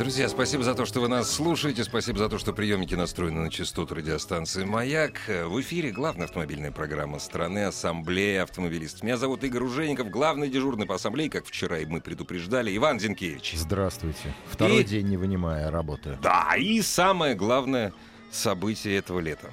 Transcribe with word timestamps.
Друзья, 0.00 0.30
спасибо 0.30 0.64
за 0.64 0.74
то, 0.74 0.86
что 0.86 1.02
вы 1.02 1.08
нас 1.08 1.30
слушаете. 1.30 1.84
Спасибо 1.84 2.18
за 2.18 2.30
то, 2.30 2.38
что 2.38 2.54
приемники 2.54 2.94
настроены 2.94 3.42
на 3.42 3.50
частоту 3.50 3.94
радиостанции 3.94 4.64
«Маяк». 4.64 5.20
В 5.28 5.60
эфире 5.60 5.90
главная 5.90 6.24
автомобильная 6.24 6.72
программа 6.72 7.18
страны 7.18 7.66
«Ассамблея 7.66 8.44
автомобилистов». 8.44 9.02
Меня 9.02 9.18
зовут 9.18 9.44
Игорь 9.44 9.62
Ужеников, 9.62 10.08
главный 10.08 10.48
дежурный 10.48 10.86
по 10.86 10.94
ассамблее, 10.94 11.28
как 11.28 11.44
вчера 11.44 11.80
и 11.80 11.84
мы 11.84 12.00
предупреждали, 12.00 12.74
Иван 12.74 12.98
Зинкевич. 12.98 13.52
Здравствуйте. 13.58 14.34
Второй 14.50 14.80
И- 14.80 14.84
день 14.84 15.06
не 15.06 15.18
вынимая 15.18 15.70
работы. 15.70 16.18
Да, 16.22 16.54
и 16.56 16.80
самое 16.80 17.34
главное 17.34 17.92
событие 18.30 18.96
этого 18.96 19.20
лета. 19.20 19.50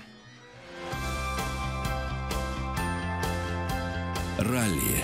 Ралли. 4.38 5.04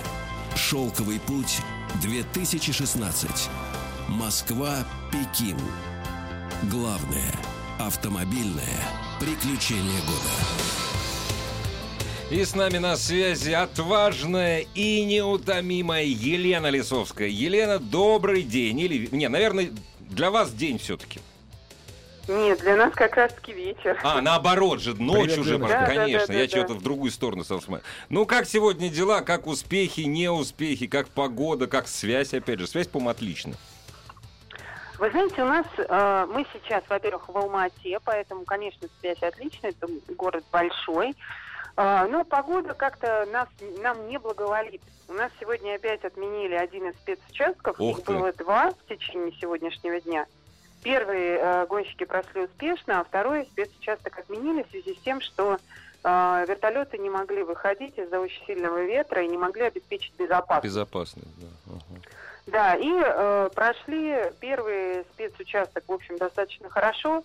Шелковый 0.56 1.20
путь 1.20 1.60
2016. 2.00 3.50
Москва, 4.08 4.84
Пекин. 5.10 5.56
Главное 6.70 7.32
автомобильное 7.78 8.62
приключение 9.18 10.00
года. 10.02 10.34
И 12.30 12.44
с 12.44 12.54
нами 12.54 12.78
на 12.78 12.96
связи 12.96 13.52
отважная 13.52 14.66
и 14.74 15.04
неутомимая 15.04 16.04
Елена 16.04 16.68
Лисовская. 16.68 17.28
Елена, 17.28 17.78
добрый 17.78 18.42
день. 18.42 18.80
Или, 18.80 19.08
не, 19.10 19.28
наверное, 19.28 19.70
для 20.00 20.30
вас 20.30 20.52
день 20.52 20.78
все-таки. 20.78 21.20
Нет, 22.28 22.60
для 22.60 22.76
нас 22.76 22.94
как 22.94 23.16
раз-таки 23.16 23.52
вечер. 23.52 23.98
А, 24.02 24.20
наоборот 24.20 24.80
же, 24.80 24.94
ночь 24.94 25.30
Привет, 25.30 25.38
уже. 25.38 25.58
Да, 25.58 25.68
да, 25.68 25.86
конечно, 25.86 26.26
да, 26.28 26.34
я 26.34 26.44
да, 26.44 26.48
что-то 26.48 26.74
да. 26.74 26.80
в 26.80 26.82
другую 26.82 27.10
сторону 27.10 27.44
стал 27.44 27.60
смотреть. 27.60 27.86
Ну, 28.08 28.24
как 28.24 28.46
сегодня 28.46 28.88
дела, 28.88 29.20
как 29.20 29.46
успехи, 29.46 30.00
неуспехи, 30.00 30.86
как 30.86 31.08
погода, 31.08 31.66
как 31.66 31.88
связь, 31.88 32.32
опять 32.32 32.60
же, 32.60 32.66
связь, 32.66 32.86
по-моему, 32.86 33.10
отлично. 33.10 33.54
Вы 34.98 35.10
знаете, 35.10 35.42
у 35.42 35.46
нас, 35.46 35.66
э, 35.76 36.26
мы 36.30 36.46
сейчас, 36.52 36.84
во-первых, 36.88 37.28
в 37.28 37.36
Алма-Ате, 37.36 37.98
поэтому, 38.04 38.44
конечно, 38.44 38.86
связь 39.00 39.22
отличная, 39.22 39.70
это 39.70 39.88
город 40.16 40.44
большой. 40.52 41.16
Э, 41.76 42.06
но 42.08 42.24
погода 42.24 42.74
как-то 42.74 43.26
нас, 43.32 43.48
нам 43.82 44.08
не 44.08 44.18
благоволит. 44.18 44.82
У 45.08 45.12
нас 45.12 45.32
сегодня 45.40 45.74
опять 45.74 46.04
отменили 46.04 46.54
один 46.54 46.88
из 46.88 46.94
спецучастков. 46.96 47.80
Ух 47.80 47.98
Их 47.98 48.04
ты. 48.04 48.12
было 48.12 48.32
два 48.32 48.70
в 48.70 48.88
течение 48.88 49.32
сегодняшнего 49.40 50.00
дня. 50.00 50.26
Первые 50.82 51.38
э, 51.38 51.66
гонщики 51.66 52.04
прошли 52.04 52.44
успешно, 52.44 53.00
а 53.00 53.04
второй 53.04 53.44
спецучасток 53.46 54.18
отменили 54.18 54.62
в 54.62 54.70
связи 54.70 54.94
с 54.94 54.98
тем, 55.02 55.20
что 55.20 55.58
э, 56.04 56.44
вертолеты 56.46 56.98
не 56.98 57.10
могли 57.10 57.42
выходить 57.42 57.98
из-за 57.98 58.20
очень 58.20 58.44
сильного 58.46 58.84
ветра 58.84 59.24
и 59.24 59.28
не 59.28 59.38
могли 59.38 59.62
обеспечить 59.62 60.14
безопасность. 60.16 60.66
Безопасно, 60.66 61.22
да. 61.38 61.46
ага. 61.66 62.00
Да, 62.46 62.74
и 62.74 62.90
э, 62.92 63.48
прошли 63.54 64.16
первый 64.40 65.04
спецучасток, 65.14 65.84
в 65.88 65.92
общем, 65.92 66.18
достаточно 66.18 66.68
хорошо. 66.68 67.24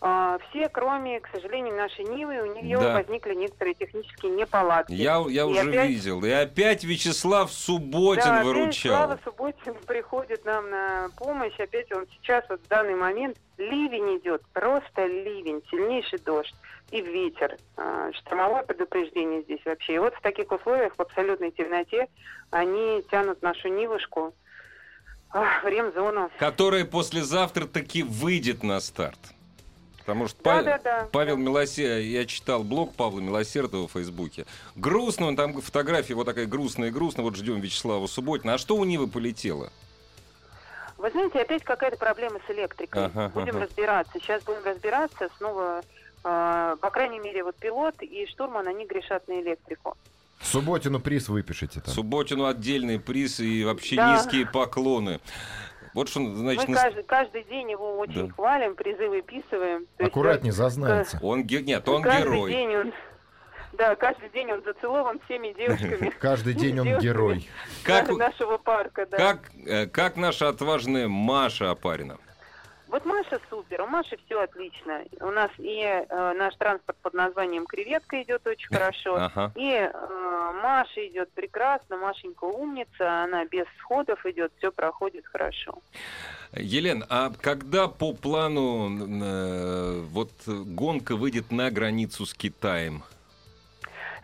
Э, 0.00 0.38
все, 0.48 0.68
кроме, 0.68 1.18
к 1.20 1.28
сожалению, 1.34 1.74
нашей 1.74 2.04
Нивы, 2.04 2.40
у 2.42 2.54
нее 2.54 2.78
Да. 2.78 2.92
возникли 2.94 3.34
некоторые 3.34 3.74
технические 3.74 4.32
неполадки. 4.32 4.92
Я, 4.92 5.22
я 5.28 5.42
И 5.42 5.44
уже 5.44 5.68
опять- 5.68 5.88
видел. 5.90 6.24
И 6.24 6.30
опять 6.30 6.84
Вячеслав 6.84 7.50
Субботин 7.52 8.22
да, 8.24 8.44
выручал. 8.44 8.94
Слава 8.96 9.18
Субботин 9.24 9.74
приходит 9.86 10.44
нам 10.44 10.70
на 10.70 11.08
помощь. 11.18 11.58
Опять 11.58 11.90
он 11.92 12.06
сейчас, 12.12 12.44
вот 12.48 12.60
в 12.60 12.68
данный 12.68 12.94
момент, 12.94 13.36
ливень 13.58 14.18
идет, 14.18 14.42
просто 14.52 15.06
ливень, 15.06 15.62
сильнейший 15.70 16.20
дождь 16.20 16.54
и 16.92 17.00
ветер. 17.00 17.56
А, 17.76 18.12
Штормовое 18.12 18.62
предупреждение 18.62 19.42
здесь 19.42 19.60
вообще. 19.64 19.94
И 19.94 19.98
вот 19.98 20.14
в 20.14 20.20
таких 20.20 20.52
условиях, 20.52 20.94
в 20.96 21.00
абсолютной 21.00 21.50
темноте, 21.50 22.06
они 22.50 23.02
тянут 23.10 23.42
нашу 23.42 23.68
Нивушку 23.68 24.32
а, 25.32 25.68
ремзону. 25.68 26.30
Которая 26.38 26.84
послезавтра 26.84 27.66
таки 27.66 28.02
выйдет 28.02 28.62
на 28.62 28.80
старт. 28.80 29.18
Потому 29.98 30.26
что 30.28 30.42
Да, 30.42 30.56
Па- 30.56 30.62
да, 30.62 30.78
да. 30.78 31.08
Павел 31.12 31.36
Милосердов, 31.36 32.04
я 32.04 32.26
читал 32.26 32.64
блог 32.64 32.94
Павла 32.94 33.20
Милосердова 33.20 33.86
в 33.86 33.92
Фейсбуке. 33.92 34.46
Грустно, 34.74 35.26
он 35.26 35.36
там 35.36 35.60
фотография 35.60 36.14
вот 36.14 36.24
такая 36.24 36.46
грустная 36.46 36.88
и 36.88 36.90
грустная. 36.90 37.24
Вот 37.24 37.36
ждем 37.36 37.60
Вячеслава 37.60 38.06
Субботина. 38.08 38.54
А 38.54 38.58
что 38.58 38.76
у 38.76 38.84
Нивы 38.84 39.06
полетело? 39.06 39.70
Вы 40.98 41.10
знаете, 41.10 41.40
опять 41.40 41.64
какая-то 41.64 41.96
проблема 41.96 42.40
с 42.46 42.50
электрикой. 42.50 43.06
Ага, 43.06 43.28
будем 43.34 43.56
ага. 43.56 43.66
разбираться. 43.66 44.12
Сейчас 44.14 44.42
будем 44.42 44.64
разбираться. 44.64 45.28
Снова, 45.38 45.82
э, 46.24 46.76
по 46.80 46.90
крайней 46.90 47.18
мере, 47.18 47.44
вот 47.44 47.56
пилот 47.56 48.02
и 48.02 48.26
штурман, 48.26 48.68
они 48.68 48.86
грешат 48.86 49.26
на 49.28 49.40
электрику. 49.40 49.96
Субботину 50.42 51.00
приз 51.00 51.28
выпишите 51.28 51.80
там. 51.80 51.92
Субботину 51.94 52.46
отдельный 52.46 52.98
приз 52.98 53.40
и 53.40 53.64
вообще 53.64 53.96
Да. 53.96 54.14
низкие 54.16 54.46
поклоны. 54.46 55.20
Вот 55.94 56.08
что, 56.08 56.20
значит, 56.34 56.68
Мы 56.68 56.74
каждый, 56.74 57.02
каждый 57.04 57.44
день 57.44 57.70
его 57.70 57.98
очень 57.98 58.28
Да. 58.28 58.32
хвалим, 58.34 58.74
призы 58.74 59.08
выписываем. 59.08 59.86
То 59.98 60.04
есть, 60.04 60.10
Аккуратнее, 60.10 60.52
зазнается. 60.52 61.18
он 61.22 61.44
ге- 61.44 61.62
нет, 61.62 61.86
он 61.88 62.02
каждый 62.02 62.22
герой. 62.22 62.50
День 62.50 62.76
он, 62.76 62.92
да, 63.74 63.94
каждый 63.96 64.30
день 64.30 64.50
он 64.52 64.62
зацелован 64.64 65.20
всеми 65.26 65.52
девушками 65.52 66.10
Каждый 66.20 66.54
день 66.54 66.80
он 66.80 66.98
герой. 66.98 67.46
Как, 67.84 68.08
нашего 68.08 68.56
парка. 68.56 69.06
Да. 69.06 69.16
как, 69.18 69.50
э, 69.66 69.86
как 69.86 70.16
наша 70.16 70.48
отважная 70.48 71.08
Маша 71.08 71.70
Апарина? 71.70 72.16
Вот 72.92 73.06
Маша 73.06 73.40
супер, 73.48 73.80
у 73.80 73.86
Маши 73.86 74.18
все 74.26 74.42
отлично. 74.42 75.02
У 75.20 75.30
нас 75.30 75.50
и 75.56 75.80
э, 75.80 76.32
наш 76.34 76.54
транспорт 76.56 76.98
под 77.00 77.14
названием 77.14 77.64
«Креветка» 77.64 78.20
идет 78.20 78.46
очень 78.46 78.68
хорошо. 78.68 79.16
Ага. 79.16 79.50
И 79.54 79.70
э, 79.70 80.52
Маша 80.62 81.06
идет 81.08 81.32
прекрасно, 81.32 81.96
Машенька 81.96 82.44
умница, 82.44 83.22
она 83.22 83.46
без 83.46 83.64
сходов 83.78 84.26
идет, 84.26 84.52
все 84.58 84.70
проходит 84.70 85.24
хорошо. 85.24 85.78
Елен, 86.52 87.02
а 87.08 87.32
когда 87.40 87.88
по 87.88 88.12
плану 88.12 88.90
э, 88.90 90.00
вот 90.10 90.30
гонка 90.46 91.16
выйдет 91.16 91.50
на 91.50 91.70
границу 91.70 92.26
с 92.26 92.34
Китаем? 92.34 93.04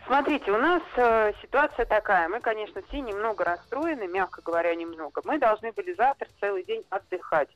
Смотрите, 0.05 0.51
у 0.51 0.59
нас 0.59 0.83
э, 0.95 1.33
ситуация 1.41 1.87
такая. 1.87 2.29
Мы, 2.29 2.39
конечно, 2.39 2.83
все 2.87 2.99
немного 2.99 3.45
расстроены, 3.45 4.07
мягко 4.07 4.43
говоря, 4.43 4.75
немного. 4.75 5.23
Мы 5.25 5.39
должны 5.39 5.71
были 5.71 5.95
завтра 5.95 6.27
целый 6.39 6.63
день 6.63 6.83
отдыхать. 6.91 7.49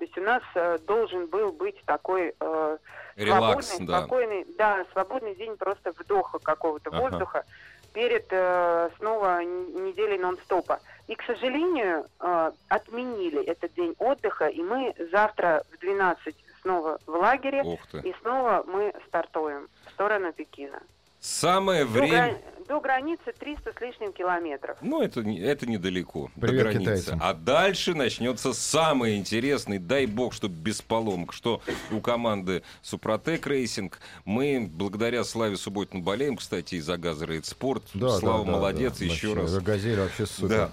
То 0.00 0.06
есть 0.06 0.16
у 0.16 0.22
нас 0.22 0.42
э, 0.54 0.78
должен 0.86 1.26
был 1.26 1.52
быть 1.52 1.76
такой 1.84 2.32
э, 2.40 2.78
Релакс, 3.16 3.66
свободный, 3.66 3.86
да. 3.86 3.98
спокойный, 3.98 4.46
да, 4.56 4.86
свободный 4.92 5.34
день 5.34 5.58
просто 5.58 5.92
вдоха 5.92 6.38
какого-то 6.38 6.88
Ага. 6.88 7.00
воздуха 7.02 7.44
перед 7.92 8.24
э, 8.30 8.88
снова 8.96 9.44
неделей 9.44 10.16
нон-стопа. 10.16 10.80
И, 11.06 11.14
к 11.14 11.22
сожалению, 11.24 12.06
э, 12.18 12.52
отменили 12.68 13.44
этот 13.44 13.74
день 13.74 13.94
отдыха, 13.98 14.46
и 14.46 14.62
мы 14.62 14.94
завтра 15.12 15.64
в 15.70 15.78
12 15.80 16.34
снова 16.62 16.98
в 17.04 17.10
лагере, 17.10 17.78
и 18.02 18.14
снова 18.22 18.64
мы 18.66 18.94
стартуем 19.06 19.68
в 19.84 19.90
сторону 19.90 20.32
Пекина. 20.32 20.80
Самое 21.20 21.84
До, 21.84 21.90
время... 21.90 22.08
грани- 22.16 22.66
до 22.68 22.80
границы 22.80 23.32
300 23.38 23.72
с 23.76 23.80
лишним 23.80 24.12
километров. 24.12 24.78
Ну, 24.80 25.02
это, 25.02 25.22
не- 25.22 25.38
это 25.40 25.66
недалеко, 25.68 26.30
до 26.36 26.46
Привет 26.46 26.62
границы. 26.62 26.80
китайцам. 26.82 27.18
А 27.22 27.34
дальше 27.34 27.94
начнется 27.94 28.52
самое 28.52 29.18
интересное, 29.18 29.78
дай 29.78 30.06
бог, 30.06 30.32
чтобы 30.32 30.54
без 30.54 30.80
поломок, 30.80 31.32
что 31.32 31.60
у 31.90 32.00
команды 32.00 32.62
Супротек 32.80 33.46
Рейсинг. 33.46 33.98
Мы, 34.24 34.66
благодаря 34.72 35.24
Славе 35.24 35.56
Субботину, 35.56 36.02
болеем, 36.02 36.36
кстати, 36.36 36.76
из-за 36.76 36.96
газа 36.96 37.26
Рейд 37.26 37.44
Спорт. 37.44 37.82
Да, 37.92 38.10
Слава 38.18 38.44
да, 38.44 38.52
да, 38.52 38.56
молодец, 38.58 38.98
да. 38.98 39.04
еще 39.04 39.28
Вообще, 39.34 39.42
раз. 39.56 39.62
Газель 39.62 40.00
вообще 40.00 40.26
супер. 40.26 40.48
Да. 40.48 40.72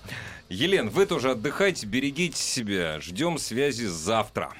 Елен, 0.50 0.89
вы 0.89 1.05
тоже 1.07 1.31
отдыхайте, 1.31 1.88
берегите 1.88 2.38
себя. 2.38 3.01
Ждем 3.01 3.38
связи 3.38 3.83
завтра. 3.85 4.53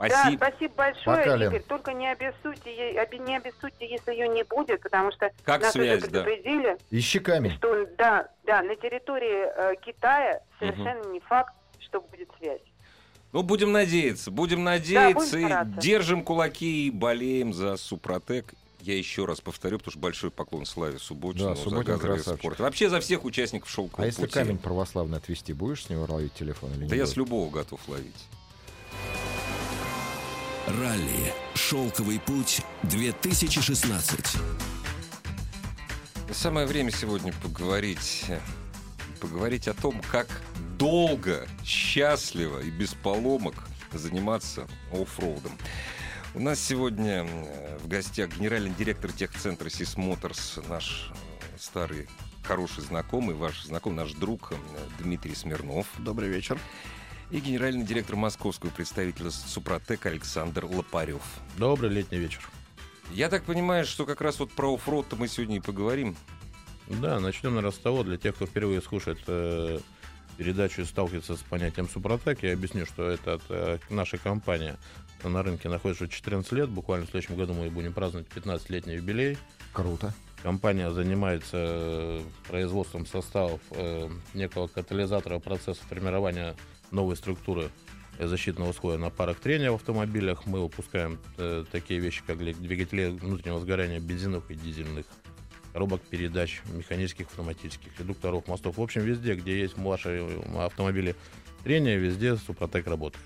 Да, 0.00 0.08
Спасибо. 0.08 0.44
спасибо 0.44 0.74
большое, 0.76 1.04
Пока, 1.18 1.36
Лен. 1.36 1.48
Игорь. 1.50 1.62
Только 1.68 1.92
не 1.92 2.10
обессудьте, 2.10 2.74
не 3.18 3.36
обессудьте, 3.36 3.86
если 3.90 4.12
ее 4.12 4.28
не 4.28 4.44
будет, 4.44 4.80
потому 4.80 5.12
что 5.12 5.30
Как 5.44 5.60
нас 5.62 5.72
связь, 5.72 6.02
уже 6.02 6.10
да. 6.10 6.22
предупредили, 6.22 6.78
Ищи 6.90 7.18
камень. 7.18 7.52
что 7.56 7.86
да, 7.98 8.28
да, 8.44 8.62
на 8.62 8.76
территории 8.76 9.44
э, 9.72 9.74
Китая 9.84 10.40
совершенно 10.58 11.04
не 11.12 11.20
факт, 11.20 11.52
что 11.80 12.00
будет 12.00 12.28
связь. 12.38 12.62
Ну, 13.32 13.42
будем 13.42 13.72
надеяться, 13.72 14.30
будем 14.30 14.64
надеяться 14.64 15.14
будем 15.36 15.46
и 15.46 15.50
стараться. 15.50 15.80
держим 15.80 16.24
кулаки 16.24 16.86
и 16.86 16.90
болеем 16.90 17.52
за 17.52 17.76
Супротек. 17.76 18.54
Я 18.80 18.96
еще 18.96 19.26
раз 19.26 19.42
повторю, 19.42 19.76
потому 19.76 19.92
что 19.92 20.00
большой 20.00 20.30
поклон 20.30 20.64
Славе 20.64 20.98
Субботину 20.98 21.50
Да, 21.50 21.54
за 21.54 21.62
Субботин 21.62 21.92
газовый 21.92 22.16
красавчик. 22.16 22.40
спорт. 22.40 22.58
Вообще 22.60 22.88
за 22.88 23.00
всех 23.00 23.24
участников 23.26 23.68
шелкового 23.68 24.02
А 24.04 24.06
если 24.06 24.22
пути. 24.22 24.32
камень 24.32 24.56
православный 24.56 25.18
отвести, 25.18 25.52
будешь 25.52 25.84
с 25.84 25.90
него 25.90 26.06
ловить 26.08 26.32
телефон 26.32 26.70
или 26.70 26.86
Да 26.86 26.86
не 26.86 26.96
я 26.96 27.02
будешь? 27.02 27.08
с 27.12 27.16
любого 27.18 27.50
готов 27.50 27.86
ловить. 27.88 28.26
Ралли. 30.66 31.32
Шелковый 31.54 32.20
путь 32.20 32.60
2016. 32.84 34.36
Самое 36.32 36.66
время 36.66 36.90
сегодня 36.90 37.32
поговорить, 37.42 38.26
поговорить 39.20 39.68
о 39.68 39.74
том, 39.74 40.00
как 40.12 40.28
долго, 40.78 41.48
счастливо 41.64 42.60
и 42.60 42.70
без 42.70 42.94
поломок 42.94 43.54
заниматься 43.92 44.68
оффроудом. 44.92 45.52
У 46.34 46.40
нас 46.40 46.60
сегодня 46.60 47.24
в 47.82 47.88
гостях 47.88 48.36
генеральный 48.36 48.70
директор 48.70 49.10
техцентра 49.10 49.68
Сис 49.70 49.96
Моторс, 49.96 50.60
наш 50.68 51.10
старый 51.58 52.08
хороший 52.44 52.84
знакомый, 52.84 53.34
ваш 53.34 53.64
знакомый, 53.64 54.04
наш 54.04 54.12
друг 54.12 54.52
Дмитрий 54.98 55.34
Смирнов. 55.34 55.86
Добрый 55.98 56.28
вечер. 56.28 56.58
И 57.30 57.38
генеральный 57.38 57.84
директор 57.84 58.16
московского 58.16 58.70
представителя 58.70 59.30
Супротек 59.30 60.04
Александр 60.06 60.64
Лопарев. 60.64 61.22
Добрый 61.56 61.88
летний 61.88 62.18
вечер. 62.18 62.40
Я 63.12 63.28
так 63.28 63.44
понимаю, 63.44 63.84
что 63.84 64.04
как 64.04 64.20
раз 64.20 64.40
вот 64.40 64.50
про 64.50 64.74
оффроуд 64.74 65.06
мы 65.16 65.28
сегодня 65.28 65.58
и 65.58 65.60
поговорим. 65.60 66.16
Да, 66.88 67.20
начнем, 67.20 67.50
наверное, 67.50 67.70
с 67.70 67.78
того, 67.78 68.02
для 68.02 68.16
тех, 68.16 68.34
кто 68.34 68.46
впервые 68.46 68.82
слушает 68.82 69.20
э, 69.28 69.78
передачу 70.38 70.82
и 70.82 70.84
сталкивается 70.84 71.36
с 71.36 71.40
понятием 71.40 71.88
Супротек, 71.88 72.42
я 72.42 72.52
объясню, 72.52 72.84
что 72.84 73.08
это 73.08 73.40
э, 73.48 73.78
наша 73.90 74.18
компания 74.18 74.76
на 75.22 75.44
рынке 75.44 75.68
находится 75.68 76.04
уже 76.04 76.12
14 76.12 76.50
лет. 76.50 76.68
Буквально 76.68 77.06
в 77.06 77.10
следующем 77.10 77.36
году 77.36 77.54
мы 77.54 77.70
будем 77.70 77.92
праздновать 77.92 78.26
15-летний 78.34 78.94
юбилей. 78.94 79.38
Круто. 79.72 80.12
Компания 80.42 80.90
занимается 80.90 81.58
э, 81.58 82.22
производством 82.48 83.06
составов 83.06 83.60
э, 83.70 84.08
некого 84.34 84.66
катализатора 84.66 85.38
процесса 85.38 85.80
формирования 85.88 86.56
новой 86.90 87.16
структуры 87.16 87.70
защитного 88.18 88.72
слоя 88.72 88.98
на 88.98 89.10
парах 89.10 89.38
трения 89.40 89.70
в 89.70 89.76
автомобилях. 89.76 90.46
Мы 90.46 90.60
выпускаем 90.60 91.18
э, 91.38 91.64
такие 91.70 92.00
вещи, 92.00 92.22
как 92.26 92.38
двигатели 92.38 93.06
внутреннего 93.06 93.60
сгорания 93.60 94.00
бензиновых 94.00 94.50
и 94.50 94.54
дизельных, 94.54 95.06
коробок 95.72 96.02
передач, 96.02 96.60
механических, 96.72 97.26
автоматических, 97.26 97.98
редукторов, 97.98 98.46
мостов. 98.48 98.78
В 98.78 98.82
общем, 98.82 99.02
везде, 99.02 99.34
где 99.34 99.60
есть 99.60 99.76
ваши 99.78 100.26
автомобили 100.56 101.14
трения, 101.64 101.96
везде 101.96 102.36
Супротек 102.36 102.86
работает. 102.86 103.24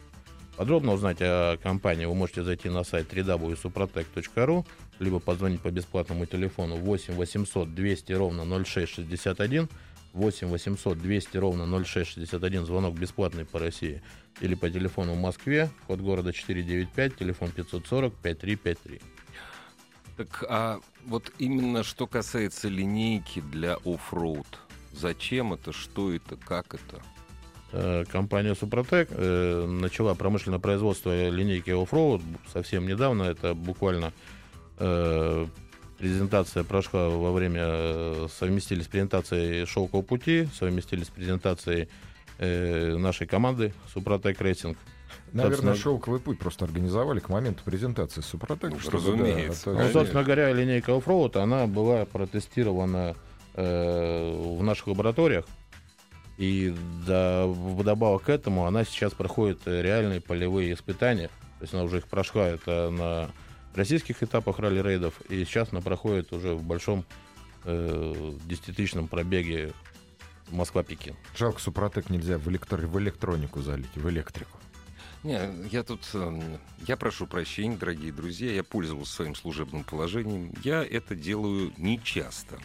Подробно 0.56 0.92
узнать 0.92 1.18
о 1.20 1.56
компании 1.56 2.04
вы 2.04 2.14
можете 2.14 2.44
зайти 2.44 2.68
на 2.68 2.84
сайт 2.84 3.12
www.suprotec.ru, 3.12 4.64
либо 5.00 5.18
позвонить 5.18 5.60
по 5.60 5.70
бесплатному 5.70 6.26
телефону 6.26 6.76
8 6.76 7.14
800 7.14 7.74
200 7.74 8.12
ровно 8.12 8.44
0661, 8.64 9.68
8 10.14 10.48
800 10.48 10.98
200 10.98 11.36
ровно 11.36 11.84
0661, 11.84 12.64
звонок 12.64 12.94
бесплатный 12.94 13.44
по 13.44 13.58
России, 13.58 14.02
или 14.40 14.54
по 14.54 14.70
телефону 14.70 15.14
в 15.14 15.20
Москве, 15.20 15.70
код 15.86 16.00
города 16.00 16.32
495, 16.32 17.16
телефон 17.16 17.50
540 17.50 18.14
5353. 18.14 19.00
Так, 20.16 20.44
а 20.48 20.80
вот 21.04 21.32
именно 21.38 21.82
что 21.82 22.06
касается 22.06 22.68
линейки 22.68 23.40
для 23.40 23.76
off-road, 23.84 24.46
зачем 24.92 25.52
это, 25.52 25.72
что 25.72 26.12
это, 26.12 26.36
как 26.36 26.74
это? 26.74 27.02
Э, 27.72 28.04
компания 28.04 28.54
Супротек 28.54 29.08
э, 29.10 29.66
начала 29.66 30.14
промышленное 30.14 30.60
производство 30.60 31.28
линейки 31.28 31.70
off-road 31.70 32.22
совсем 32.52 32.86
недавно. 32.86 33.24
Это 33.24 33.54
буквально 33.54 34.12
э, 34.78 35.46
презентация 35.98 36.64
прошла 36.64 37.08
во 37.08 37.32
время, 37.32 37.62
э, 37.64 38.28
совместили 38.30 38.82
с 38.82 38.86
презентацией 38.86 39.66
«Шелкового 39.66 40.04
пути», 40.04 40.48
совместили 40.58 41.04
с 41.04 41.08
презентацией 41.08 41.88
э, 42.38 42.96
нашей 42.96 43.26
команды 43.26 43.72
«Супротек 43.92 44.40
Racing». 44.40 44.78
Наверное, 45.32 45.56
Собственно, 45.56 45.74
шелковый 45.74 46.20
путь 46.20 46.38
просто 46.38 46.64
организовали 46.64 47.18
к 47.18 47.28
моменту 47.28 47.64
презентации 47.64 48.20
Супротек. 48.20 48.70
Ну, 48.70 48.78
чтобы, 48.78 48.98
разумеется. 48.98 49.72
да, 49.72 49.84
Ну, 49.84 49.92
собственно 49.92 50.22
говоря, 50.22 50.52
линейка 50.52 50.96
оффроуд, 50.96 51.36
она 51.36 51.66
была 51.66 52.04
протестирована 52.04 53.16
э, 53.54 54.56
в 54.58 54.62
наших 54.62 54.88
лабораториях. 54.88 55.44
И 56.36 56.74
да, 57.06 57.46
вдобавок 57.46 58.24
к 58.24 58.28
этому 58.28 58.66
она 58.66 58.84
сейчас 58.84 59.12
проходит 59.12 59.60
э, 59.66 59.82
реальные 59.82 60.20
полевые 60.20 60.72
испытания. 60.72 61.28
То 61.58 61.62
есть 61.62 61.74
она 61.74 61.84
уже 61.84 61.98
их 61.98 62.06
прошла 62.06 62.46
это 62.46 62.90
на 62.90 63.30
российских 63.76 64.22
этапах 64.22 64.58
ралли-рейдов. 64.58 65.20
И 65.28 65.44
сейчас 65.44 65.68
она 65.72 65.80
проходит 65.80 66.32
уже 66.32 66.54
в 66.54 66.62
большом 66.62 67.04
э, 67.64 68.32
десятитысячном 68.46 69.08
пробеге 69.08 69.72
Москва-Пекин. 70.50 71.16
Жалко, 71.36 71.60
Супротек 71.60 72.10
нельзя 72.10 72.38
в, 72.38 72.48
электро- 72.48 72.86
в 72.86 72.98
электронику 72.98 73.62
залить, 73.62 73.94
в 73.96 74.08
электрику. 74.08 74.58
Не, 75.22 75.40
я 75.72 75.82
тут, 75.82 76.06
эм, 76.12 76.42
я 76.86 76.98
прошу 76.98 77.26
прощения, 77.26 77.78
дорогие 77.78 78.12
друзья, 78.12 78.52
я 78.52 78.62
пользовался 78.62 79.14
своим 79.14 79.34
служебным 79.34 79.82
положением. 79.82 80.52
Я 80.62 80.84
это 80.84 81.14
делаю 81.14 81.72
нечасто. 81.78 82.58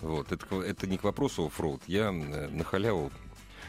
Вот, 0.00 0.32
это, 0.32 0.44
к- 0.44 0.52
это 0.54 0.88
не 0.88 0.98
к 0.98 1.04
вопросу 1.04 1.46
оффроуд. 1.46 1.82
Я 1.86 2.08
э, 2.08 2.48
на 2.48 2.64
халяву 2.64 3.12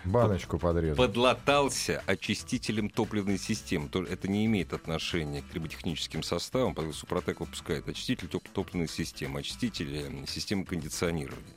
Баночку 0.05 0.57
подрезать. 0.57 0.97
подлатался 0.97 2.03
очистителем 2.07 2.89
топливной 2.89 3.37
системы. 3.37 3.87
То- 3.89 4.03
Это 4.03 4.27
не 4.27 4.45
имеет 4.45 4.73
отношения 4.73 5.41
к 5.41 5.45
триботехническим 5.45 6.23
составам, 6.23 6.73
поэтому 6.73 6.93
Супротек 6.93 7.39
выпускает 7.39 7.87
очиститель 7.87 8.27
топ- 8.27 8.47
топливной 8.49 8.87
системы, 8.87 9.39
очиститель 9.41 9.89
э, 9.95 10.25
системы 10.27 10.65
кондиционирования. 10.65 11.53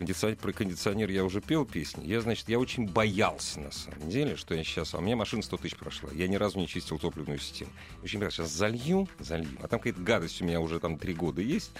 Кондиционер, 0.00 0.38
про 0.38 0.52
кондиционер 0.54 1.10
я 1.10 1.24
уже 1.24 1.42
пел 1.42 1.66
песни. 1.66 2.06
Я, 2.06 2.22
значит, 2.22 2.48
я 2.48 2.58
очень 2.58 2.88
боялся, 2.88 3.60
на 3.60 3.70
самом 3.70 4.08
деле, 4.08 4.34
что 4.34 4.54
я 4.54 4.64
сейчас... 4.64 4.94
А 4.94 4.98
у 4.98 5.02
меня 5.02 5.14
машина 5.14 5.42
100 5.42 5.58
тысяч 5.58 5.76
прошла. 5.76 6.08
Я 6.14 6.26
ни 6.26 6.36
разу 6.36 6.58
не 6.58 6.66
чистил 6.66 6.98
топливную 6.98 7.38
систему. 7.38 7.70
Очень 8.02 8.18
боялся. 8.18 8.38
Сейчас 8.38 8.52
залью, 8.52 9.06
залью. 9.18 9.50
А 9.62 9.68
там 9.68 9.78
какая-то 9.78 10.00
гадость 10.00 10.40
у 10.40 10.46
меня 10.46 10.58
уже 10.62 10.80
там 10.80 10.96
три 10.96 11.12
года 11.12 11.42
есть. 11.42 11.72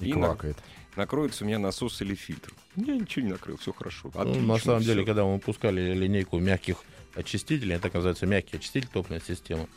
И 0.00 0.12
на- 0.14 0.26
квакает. 0.30 0.56
накроется 0.96 1.44
у 1.44 1.46
меня 1.46 1.60
насос 1.60 2.02
или 2.02 2.16
фильтр. 2.16 2.52
Я 2.74 2.96
ничего 2.96 3.24
не 3.26 3.30
накрыл, 3.30 3.56
все 3.56 3.72
хорошо. 3.72 4.10
Ну, 4.14 4.20
Отлично, 4.20 4.42
на 4.48 4.58
самом 4.58 4.82
деле, 4.82 5.02
всё. 5.02 5.06
когда 5.06 5.24
мы 5.24 5.34
выпускали 5.34 5.94
линейку 5.94 6.40
мягких 6.40 6.78
очистителей, 7.14 7.76
это 7.76 7.88
называется 7.94 8.26
мягкий 8.26 8.56
очиститель 8.56 8.88
топливной 8.88 9.22
системы, 9.24 9.68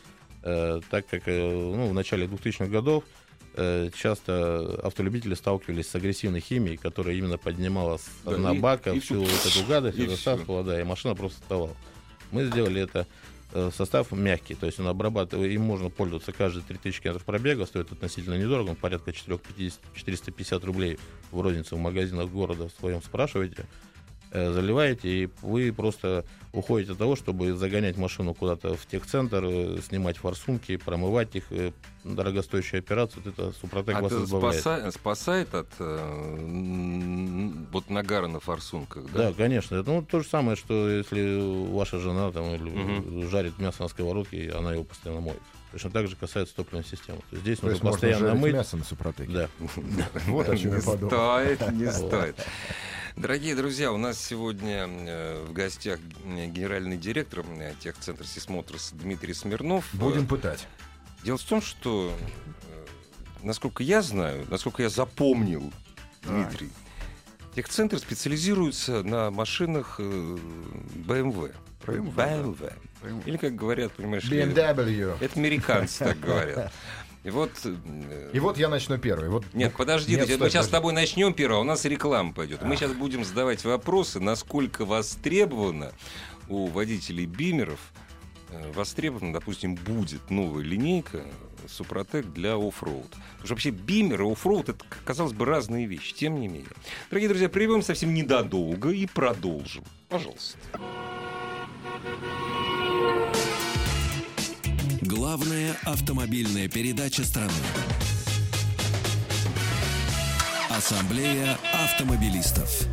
э, 0.42 0.82
так 0.90 1.06
как 1.08 1.28
э, 1.28 1.52
ну, 1.52 1.90
в 1.90 1.94
начале 1.94 2.26
2000-х 2.26 2.66
годов 2.72 3.04
часто 3.96 4.80
автолюбители 4.84 5.34
сталкивались 5.36 5.88
с 5.90 5.96
агрессивной 5.96 6.40
химией, 6.40 6.78
которая 6.78 7.16
именно 7.16 7.38
поднимала 7.38 7.98
с 7.98 8.06
Да, 8.26 8.36
дна 8.36 8.54
и- 8.54 8.60
бака 8.60 8.92
и 8.92 9.00
всю 9.00 9.22
тут 9.24 9.30
вот 9.32 9.46
эту 9.46 9.66
гадость, 9.68 9.98
и 9.98 10.04
и 10.04 10.08
засасывала, 10.08 10.64
да, 10.64 10.80
и 10.82 10.84
машина 10.84 11.16
просто 11.16 11.42
вставала. 11.42 11.76
Мы 12.32 12.46
сделали 12.46 12.82
это 12.82 13.06
э, 13.54 13.70
состав 13.76 14.12
мягкий, 14.12 14.56
то 14.56 14.66
есть 14.66 14.80
он 14.80 14.88
обрабатывает, 14.88 15.52
им 15.52 15.62
можно 15.62 15.90
пользоваться 15.90 16.32
каждые 16.32 16.64
3000 16.64 17.02
км 17.02 17.24
пробега, 17.24 17.66
стоит 17.68 17.92
относительно 17.92 18.36
недорого, 18.38 18.70
он 18.70 18.76
порядка 18.76 19.14
450 19.14 19.80
450 19.94 20.64
рублей 20.64 20.98
в 21.32 21.40
рознице 21.40 21.76
в 21.76 21.80
магазинах 21.80 22.30
города 22.30 22.68
в 22.70 22.80
своем 22.80 23.02
спрашиваете, 23.04 23.66
э, 23.66 23.66
заливаете, 24.34 25.08
и 25.10 25.30
вы 25.42 25.72
просто 25.72 26.26
уходите 26.54 26.94
от 26.94 26.98
того, 26.98 27.16
чтобы 27.16 27.54
загонять 27.54 27.98
машину 27.98 28.34
куда-то 28.34 28.76
в 28.76 28.86
техцентр, 28.86 29.44
э, 29.44 29.78
снимать 29.88 30.18
форсунки, 30.18 30.78
промывать 30.78 31.36
их, 31.36 31.46
э, 31.52 31.72
дорогостоящая 32.04 32.80
операция, 32.80 33.22
вот 33.24 33.34
это 33.34 33.52
Супротек 33.60 33.96
А 33.96 34.02
вас 34.02 34.12
это 34.12 34.24
избавляет. 34.24 34.64
спаса- 34.64 34.92
спасает 34.92 35.54
от 35.56 35.70
э, 35.80 37.66
вот 37.72 37.90
нагара 37.90 38.28
на 38.28 38.40
форсунках, 38.40 39.06
да? 39.12 39.30
Да, 39.30 39.34
конечно. 39.34 39.76
Это 39.76 39.90
ну, 39.92 40.02
то 40.04 40.20
же 40.22 40.28
самое, 40.28 40.56
что 40.58 40.90
если 40.90 41.68
ваша 41.72 42.00
жена 42.00 42.32
там, 42.32 42.54
или, 42.56 42.70
Мгм. 42.70 43.30
жарит 43.30 43.58
мясо 43.60 43.84
на 43.84 43.88
сковородке, 43.88 44.38
и 44.46 44.50
она 44.50 44.74
его 44.74 44.84
постоянно 44.84 45.22
моет. 45.22 45.40
Точно 45.72 45.90
так 45.90 46.08
же 46.08 46.16
касается 46.16 46.56
топливной 46.56 46.86
системы. 46.86 47.20
То 47.20 47.26
есть 47.32 47.42
здесь 47.44 47.60
То 47.60 47.66
нужно 47.66 47.74
есть 47.74 47.84
можно 47.84 47.92
постоянно 47.94 48.28
жарить 48.28 48.42
мыть. 48.42 48.54
мясо 48.54 48.78
на 48.78 48.84
Супротеке. 48.84 49.32
Да. 49.32 49.50
Вот 50.28 50.48
о 50.50 50.56
чем 50.58 50.70
не 50.72 50.76
я 50.78 50.84
подумал. 50.84 51.10
стоит, 51.10 51.72
не 51.72 51.92
стоит. 51.92 52.36
Дорогие 53.16 53.56
друзья, 53.56 53.92
у 53.92 53.98
нас 53.98 54.20
сегодня 54.20 54.88
э, 54.88 55.46
в 55.48 55.54
гостях 55.54 56.00
э, 56.26 56.48
генеральный 56.48 56.98
директор 56.98 57.46
э, 57.48 57.74
техцентра 57.80 58.26
Сисмотрос 58.26 58.92
Дмитрий 58.92 59.36
Смирнов. 59.36 59.88
Будем 59.94 60.26
пытать. 60.26 60.68
Дело 61.24 61.38
в 61.38 61.44
том, 61.44 61.62
что, 61.62 62.12
насколько 63.44 63.84
я 63.84 64.02
знаю, 64.02 64.46
насколько 64.50 64.82
я 64.82 64.90
запомнил, 64.90 65.72
Дмитрий, 66.24 66.72
техцентр 67.56 68.00
специализируется 68.00 69.04
на 69.04 69.30
машинах 69.30 70.00
BMW. 70.00 71.54
BMW, 71.86 72.16
BMW. 72.16 72.74
Или, 73.26 73.38
как 73.38 73.56
говорят, 73.56 73.92
понимаешь, 73.94 74.24
BMW. 74.26 75.18
это 75.20 75.40
американцы 75.40 76.06
так 76.06 76.20
говорят. 76.20 76.72
И 77.24 77.30
вот... 77.30 77.52
э, 77.64 78.32
И 78.34 78.40
вот 78.40 78.58
я 78.58 78.68
начну 78.68 78.98
первый. 78.98 79.30
Вот 79.30 79.46
Нет, 79.54 79.74
подожди, 79.78 80.16
Нет, 80.16 80.28
мы 80.28 80.36
стой, 80.36 80.50
сейчас 80.50 80.66
с 80.66 80.70
тобой 80.70 80.94
начнем 80.94 81.34
первое, 81.34 81.60
а 81.60 81.62
у 81.62 81.64
нас 81.64 81.86
реклама 81.86 82.34
пойдет. 82.34 82.62
Мы 82.62 82.76
сейчас 82.76 82.92
будем 82.92 83.24
задавать 83.24 83.64
вопросы, 83.64 84.20
насколько 84.20 84.84
востребовано 84.84 85.94
у 86.50 86.68
водителей 86.68 87.26
бимеров, 87.26 87.80
э, 88.50 88.72
востребована, 88.74 89.32
допустим, 89.32 89.76
будет 89.76 90.30
новая 90.30 90.64
линейка 90.64 91.24
Супротек 91.68 92.26
для 92.34 92.56
оффроуд. 92.56 93.10
Потому 93.12 93.46
что 93.46 93.54
вообще 93.54 93.70
бимер 93.70 94.24
и 94.24 94.32
оффроуд 94.32 94.70
это, 94.70 94.86
казалось 95.06 95.32
бы, 95.32 95.46
разные 95.46 95.86
вещи, 95.86 96.14
тем 96.14 96.40
не 96.40 96.50
менее. 96.50 96.68
Дорогие 97.10 97.30
друзья, 97.30 97.48
прервем 97.48 97.82
совсем 97.82 98.14
недолго 98.14 98.90
и 98.90 99.06
продолжим. 99.06 99.86
Пожалуйста. 100.10 100.58
Главная 105.36 105.76
автомобильная 105.86 106.70
передача 106.70 107.24
страны. 107.24 107.50
Ассамблея 110.70 111.58
автомобилистов. 111.74 112.88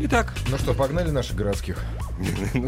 Итак, 0.00 0.34
Ну 0.50 0.58
что, 0.58 0.74
погнали 0.74 1.10
наших 1.10 1.36
городских. 1.36 1.82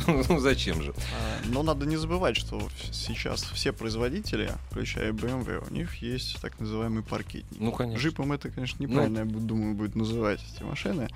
ну 0.06 0.38
зачем 0.40 0.82
же? 0.82 0.94
А, 0.96 1.46
Но 1.46 1.62
надо 1.62 1.84
не 1.84 1.98
забывать, 1.98 2.38
что 2.38 2.70
сейчас 2.90 3.42
все 3.42 3.74
производители, 3.74 4.50
включая 4.70 5.12
BMW, 5.12 5.62
у 5.68 5.74
них 5.74 5.96
есть 5.96 6.40
так 6.40 6.58
называемый 6.58 7.02
паркетник. 7.02 7.60
Ну, 7.60 7.70
конечно. 7.72 8.00
Джипом 8.00 8.32
это, 8.32 8.48
конечно, 8.48 8.82
неправильно, 8.82 9.18
я 9.18 9.24
думаю, 9.26 9.74
будет 9.74 9.94
называть 9.94 10.40
эти 10.54 10.62
машины. 10.62 11.10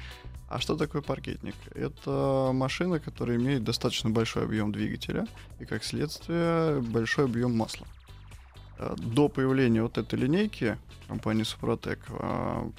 А 0.51 0.61
что 0.61 0.77
такое 0.77 1.01
паркетник? 1.01 1.55
Это 1.75 2.51
машина, 2.53 3.01
которая 3.01 3.39
имеет 3.39 3.65
достаточно 3.65 4.11
большой 4.11 4.45
объем 4.45 4.71
двигателя 4.71 5.27
и, 5.61 5.65
как 5.65 5.83
следствие, 5.83 6.83
большой 6.83 7.25
объем 7.25 7.57
масла. 7.57 7.87
Э, 8.83 8.95
До 8.99 9.29
появления 9.29 9.83
вот 9.83 9.99
этой 9.99 10.19
линейки 10.19 10.77
компании 11.09 11.43
Супротек 11.45 12.01
э, 12.09 12.71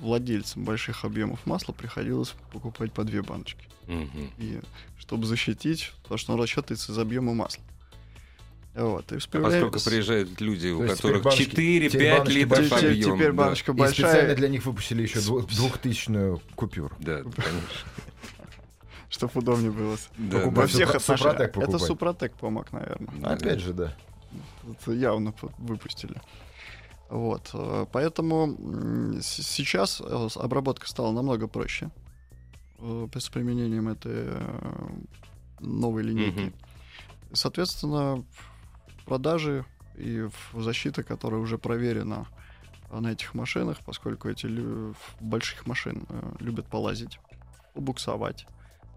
владельцам 0.00 0.64
больших 0.64 1.04
объемов 1.04 1.44
масла 1.46 1.72
приходилось 1.72 2.34
покупать 2.52 2.92
по 2.92 3.04
две 3.04 3.22
баночки 3.22 3.64
Мгм. 3.86 4.30
и 4.38 4.60
чтобы 4.98 5.26
защитить, 5.26 5.92
потому 6.02 6.18
что 6.18 6.32
он 6.32 6.40
рассчитывается 6.40 6.92
из 6.92 6.98
объема 6.98 7.34
масла. 7.34 7.62
Вот, 8.74 9.12
и 9.12 9.16
А 9.16 9.18
поскольку 9.40 9.78
приезжают 9.84 10.40
люди, 10.40 10.66
у 10.68 10.84
То 10.86 10.94
которых 10.96 11.18
теперь 11.18 11.22
баночки- 11.22 11.50
4-5 11.88 11.90
теперь 11.90 12.12
баночки 12.16 12.38
литров 12.38 12.58
Те- 12.58 12.80
те- 12.80 12.86
объем. 12.88 13.16
Теперь 13.16 13.26
да. 13.28 13.32
баночка 13.34 13.72
И 13.72 13.74
специально 13.74 13.92
большая, 14.14 14.34
для 14.36 14.48
них 14.48 14.64
выпустили 14.66 15.02
еще 15.02 15.20
дву- 15.20 15.42
двухтысячную 15.42 16.40
купюру. 16.56 16.90
Да, 16.98 17.18
конечно. 17.22 17.60
чтобы 19.10 19.32
удобнее 19.36 19.70
было. 19.70 19.96
Да. 20.18 20.38
Во 20.48 20.66
всех 20.66 20.92
отношениях. 20.96 21.20
Супротек 21.52 21.56
Это. 21.56 21.78
Супротек 21.78 22.32
помог, 22.32 22.72
наверное. 22.72 23.08
Опять 23.32 23.60
же, 23.60 23.72
да. 23.72 23.96
Это 24.70 24.92
явно 24.92 25.34
выпустили. 25.58 26.20
Вот, 27.10 27.50
э, 27.52 27.86
поэтому 27.92 29.20
сейчас 29.22 30.00
э, 30.00 30.28
обработка 30.36 30.88
стала 30.88 31.12
намного 31.12 31.46
проще 31.48 31.90
э, 32.78 33.08
с 33.14 33.28
применением 33.28 33.88
этой 33.88 34.24
э, 34.26 34.88
новой 35.60 36.02
линейки. 36.02 36.40
Мгм. 36.40 36.52
Соответственно, 37.32 38.24
продажи 39.04 39.64
и 39.96 40.28
защита, 40.54 41.02
которая 41.02 41.40
уже 41.40 41.58
проверена 41.58 42.26
э, 42.90 42.98
на 42.98 43.12
этих 43.12 43.34
машинах, 43.34 43.78
поскольку 43.84 44.28
эти 44.28 44.48
больших 45.20 45.66
машин 45.66 46.06
э, 46.08 46.32
любят 46.40 46.66
полазить, 46.66 47.18
побуксовать. 47.74 48.46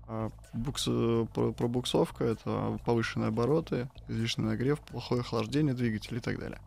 А 0.09 0.31
букс, 0.53 0.85
э, 0.87 1.25
про- 1.33 1.51
пробуксовка— 1.51 2.23
это 2.25 2.79
повышенные 2.85 3.27
обороты, 3.27 3.89
излишний 4.07 4.45
нагрев, 4.45 4.79
плохое 4.79 5.21
охлаждение 5.21 5.73
двигателя 5.73 6.19
и 6.19 6.21
так 6.21 6.39
далее. 6.39 6.59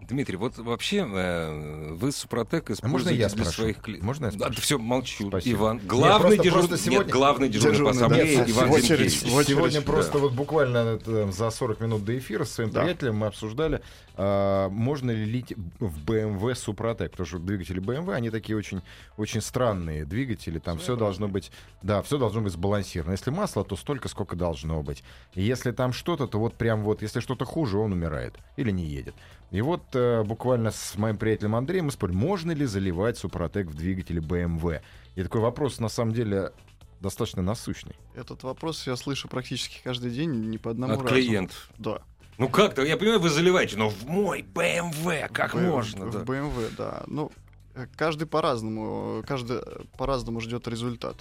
Дмитрий, 0.00 0.36
вот 0.36 0.56
вообще 0.58 0.98
э, 1.10 1.92
вы 1.94 2.12
Супротек 2.12 2.70
А 2.70 2.86
можно 2.86 3.10
используете 3.10 3.20
я 3.20 3.28
для 3.28 3.36
спрошу? 3.44 3.62
своих 3.62 3.78
клиентов. 3.82 4.06
Можно 4.06 4.26
я 4.26 4.30
спрошу? 4.32 4.60
все, 4.60 4.78
молчу. 4.78 5.28
Спасибо. 5.28 5.56
Иван, 5.58 5.76
Нет, 5.78 5.86
главный 5.86 6.18
просто- 6.36 6.42
дежурный, 6.44 6.68
просто 6.68 6.84
сегодня- 6.84 7.04
нет, 7.04 7.12
главный 7.12 7.48
дежурный, 7.48 7.72
Дежурный, 7.72 7.92
по 7.94 7.98
да. 7.98 8.06
ассамблее 8.16 8.44
В 8.44 8.50
Иван 8.50 8.70
очередь, 8.70 9.10
Зинкевич. 9.12 9.46
Сегодня 9.48 9.80
да. 9.80 9.86
просто 9.86 10.18
вот 10.18 10.32
буквально 10.32 10.78
это, 10.78 11.32
за 11.32 11.50
40 11.50 11.80
минут 11.80 12.04
до 12.04 12.16
эфира 12.16 12.44
с 12.44 12.52
своим 12.52 12.70
Да. 12.70 12.82
приятелем 12.82 13.16
мы 13.16 13.26
обсуждали, 13.26 13.82
а, 14.14 14.68
можно 14.68 15.10
ли 15.10 15.24
лить 15.24 15.52
в 15.80 16.04
BMW 16.04 16.54
Супротек, 16.54 17.10
потому 17.10 17.26
что 17.26 17.38
двигатели 17.40 17.80
BMW, 17.80 18.14
они 18.14 18.30
такие 18.30 18.56
очень, 18.56 18.82
очень 19.16 19.40
странные 19.40 20.04
двигатели, 20.04 20.60
там 20.60 20.78
все 20.78 20.94
должно 20.94 21.26
быть, 21.26 21.50
да, 21.82 22.02
все 22.02 22.18
должно 22.18 22.40
быть 22.40 22.52
сбалансировано. 22.52 23.12
Если 23.12 23.30
масло, 23.30 23.64
то 23.64 23.74
столько, 23.76 24.08
сколько 24.08 24.36
должно 24.36 24.80
быть. 24.82 25.02
И 25.34 25.42
если 25.42 25.72
там 25.72 25.92
что-то, 25.92 26.28
то 26.28 26.38
вот 26.38 26.54
прям 26.54 26.82
вот, 26.84 27.02
если 27.02 27.18
что-то 27.18 27.44
хуже, 27.44 27.78
он 27.78 27.92
умирает 27.92 28.36
или 28.56 28.70
не 28.70 28.84
едет. 28.86 29.14
И 29.50 29.60
вот 29.62 29.82
э, 29.94 30.22
буквально 30.24 30.70
с 30.70 30.96
моим 30.96 31.16
приятелем 31.16 31.54
Андреем 31.56 31.86
мы 31.86 31.90
спорим, 31.90 32.16
можно 32.16 32.52
ли 32.52 32.66
заливать 32.66 33.16
Супротек 33.16 33.66
в 33.68 33.74
двигатели 33.74 34.20
BMW. 34.20 34.80
И 35.14 35.22
такой 35.22 35.40
вопрос, 35.40 35.78
на 35.80 35.88
самом 35.88 36.12
деле, 36.12 36.52
достаточно 37.00 37.42
насущный. 37.42 37.96
Этот 38.14 38.42
вопрос 38.42 38.86
я 38.86 38.94
слышу 38.96 39.26
практически 39.28 39.80
каждый 39.82 40.10
день, 40.10 40.30
не 40.50 40.58
по 40.58 40.70
одному 40.70 40.94
От 40.94 41.02
разу. 41.02 41.14
клиентов. 41.14 41.70
Да. 41.78 42.02
Ну 42.36 42.48
как-то, 42.48 42.82
я 42.84 42.96
понимаю, 42.96 43.20
вы 43.20 43.30
заливаете, 43.30 43.76
но 43.76 43.88
в 43.88 44.04
мой 44.06 44.42
BMW, 44.42 45.28
как 45.32 45.54
В- 45.54 45.60
можно? 45.60 46.06
В 46.06 46.12
да? 46.12 46.18
BMW, 46.20 46.70
да. 46.76 47.02
Ну, 47.06 47.32
э, 47.74 47.86
каждый 47.96 48.26
по-разному, 48.26 49.24
каждый 49.26 49.58
э, 49.58 49.84
по-разному 49.96 50.40
ждет 50.40 50.68
результат. 50.68 51.16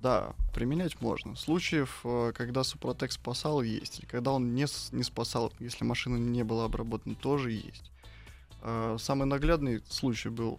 Да, 0.00 0.34
применять 0.54 1.00
можно. 1.02 1.36
Случаев, 1.36 2.00
э, 2.04 2.32
когда 2.34 2.64
Супротек 2.64 3.12
спасал, 3.12 3.62
есть. 3.62 4.00
И 4.00 4.06
когда 4.06 4.32
он 4.32 4.54
не, 4.54 4.66
не 4.92 5.02
спасал, 5.02 5.52
если 5.58 5.84
машина 5.84 6.16
не 6.16 6.42
была 6.42 6.64
обработана, 6.64 7.14
тоже 7.14 7.52
есть. 7.52 7.90
Э, 8.62 8.96
Самый 8.98 9.26
наглядный 9.26 9.82
случай 9.88 10.30
был 10.30 10.58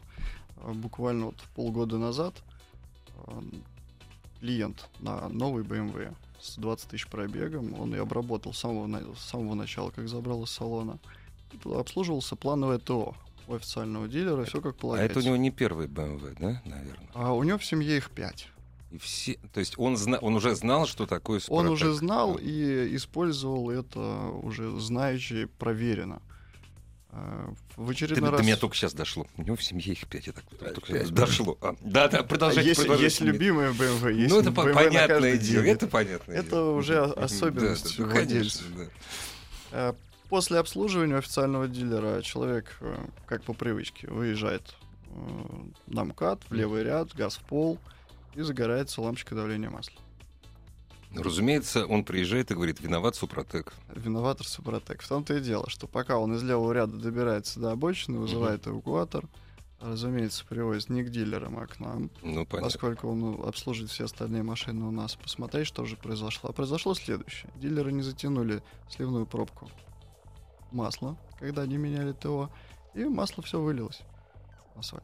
э, 0.57 0.71
буквально 0.73 1.27
вот 1.27 1.37
полгода 1.55 1.97
назад. 1.97 2.35
Э, 3.27 3.41
Клиент 4.39 4.89
на 4.99 5.29
новый 5.29 5.63
BMW 5.63 6.15
с 6.39 6.55
20 6.57 6.89
тысяч 6.89 7.07
пробегом, 7.07 7.79
он 7.79 7.93
ее 7.93 8.01
обработал 8.01 8.53
с 8.53 8.57
самого, 8.59 9.15
с 9.15 9.19
самого 9.21 9.53
начала, 9.53 9.91
как 9.91 10.07
забрал 10.09 10.43
из 10.43 10.49
салона. 10.49 10.97
И 11.53 11.59
Обслуживался 11.73 12.35
плановое 12.35 12.79
ТО 12.79 13.15
у 13.47 13.53
официального 13.53 14.07
дилера, 14.07 14.43
все 14.45 14.59
как 14.61 14.75
А 14.75 14.79
полагается. 14.79 15.11
это 15.11 15.19
у 15.19 15.23
него 15.23 15.35
не 15.35 15.51
первый 15.51 15.85
BMW, 15.87 16.35
да, 16.39 16.61
наверное? 16.65 17.09
А 17.13 17.33
у 17.33 17.43
него 17.43 17.59
в 17.59 17.65
семье 17.65 17.97
их 17.97 18.09
пять. 18.09 18.47
И 18.91 18.97
все, 18.97 19.37
то 19.53 19.59
есть 19.61 19.75
он, 19.77 19.95
зна, 19.97 20.17
он 20.17 20.35
уже 20.35 20.53
знал, 20.55 20.85
что 20.85 21.05
такое 21.05 21.37
Он 21.37 21.41
Супротек? 21.41 21.71
уже 21.71 21.93
знал 21.93 22.37
и 22.41 22.93
использовал 22.95 23.69
это 23.71 23.99
уже 24.43 24.69
знаючи, 24.79 25.45
проверено. 25.57 26.21
А, 27.13 27.53
В 27.75 27.85
Ты- 27.87 27.91
очередной 27.91 28.31
до 28.31 28.37
раз... 28.37 28.41
меня 28.41 28.57
только 28.57 28.75
сейчас 28.75 28.93
дошло. 28.93 29.27
У 29.37 29.43
него 29.43 29.55
в 29.55 29.63
семье 29.63 29.93
их 29.93 30.07
пять, 30.07 30.27
я 30.27 30.33
так 30.33 30.43
только 30.45 30.87
пять. 30.93 31.01
сейчас 31.03 31.09
дошло. 31.11 31.57
А, 31.61 31.75
да, 31.81 32.07
да, 32.09 32.19
А 32.19 32.23
продолжайте. 32.23 32.69
есть, 32.69 32.81
продолжайте. 32.81 33.05
есть 33.05 33.21
любимые 33.21 33.71
BMW, 33.71 34.13
есть 34.13 34.33
Ну, 34.33 34.39
это 34.41 34.49
BMW 34.49 34.73
понятное 34.73 35.37
дело, 35.37 35.63
день. 35.63 35.73
это 35.73 35.87
понятное 35.87 36.35
Это 36.37 36.49
дело. 36.51 36.71
уже 36.71 36.99
особенность 37.01 37.97
Да, 37.97 38.05
да, 38.05 38.11
владельцев. 38.13 38.61
конечно, 38.65 38.91
да. 39.71 39.89
Э, 39.89 39.93
После 40.29 40.59
обслуживания 40.59 41.17
официального 41.17 41.67
дилера 41.67 42.21
человек, 42.21 42.77
э, 42.79 42.95
как 43.25 43.43
по 43.43 43.51
привычке, 43.53 44.07
выезжает 44.07 44.63
э, 45.07 45.11
на 45.87 46.05
МКАД, 46.05 46.43
в 46.49 46.53
левый 46.53 46.83
ряд, 46.83 47.13
газ 47.13 47.35
в 47.35 47.41
пол, 47.41 47.77
и 48.35 48.41
загорается 48.41 49.01
лампочка 49.01 49.35
давления 49.35 49.69
масла. 49.69 49.95
Разумеется, 51.13 51.85
он 51.85 52.05
приезжает 52.05 52.51
и 52.51 52.53
говорит, 52.53 52.79
виноват 52.79 53.15
Супротек. 53.15 53.73
Виноват 53.93 54.39
Супротек. 54.39 55.01
В 55.01 55.07
том-то 55.07 55.35
и 55.35 55.41
дело, 55.41 55.69
что 55.69 55.87
пока 55.87 56.17
он 56.17 56.33
из 56.35 56.43
левого 56.43 56.71
ряда 56.71 56.95
добирается 56.95 57.59
до 57.59 57.71
обочины, 57.71 58.17
вызывает 58.17 58.65
эвакуатор, 58.65 59.27
разумеется, 59.81 60.45
привозит 60.45 60.89
не 60.89 61.03
к 61.03 61.09
дилерам, 61.09 61.57
а 61.59 61.67
к 61.67 61.79
нам, 61.81 62.09
Ну, 62.21 62.45
понятно. 62.45 62.61
поскольку 62.61 63.09
он 63.09 63.19
ну, 63.19 63.43
обслуживает 63.43 63.91
все 63.91 64.05
остальные 64.05 64.43
машины 64.43 64.85
у 64.85 64.91
нас, 64.91 65.15
посмотреть, 65.15 65.67
что 65.67 65.83
же 65.85 65.97
произошло. 65.97 66.49
А 66.49 66.53
произошло 66.53 66.93
следующее. 66.93 67.51
Дилеры 67.55 67.91
не 67.91 68.03
затянули 68.03 68.63
сливную 68.89 69.25
пробку 69.25 69.69
масла, 70.71 71.17
когда 71.39 71.63
они 71.63 71.75
меняли 71.75 72.13
ТО, 72.13 72.49
и 72.93 73.03
масло 73.03 73.43
все 73.43 73.59
вылилось 73.59 73.99
в 74.75 74.79
асфальт. 74.79 75.03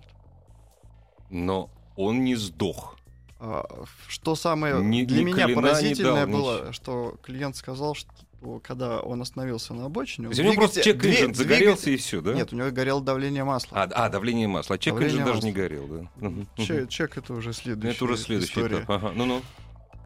Но 1.30 1.70
он 1.98 2.24
не 2.24 2.36
сдох. 2.36 2.98
А, 3.40 3.66
что 4.08 4.36
самое 4.36 4.82
Ни- 4.84 5.04
для 5.06 5.20
ни 5.22 5.26
меня 5.26 5.48
поразительное 5.50 6.26
дал, 6.26 6.34
было, 6.36 6.58
ничего. 6.58 6.72
что 6.74 7.18
клиент 7.24 7.56
сказал, 7.56 7.94
что 7.94 8.10
когда 8.64 9.00
он 9.00 9.22
остановился 9.22 9.74
на 9.74 9.86
обочине, 9.86 10.28
он 10.30 10.34
у 10.34 10.38
него 10.42 10.54
просто 10.54 10.82
двигатель- 10.82 11.02
чек-инжин 11.02 11.32
двиг- 11.32 11.36
загорелся 11.36 11.90
и 11.92 11.98
все, 11.98 12.22
да? 12.22 12.34
Нет, 12.34 12.52
у 12.54 12.56
него 12.56 12.72
горело 12.72 13.02
давление 13.02 13.44
масла. 13.44 13.84
А, 13.84 14.06
а, 14.06 14.10
давление 14.10 14.48
масла. 14.48 14.76
А 14.76 14.78
чек-инжин 14.80 15.20
Давление 15.20 15.26
даже 15.34 15.46
не 15.46 15.52
горел, 15.54 15.88
да? 15.88 16.64
Чек, 16.64 16.90
чек 16.90 17.18
это 17.18 17.34
уже 17.34 17.50
Ну, 17.50 17.54
следующая 17.54 17.96
Это 17.96 18.06
уже 18.06 18.18
следующий 18.18 18.50
история. 18.54 18.78
этап. 18.78 18.90
Ага. 18.92 19.12
Ну-ну. 19.16 19.42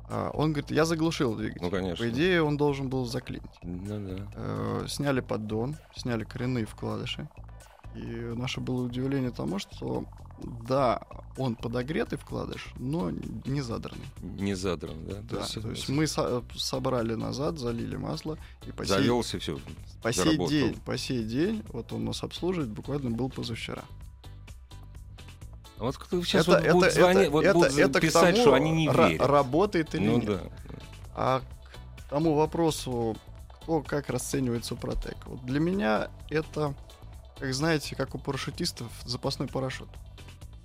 А, 0.10 0.30
он 0.34 0.52
говорит, 0.52 0.72
я 0.72 0.84
заглушил 0.84 1.36
двигатель. 1.36 1.62
Ну, 1.62 1.70
конечно. 1.72 2.06
По 2.06 2.10
идее, 2.10 2.44
он 2.44 2.58
должен 2.58 2.90
был 2.90 3.06
заклинить. 3.06 3.44
Ну, 3.64 4.18
да. 4.18 4.28
Э, 4.36 4.86
сняли 4.90 5.22
поддон, 5.22 5.78
сняли 5.96 6.26
коренные 6.26 6.66
вкладыши. 6.66 7.30
И 7.96 8.02
наше 8.02 8.60
было 8.60 8.84
удивление 8.86 9.32
тому, 9.32 9.58
что 9.60 10.04
да, 10.68 11.02
он 11.38 11.56
подогретый 11.56 12.18
вкладыш, 12.18 12.74
но 12.78 13.12
не 13.46 13.62
задранный. 13.62 14.06
Не 14.22 14.54
задран, 14.54 15.06
да? 15.06 15.16
Да, 15.24 15.46
то 15.46 15.70
есть 15.70 15.90
мы 15.90 16.08
со- 16.08 16.44
собрали 16.56 17.16
назад, 17.16 17.58
залили 17.58 17.96
масло 17.96 18.38
и 18.66 18.72
по 18.72 18.86
сей, 18.86 18.94
завелся, 18.94 19.40
все. 19.40 19.60
по 20.02 20.12
сей 20.12 20.24
заработал. 20.24 20.50
день, 20.50 20.76
по 20.86 20.98
сей 20.98 21.24
день, 21.24 21.64
вот 21.70 21.92
он 21.94 22.06
нас 22.06 22.24
обслуживает, 22.24 22.70
буквально 22.70 23.12
был 23.12 23.30
позавчера. 23.30 23.84
А 25.78 25.86
вот 25.86 25.98
кто 25.98 26.22
сейчас 26.24 26.48
это, 26.48 26.74
вот 26.74 26.84
это, 26.84 26.96
звонить, 26.96 27.24
это, 27.24 27.32
вот 27.32 27.44
это, 27.44 27.54
будут 27.56 27.78
это 27.78 28.00
писать, 28.00 28.36
тому, 28.36 28.42
что 28.44 28.54
они 28.54 28.72
не 28.72 28.88
верят. 28.88 29.22
работает 29.26 29.96
или 29.96 30.06
ну 30.08 30.18
нет. 30.18 30.26
да. 30.26 30.42
А 31.16 31.42
к 31.98 32.10
тому 32.10 32.36
вопросу, 32.36 33.18
кто 33.50 33.82
как 33.82 34.10
расценивает 34.10 34.64
Супротек. 34.64 35.18
Вот 35.26 35.44
для 35.44 35.60
меня 35.60 36.10
это, 36.30 36.76
как 37.40 37.54
знаете, 37.54 37.96
как 37.96 38.14
у 38.14 38.20
парашютистов 38.20 38.88
запасной 39.06 39.48
парашют. 39.48 39.90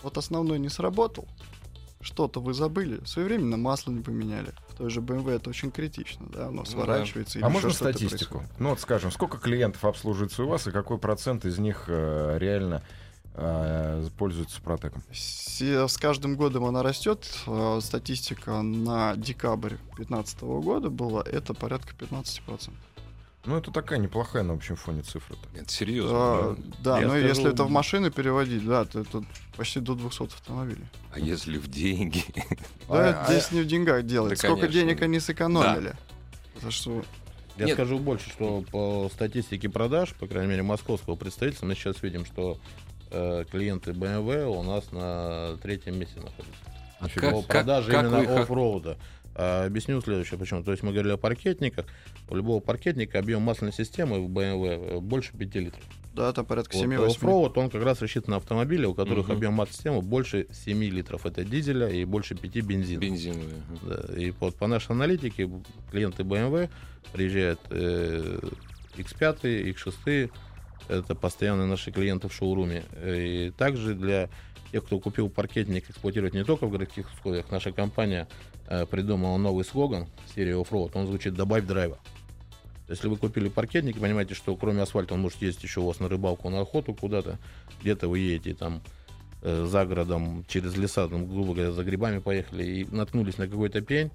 Вот 0.03 0.19
основной 0.19 0.59
не 0.59 0.69
сработал, 0.69 1.27
что-то 2.01 2.41
вы 2.41 2.55
забыли, 2.55 3.01
своевременно 3.05 3.57
масло 3.57 3.91
не 3.91 4.03
поменяли. 4.03 4.53
В 4.69 4.75
той 4.75 4.91
же 4.91 5.01
BMW 5.01 5.37
это 5.37 5.51
очень 5.51 5.71
критично, 5.71 6.27
да, 6.31 6.49
оно 6.49 6.65
сворачивается. 6.65 7.39
А 7.39 7.43
или 7.43 7.49
можно 7.49 7.71
статистику? 7.71 8.43
Ну 8.59 8.71
вот 8.71 8.81
скажем, 8.81 9.11
сколько 9.11 9.39
клиентов 9.39 9.85
обслуживается 9.85 10.45
у 10.45 10.49
вас 10.49 10.67
и 10.67 10.71
какой 10.71 10.99
процент 10.99 11.45
из 11.45 11.59
них 11.59 11.85
э, 11.89 12.37
реально 12.39 12.83
э, 13.35 14.07
пользуются 14.19 14.57
Супротеком? 14.57 15.03
С, 15.13 15.61
с 15.61 15.97
каждым 15.97 16.37
годом 16.37 16.65
она 16.65 16.83
растет. 16.83 17.27
Э, 17.47 17.81
Статистика 17.83 18.63
на 18.63 19.17
декабрь 19.17 19.77
2015 19.97 20.41
года 20.43 20.91
была, 20.91 21.23
это 21.23 21.55
порядка 21.55 21.95
15%. 21.99 22.71
Ну 23.47 23.57
это 23.57 23.71
такая 23.71 23.99
неплохая 24.01 24.43
на 24.43 24.55
общем 24.55 24.75
фоне 24.77 25.03
цифра. 25.03 25.37
Это 25.55 25.71
серьезно. 25.73 26.11
А, 26.19 26.57
да, 26.83 27.01
но 27.01 27.11
скажу- 27.11 27.27
если 27.27 27.51
это 27.53 27.65
в 27.65 27.71
машины 27.71 28.11
переводить, 28.11 28.67
да, 28.67 28.85
то 28.85 29.01
это 29.01 29.25
почти 29.57 29.79
до 29.81 29.95
200 29.95 30.25
автомобилей. 30.25 30.85
А 31.13 31.21
если 31.21 31.57
в 31.59 31.69
деньги? 31.69 32.25
Да, 32.89 33.25
А- 33.25 33.27
здесь 33.33 33.53
не 33.53 33.61
в 33.61 33.67
деньгах 33.67 34.05
дело. 34.05 34.29
Да, 34.31 34.37
Сколько 34.37 34.63
конечно. 34.63 34.81
денег 34.81 35.03
они 35.03 35.21
сэкономили. 35.21 35.95
За 36.63 36.71
что 36.71 37.03
Я 37.57 37.67
Нет. 37.67 37.75
скажу 37.75 37.99
больше, 37.99 38.29
что 38.31 38.63
по 38.71 39.09
статистике 39.15 39.69
продаж, 39.71 40.13
по 40.15 40.27
крайней 40.27 40.51
мере, 40.51 40.63
московского 40.63 41.15
представительства, 41.17 41.67
мы 41.67 41.75
сейчас 41.75 42.03
видим, 42.03 42.27
что 42.27 42.59
э, 43.11 43.45
клиенты 43.51 43.93
BMW 43.93 44.45
у 44.47 44.63
нас 44.63 44.91
на 44.93 45.57
третьем 45.63 45.99
месте 45.99 46.17
находятся. 46.17 46.61
А 46.99 47.09
По 47.09 47.21
как- 47.21 47.31
как- 47.33 47.47
продаже 47.47 47.91
как 47.93 48.05
именно 48.07 48.43
оффроуда. 48.43 48.99
А, 49.39 49.67
объясню 49.67 50.01
следующее, 50.01 50.39
почему. 50.39 50.63
То 50.65 50.71
есть 50.71 50.83
мы 50.83 50.93
говорили 50.93 51.13
о 51.13 51.19
паркетниках. 51.19 51.85
У 52.31 52.37
любого 52.37 52.61
паркетника 52.61 53.19
объем 53.19 53.43
масляной 53.43 53.73
системы 53.75 54.19
в 54.27 54.31
BMW 54.31 54.99
больше 55.01 55.37
5 55.37 55.55
литров. 55.57 55.83
Да, 56.15 56.33
там 56.33 56.47
порядка 56.47 56.75
Вот 56.75 56.87
7-8. 56.87 57.07
оффроуд, 57.17 57.59
он 57.59 57.69
как 57.69 57.83
раз 57.85 58.01
рассчитан 58.01 58.31
на 58.31 58.37
автомобили, 58.39 58.87
у 58.87 58.95
которых 58.95 59.27
Мгм. 59.29 59.37
объем 59.37 59.53
масс-системы 59.53 60.01
больше 60.01 60.47
7 60.51 60.83
литров. 60.85 61.27
Это 61.27 61.45
дизеля 61.45 61.91
и 61.91 62.07
больше 62.07 62.35
5 62.35 62.63
бензина. 62.63 63.01
Бензиновые. 63.01 63.63
ага. 63.83 64.07
Да, 64.09 64.19
и 64.19 64.31
вот 64.31 64.55
по 64.57 64.67
нашей 64.67 64.93
аналитике 64.93 65.51
клиенты 65.91 66.23
BMW 66.23 66.71
приезжают 67.13 67.61
э, 67.69 68.39
X5, 68.97 69.75
X6, 69.75 70.31
это 70.89 71.15
постоянные 71.15 71.67
наши 71.67 71.93
клиенты 71.93 72.29
в 72.29 72.33
шоуруме. 72.33 72.85
И 73.05 73.53
также 73.59 73.95
для 73.95 74.31
тех, 74.73 74.85
кто 74.87 74.99
купил 74.99 75.29
паркетник, 75.29 75.91
эксплуатировать 75.91 76.33
не 76.33 76.45
только 76.45 76.67
в 76.67 76.71
городских 76.71 77.13
условиях, 77.13 77.51
наша 77.51 77.73
компания 77.73 78.27
э, 78.69 78.87
придумала 78.87 79.37
новый 79.37 79.65
слоган 79.65 80.07
серии 80.35 80.55
Offroad. 80.55 80.93
Он 80.95 81.07
звучит 81.07 81.35
«Добавь 81.35 81.65
драйва». 81.65 81.99
Если 82.89 83.09
вы 83.09 83.17
купили 83.17 83.49
паркетник, 83.49 83.99
понимаете, 83.99 84.35
что 84.35 84.55
кроме 84.55 84.83
асфальта 84.83 85.15
он 85.15 85.21
может 85.21 85.43
ездить 85.43 85.65
еще 85.65 85.81
у 85.81 85.87
вас 85.87 85.99
на 85.99 86.09
рыбалку, 86.09 86.49
на 86.51 86.61
охоту 86.61 86.95
куда-то. 86.95 87.39
Где-то 87.81 88.09
вы 88.09 88.21
едете 88.21 88.55
там 88.55 88.81
э, 89.43 89.67
за 89.69 89.85
городом, 89.85 90.45
через 90.49 90.77
леса, 90.77 91.09
там, 91.09 91.27
грубо 91.27 91.55
говоря, 91.55 91.73
за 91.73 91.83
грибами 91.83 92.19
поехали 92.19 92.65
и 92.65 92.85
наткнулись 92.85 93.39
на 93.39 93.49
какой-то 93.49 93.81
пень, 93.81 94.11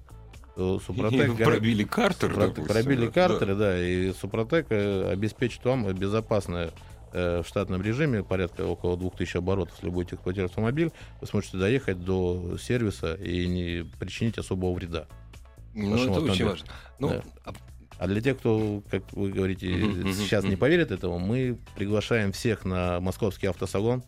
то 0.56 0.80
Супротек... 0.80 1.38
И 1.38 1.42
Пробили 1.44 1.84
картер, 1.84 2.30
Супротек- 2.30 2.54
допустим, 2.54 2.66
пробили 2.66 3.06
да. 3.06 3.12
картеры, 3.12 3.54
да, 3.54 3.82
и 3.82 4.12
Супротек 4.12 4.66
э, 4.70 5.10
обеспечит 5.10 5.64
вам 5.64 5.92
безопасное 5.92 6.68
э, 6.68 6.70
в 7.12 7.44
штатном 7.46 7.82
режиме, 7.82 8.22
порядка 8.22 8.62
около 8.64 8.96
2000 8.96 9.36
оборотов, 9.36 9.74
если 9.76 9.90
будете 9.90 10.16
эксплуатировать 10.16 10.50
автомобиль, 10.50 10.90
вы 11.20 11.26
сможете 11.26 11.58
доехать 11.58 12.02
до 12.04 12.56
сервиса 12.58 13.14
и 13.14 13.46
не 13.46 13.84
причинить 13.98 14.38
особого 14.38 14.72
вреда. 14.74 15.06
Ну, 15.74 15.94
это 15.94 16.02
очень 16.02 16.10
автомобилю. 16.12 16.46
важно. 16.48 16.66
Ну, 16.98 17.08
Да. 17.08 17.22
а 17.44 17.52
А 17.98 18.06
для 18.08 18.20
тех, 18.20 18.38
кто, 18.38 18.82
как 18.90 19.04
вы 19.12 19.30
говорите, 19.30 19.68
сейчас 20.14 20.44
не 20.44 20.56
поверит 20.56 20.90
этому, 20.90 21.18
мы 21.20 21.56
приглашаем 21.76 22.32
всех 22.32 22.64
на 22.64 22.98
московский 23.00 23.46
автосалон, 23.46 24.02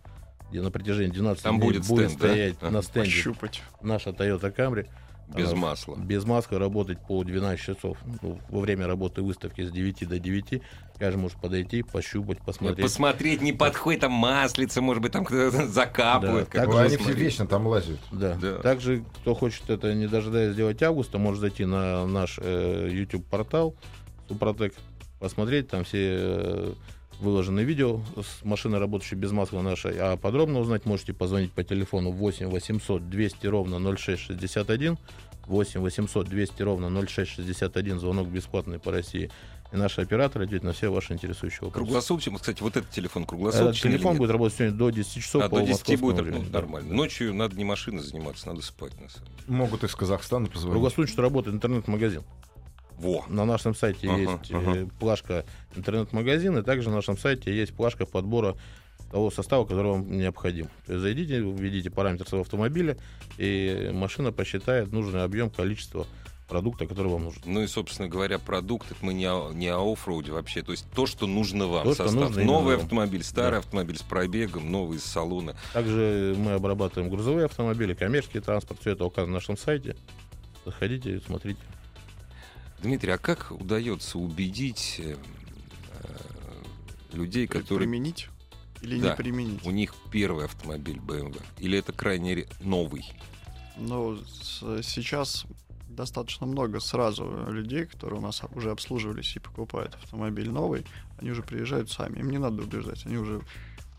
где 0.51 0.63
на 0.63 0.71
протяжении 0.73 1.13
12 1.13 1.43
Там 1.45 1.59
дней 1.61 1.67
будет 1.69 1.85
стенд, 1.85 2.01
да? 2.19 2.29
стоять 2.29 2.57
Ага. 2.61 2.71
на 2.71 2.83
стенде 2.83 3.11
Пощупать. 3.11 3.63
наша 3.83 4.11
Toyota 4.11 4.55
Camry. 4.55 4.89
Без 5.29 5.53
масла. 5.53 5.97
Без 5.97 6.25
маска 6.25 6.59
работать 6.59 6.99
по 6.99 7.23
12 7.25 7.65
часов. 7.65 7.99
Ну, 8.23 8.39
во 8.49 8.61
время 8.61 8.87
работы 8.87 9.23
выставки 9.23 9.63
с 9.63 9.71
9 9.71 10.09
до 10.09 10.19
9 10.19 10.63
каждый 10.99 11.17
может 11.19 11.41
подойти, 11.41 11.83
пощупать, 11.83 12.39
посмотреть. 12.39 12.85
Посмотреть, 12.85 13.43
не 13.43 13.53
подходит 13.53 14.03
там 14.03 14.13
маслица, 14.13 14.81
может 14.81 15.03
быть, 15.03 15.13
там 15.13 15.25
кто-то 15.25 15.67
закапывает. 15.69 16.47
Да. 16.47 16.51
как 16.51 16.61
Так 16.63 16.71
бы 16.71 16.81
они 16.81 16.97
все 16.97 17.13
вечно 17.13 17.47
там 17.47 17.67
лазят. 17.67 17.99
Да. 18.13 18.37
Да. 18.41 18.59
Также, 18.59 19.05
кто 19.21 19.35
хочет 19.35 19.69
это 19.71 19.95
не 19.95 20.07
дожидаясь 20.07 20.53
сделать 20.53 20.83
августа, 20.83 21.19
может 21.19 21.41
зайти 21.41 21.65
на 21.65 22.07
наш 22.07 22.39
э, 22.41 22.89
YouTube 22.91 23.27
портал 23.27 23.75
Супротек, 24.29 24.75
посмотреть 25.21 25.69
там 25.69 25.85
все 25.85 26.17
э, 26.19 26.73
выложенные 27.21 27.65
видео 27.65 28.01
с 28.17 28.45
машиной, 28.45 28.79
работающей 28.79 29.17
без 29.17 29.33
масла 29.33 29.63
нашей. 29.63 29.97
А 29.99 30.17
подробно 30.17 30.59
узнать 30.61 30.85
можете 30.87 31.13
позвонить 31.13 31.53
по 31.53 31.63
телефону 31.65 32.11
8 32.11 32.47
800 32.49 33.09
200 33.09 33.47
ровно 33.47 33.79
0661. 33.97 34.99
8 35.47 35.81
800 35.81 36.27
200 36.29 36.63
ровно 36.63 36.89
0661. 37.07 37.99
Звонок 37.99 38.29
бесплатный 38.29 38.79
по 38.79 38.91
России. 38.93 39.31
И 39.73 39.77
наши 39.77 40.01
операторы 40.03 40.45
ответят 40.45 40.65
на 40.65 40.73
все 40.73 40.91
ваши 40.91 41.13
интересующие 41.15 41.63
вопросы. 41.63 41.85
Круглосуточно, 41.85 42.39
кстати, 42.39 42.63
вот 42.63 42.77
этот 42.77 42.91
телефон 42.91 43.23
Этот 43.25 43.31
круглосуточный. 43.31 43.91
или 43.91 43.97
телефон 43.97 44.13
нет? 44.13 44.19
будет 44.21 44.31
работать 44.31 44.57
сегодня 44.57 44.77
до 44.77 44.91
10 44.91 45.23
часов 45.23 45.43
А, 45.43 45.49
по 45.49 45.57
до 45.57 45.67
10 45.67 45.71
московскому 45.73 46.13
будет 46.13 46.21
времени. 46.25 46.43
ну, 46.45 46.51
Да. 46.51 46.61
нормально. 46.61 46.95
Ночью 46.95 47.35
надо 47.35 47.57
не 47.57 47.65
машиной 47.65 48.03
заниматься, 48.03 48.47
надо 48.49 48.63
спать, 48.63 48.93
на 49.01 49.09
самом 49.09 49.27
деле. 49.27 49.39
Могут 49.49 49.83
из 49.83 49.95
Казахстана 49.97 50.47
позвонить. 50.47 50.73
Круглосуточно 50.75 51.23
работает 51.23 51.57
интернет-магазин. 51.57 52.23
Во. 52.99 53.25
На 53.29 53.45
нашем 53.45 53.75
сайте 53.75 54.09
Ага, 54.09 54.19
есть 54.39 54.51
э, 54.51 54.57
ага. 54.57 54.89
плашка 54.99 55.45
интернет-магазин, 55.77 56.57
и 56.59 56.63
также 56.63 56.89
на 56.91 56.97
нашем 56.97 57.19
сайте 57.19 57.55
есть 57.55 57.75
плашка 57.75 58.07
подбора 58.07 58.57
того 59.11 59.31
состава, 59.31 59.65
который 59.65 59.93
вам 59.93 60.17
необходим. 60.17 60.67
То 60.87 60.93
есть 60.95 61.03
зайдите, 61.03 61.39
введите 61.41 61.91
параметр 61.91 62.27
своего 62.29 62.43
автомобиля, 62.43 62.97
и 63.39 63.91
машина 63.93 64.33
посчитает 64.33 64.93
нужный 64.93 65.23
объем, 65.23 65.51
количество 65.51 66.07
продукта, 66.49 66.87
который 66.87 67.11
вам 67.11 67.25
нужен. 67.25 67.43
Ну 67.47 67.63
и, 67.63 67.67
собственно 67.67 68.07
говоря, 68.09 68.39
продукт, 68.39 68.91
это 68.91 69.05
мы 69.05 69.15
не 69.15 69.25
о, 69.27 69.51
не 69.53 69.69
о 69.69 69.81
оффроуде 69.93 70.31
вообще. 70.31 70.63
То 70.63 70.73
есть 70.73 70.85
то, 70.95 71.07
что 71.07 71.27
нужно 71.27 71.67
вам. 71.67 71.85
То, 71.85 71.95
что 71.95 72.05
Состав. 72.05 72.29
нужно 72.29 72.41
именно 72.41 72.53
Новый 72.53 72.77
вам. 72.77 72.85
автомобиль, 72.85 73.23
старый 73.25 73.53
Да. 73.53 73.59
автомобиль 73.59 73.97
с 73.97 74.03
пробегом, 74.03 74.71
новый 74.71 74.99
из 74.99 75.05
салона. 75.05 75.57
Также 75.73 76.35
мы 76.37 76.53
обрабатываем 76.53 77.11
грузовые 77.11 77.47
автомобили, 77.47 77.95
коммерческий 77.95 78.41
транспорт, 78.41 78.81
все 78.81 78.91
это 78.91 79.05
указано 79.05 79.29
на 79.29 79.35
нашем 79.39 79.57
сайте. 79.57 79.97
Заходите, 80.67 81.21
смотрите. 81.27 81.61
Дмитрий, 82.85 83.13
а 83.13 83.19
как 83.19 83.51
удается 83.51 84.19
убедить 84.19 84.97
э, 84.99 85.17
э, 86.03 87.17
людей, 87.17 87.47
которые 87.47 87.89
Применить 87.89 88.29
или 88.83 89.01
Да. 89.01 89.11
не 89.11 89.17
применить. 89.17 89.67
у 89.67 89.71
них 89.71 89.95
первый 90.13 90.45
автомобиль 90.45 90.99
BMW? 90.99 91.41
Или 91.59 91.79
это 91.79 91.93
крайне 91.95 92.47
новый? 92.61 93.11
Но 93.79 94.17
с- 94.19 94.83
сейчас 94.83 95.47
достаточно 95.89 96.47
много 96.47 96.79
сразу 96.79 97.25
людей, 97.49 97.87
которые 97.87 98.19
у 98.19 98.23
нас 98.23 98.43
уже 98.55 98.71
обслуживались 98.71 99.35
и 99.35 99.39
покупают 99.41 99.95
автомобиль 99.95 100.51
новый, 100.51 100.85
они 101.19 101.31
уже 101.31 101.43
приезжают 101.43 101.91
сами. 101.91 102.19
Им 102.19 102.29
не 102.29 102.39
надо 102.39 102.63
убеждать, 102.63 103.07
они 103.07 103.17
уже 103.17 103.41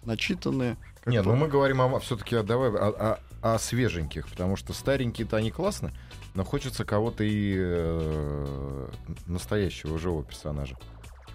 начитаны. 0.04 0.78
Нет, 1.08 1.26
бы- 1.26 1.32
ну 1.32 1.38
мы 1.38 1.48
говорим 1.48 1.82
о, 1.82 2.00
все-таки 2.02 2.40
давай 2.44 2.70
о, 2.70 2.90
о- 3.14 3.20
о 3.46 3.60
свеженьких, 3.60 4.28
потому 4.28 4.56
что 4.56 4.74
старенькие-то 4.74 5.38
они 5.38 5.52
классно, 5.52 5.94
но 6.34 6.44
хочется 6.44 6.84
кого-то 6.84 7.24
и 7.24 7.54
э, 7.56 8.88
настоящего 9.28 10.00
живого 10.00 10.24
персонажа. 10.24 10.76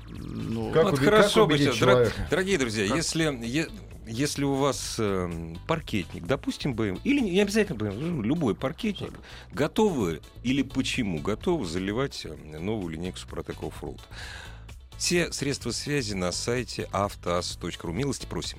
ну, 0.09 0.73
Как 0.73 0.87
Вот 0.87 0.95
уби- 0.95 1.05
хорошо 1.05 1.43
как 1.43 1.49
бы 1.51 1.55
убедить 1.55 1.69
сейчас. 1.69 1.79
человека? 1.79 2.27
Дорогие 2.29 2.59
друзья, 2.59 2.89
Как? 2.89 2.97
если, 2.97 3.47
е- 3.47 3.69
если 4.09 4.43
у 4.43 4.55
вас 4.55 4.97
э, 4.99 5.55
паркетник, 5.69 6.27
допустим, 6.27 6.75
BMW, 6.75 7.01
или 7.05 7.21
не 7.21 7.41
обязательно 7.41 7.77
BMW, 7.79 8.01
ну, 8.01 8.23
любой 8.23 8.57
паркетник, 8.57 9.13
готовы 9.53 10.21
или 10.43 10.63
почему 10.63 11.21
готовы 11.21 11.65
заливать 11.65 12.27
э, 12.27 12.35
новую 12.59 12.89
линейку 12.95 13.19
Супротек 13.19 13.59
Offroad? 13.63 14.01
Все 14.99 15.31
средства 15.33 15.71
связи 15.71 16.15
на 16.15 16.33
сайте 16.33 16.89
автоаз.ру. 16.91 17.93
Милости 17.93 18.27
просим. 18.27 18.59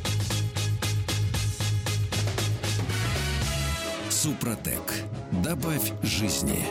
Супротек. 4.21 4.83
Добавь 5.31 5.93
жизни. 6.03 6.63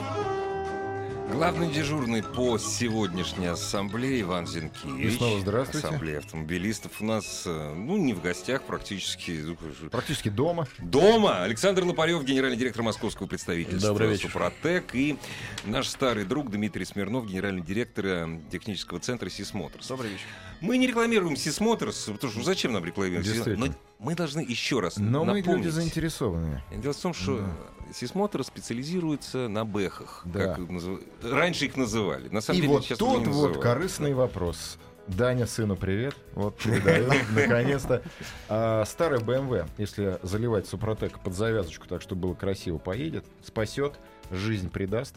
Главный 1.32 1.70
дежурный 1.70 2.22
по 2.22 2.58
сегодняшней 2.58 3.46
ассамблее 3.46 4.22
Иван 4.22 4.46
Зинкевич. 4.46 5.14
И 5.14 5.16
снова 5.16 5.40
здравствуйте. 5.40 5.86
Ассамблея 5.86 6.18
автомобилистов 6.18 7.00
у 7.00 7.04
нас, 7.04 7.44
э, 7.46 7.74
ну, 7.74 7.96
не 7.96 8.14
в 8.14 8.20
гостях, 8.20 8.62
практически. 8.62 9.56
Практически 9.90 10.28
дома. 10.28 10.66
Дома. 10.78 11.42
Александр 11.44 11.84
Лопарев, 11.84 12.24
генеральный 12.24 12.56
директор 12.56 12.82
московского 12.82 13.26
представительства 13.26 13.90
Добрый 13.90 14.10
вечер. 14.10 14.28
Супротек. 14.28 14.94
И 14.94 15.16
наш 15.64 15.88
старый 15.88 16.24
друг 16.24 16.50
Дмитрий 16.50 16.84
Смирнов, 16.84 17.26
генеральный 17.26 17.62
директор 17.62 18.06
э, 18.06 18.40
технического 18.50 18.98
центра 19.00 19.30
Сисмоторс. 19.30 19.86
Добрый 19.86 20.10
вечер. 20.10 20.26
Мы 20.60 20.78
не 20.78 20.86
рекламируем 20.86 21.36
Сисмоторс, 21.36 22.04
потому 22.04 22.30
что 22.30 22.38
ну, 22.40 22.44
зачем 22.44 22.72
нам 22.72 22.84
рекламировать? 22.84 23.58
Но 23.58 23.68
мы 23.98 24.14
должны 24.14 24.40
еще 24.40 24.80
раз 24.80 24.96
Но 24.98 25.24
мы 25.24 25.38
напомнить. 25.38 25.64
люди 25.64 25.68
заинтересованные. 25.68 26.62
Дело 26.70 26.92
в 26.92 26.96
том, 26.98 27.14
что 27.14 27.38
Да. 27.38 27.56
Сисмотор 27.92 28.44
специализируется 28.44 29.48
на 29.48 29.64
бэхах. 29.64 30.22
Да. 30.24 30.54
Как 30.54 30.58
назыв- 30.68 31.02
Раньше 31.22 31.66
их 31.66 31.76
называли. 31.76 32.28
На 32.28 32.40
самом 32.40 32.58
И 32.58 32.62
деле 32.62 32.72
вот 32.74 32.84
сейчас 32.84 32.98
тут 32.98 33.20
не 33.26 33.32
вот 33.32 33.58
корыстный 33.60 34.14
вопрос. 34.14 34.78
Даня 35.06 35.46
сыну 35.46 35.76
привет. 35.76 36.14
Вот 36.34 36.56
передаю, 36.62 37.10
наконец-то. 37.34 38.02
А, 38.48 38.84
Старый 38.84 39.18
BMW, 39.20 39.68
если 39.78 40.18
заливать 40.22 40.66
Супротек 40.68 41.18
под 41.20 41.34
завязочку 41.34 41.88
так, 41.88 42.00
чтобы 42.02 42.22
было 42.28 42.34
красиво, 42.34 42.78
поедет, 42.78 43.24
спасет, 43.42 43.94
жизнь 44.30 44.70
придаст. 44.70 45.16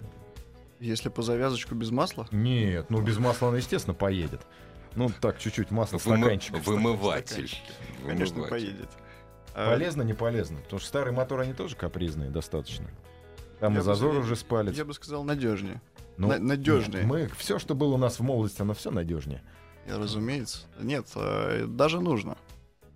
Если 0.80 1.10
по 1.10 1.22
завязочку 1.22 1.76
без 1.76 1.92
масла, 1.92 2.28
Нет, 2.32 2.88
ну 2.90 3.02
без 3.02 3.18
масла 3.18 3.48
он, 3.48 3.56
естественно, 3.56 3.94
поедет. 3.94 4.42
Ну 4.96 5.10
так, 5.22 5.40
чуть-чуть 5.40 5.70
Вымы- 5.70 6.00
стаканчиках. 6.00 6.66
Вымыватель. 6.66 7.52
конечно, 8.06 8.44
поедет. 8.44 8.90
А, 9.56 9.70
Полезно, 9.72 10.02
не 10.02 10.14
полезно. 10.14 10.58
Потому 10.62 10.80
что 10.80 10.88
старый 10.88 11.14
мотор, 11.14 11.40
они 11.42 11.54
тоже 11.54 11.76
капризные 11.76 12.30
достаточно. 12.30 12.90
Там 13.60 13.74
Я 13.74 13.78
и 13.80 13.82
бы 13.82 13.86
зазор 13.86 14.10
сказал- 14.12 14.24
уже 14.26 14.36
спалит. 14.36 14.76
Я 14.76 14.86
бы 14.86 14.94
сказал, 14.94 15.24
надежнее. 15.24 15.82
Ну, 16.18 16.28
на- 16.28 16.40
надежнее. 16.40 17.02
нет, 17.04 17.08
Мы, 17.10 17.30
все, 17.38 17.60
что 17.60 17.76
было 17.76 17.94
у 17.96 17.98
нас 17.98 18.20
в 18.20 18.24
молодости, 18.24 18.62
оно 18.62 18.74
все 18.74 18.92
надежнее. 18.92 19.42
Я, 19.88 19.98
разумеется. 19.98 20.60
Нет, 20.80 21.08
э, 21.16 21.66
даже 21.68 22.00
нужно. 22.00 22.38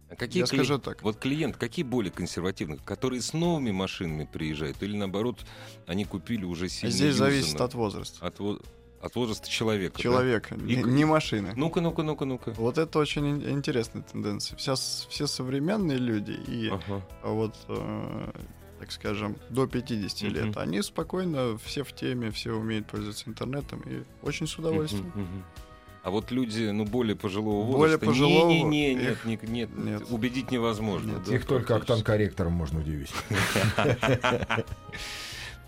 А 0.10 0.16
какие 0.16 0.42
Я 0.44 0.46
кли- 0.46 0.56
скажу 0.58 0.80
так. 0.80 1.04
Вот 1.04 1.18
клиент, 1.18 1.58
какие 1.58 1.84
более 1.84 2.12
консервативные, 2.12 2.80
которые 2.86 3.22
с 3.22 3.34
новыми 3.34 3.72
машинами 3.72 4.24
приезжают, 4.32 4.82
или 4.82 4.96
наоборот, 4.96 5.40
они 5.86 6.06
купили 6.06 6.46
уже 6.46 6.70
сильно 6.70 6.94
Здесь 6.96 7.16
зависит 7.16 7.48
юзанное? 7.54 7.66
от 7.66 7.74
возраста. 7.74 8.26
от, 8.26 8.40
от 9.02 9.16
возраста 9.16 9.50
человека. 9.50 9.96
да? 9.98 10.02
Человека, 10.04 10.56
И 10.56 10.76
не, 10.78 10.84
не 10.84 11.06
машины. 11.06 11.54
Ну-ка, 11.56 11.82
ну-ка, 11.82 12.04
ну-ка, 12.04 12.26
ну-ка. 12.26 12.52
Вот 12.58 12.78
это 12.78 13.00
очень 13.00 13.26
ин- 13.30 13.50
интересная 13.50 14.02
тенденция. 14.04 14.58
Вся, 14.58 14.76
все 14.76 15.28
современные 15.28 15.98
люди 15.98 16.32
и 16.32 16.70
Ага. 16.70 17.02
а 17.24 17.30
вот, 17.30 17.56
э, 17.68 18.32
так 18.80 18.92
скажем, 18.92 19.36
до 19.50 19.68
50 19.68 20.24
Мгм. 20.24 20.34
лет, 20.36 20.58
они 20.58 20.82
спокойно, 20.82 21.58
все 21.64 21.84
в 21.84 21.94
теме, 21.94 22.32
все 22.32 22.52
умеют 22.54 22.88
пользоваться 22.88 23.30
интернетом 23.30 23.82
и 23.86 24.04
очень 24.24 24.48
с 24.48 24.58
удовольствием. 24.58 25.06
Мгм, 25.16 25.22
мгм. 25.22 25.44
А 26.04 26.10
вот 26.10 26.32
люди, 26.32 26.70
ну, 26.70 26.86
более 26.86 27.16
пожилого 27.18 27.64
Более 27.66 27.98
возраста... 27.98 28.06
пожилого, 28.06 28.50
Не-не-не, 28.50 28.96
нет, 28.96 29.12
их- 29.12 29.26
нет, 29.26 29.44
нет, 29.44 29.70
нет. 29.78 30.04
убедить 30.10 30.52
невозможно. 30.52 31.12
Нет. 31.12 31.24
да, 31.26 31.36
Их 31.36 31.46
только 31.46 31.76
октан-корректором 31.76 32.54
можно 32.54 32.80
удивить. 32.80 33.12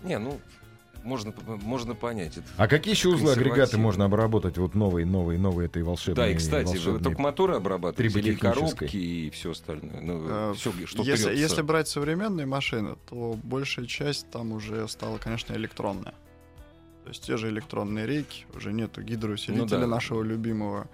Не, 0.02 0.18
ну, 0.18 0.40
можно, 1.04 1.32
можно 1.46 1.94
понять. 1.94 2.36
это. 2.36 2.46
А 2.56 2.68
какие 2.68 2.94
еще 2.94 3.08
узлы 3.10 3.32
агрегаты 3.32 3.78
можно 3.78 4.04
обработать 4.04 4.58
вот 4.58 4.74
новые, 4.74 5.06
новые, 5.06 5.38
новые 5.38 5.66
этой 5.66 5.82
волшебной? 5.82 6.14
Да, 6.16 6.28
и, 6.30 6.34
кстати, 6.34 6.66
вы 6.68 6.72
волшебной- 6.74 7.02
только 7.02 7.20
моторы 7.22 7.54
обрабатываете 7.56 8.20
или 8.20 8.34
коробки 8.34 8.96
и 8.96 9.30
все 9.30 9.52
остальное? 9.52 10.00
Ну, 10.00 10.26
Э, 10.28 10.54
всё, 10.56 10.72
что 10.86 11.02
если, 11.02 11.34
если 11.34 11.62
брать 11.62 11.88
современные 11.88 12.46
машины, 12.46 12.96
то 13.08 13.36
большая 13.42 13.86
часть 13.86 14.30
там 14.30 14.52
уже 14.52 14.86
стала, 14.88 15.18
конечно, 15.18 15.54
электронная. 15.54 16.14
То 17.04 17.08
есть 17.08 17.24
те 17.24 17.36
же 17.36 17.48
электронные 17.48 18.06
рейки, 18.06 18.46
уже 18.54 18.72
нету 18.72 19.02
гидроусилителя 19.02 19.62
Ну 19.62 19.66
да. 19.66 19.86
нашего 19.86 20.22
любимого, 20.22 20.88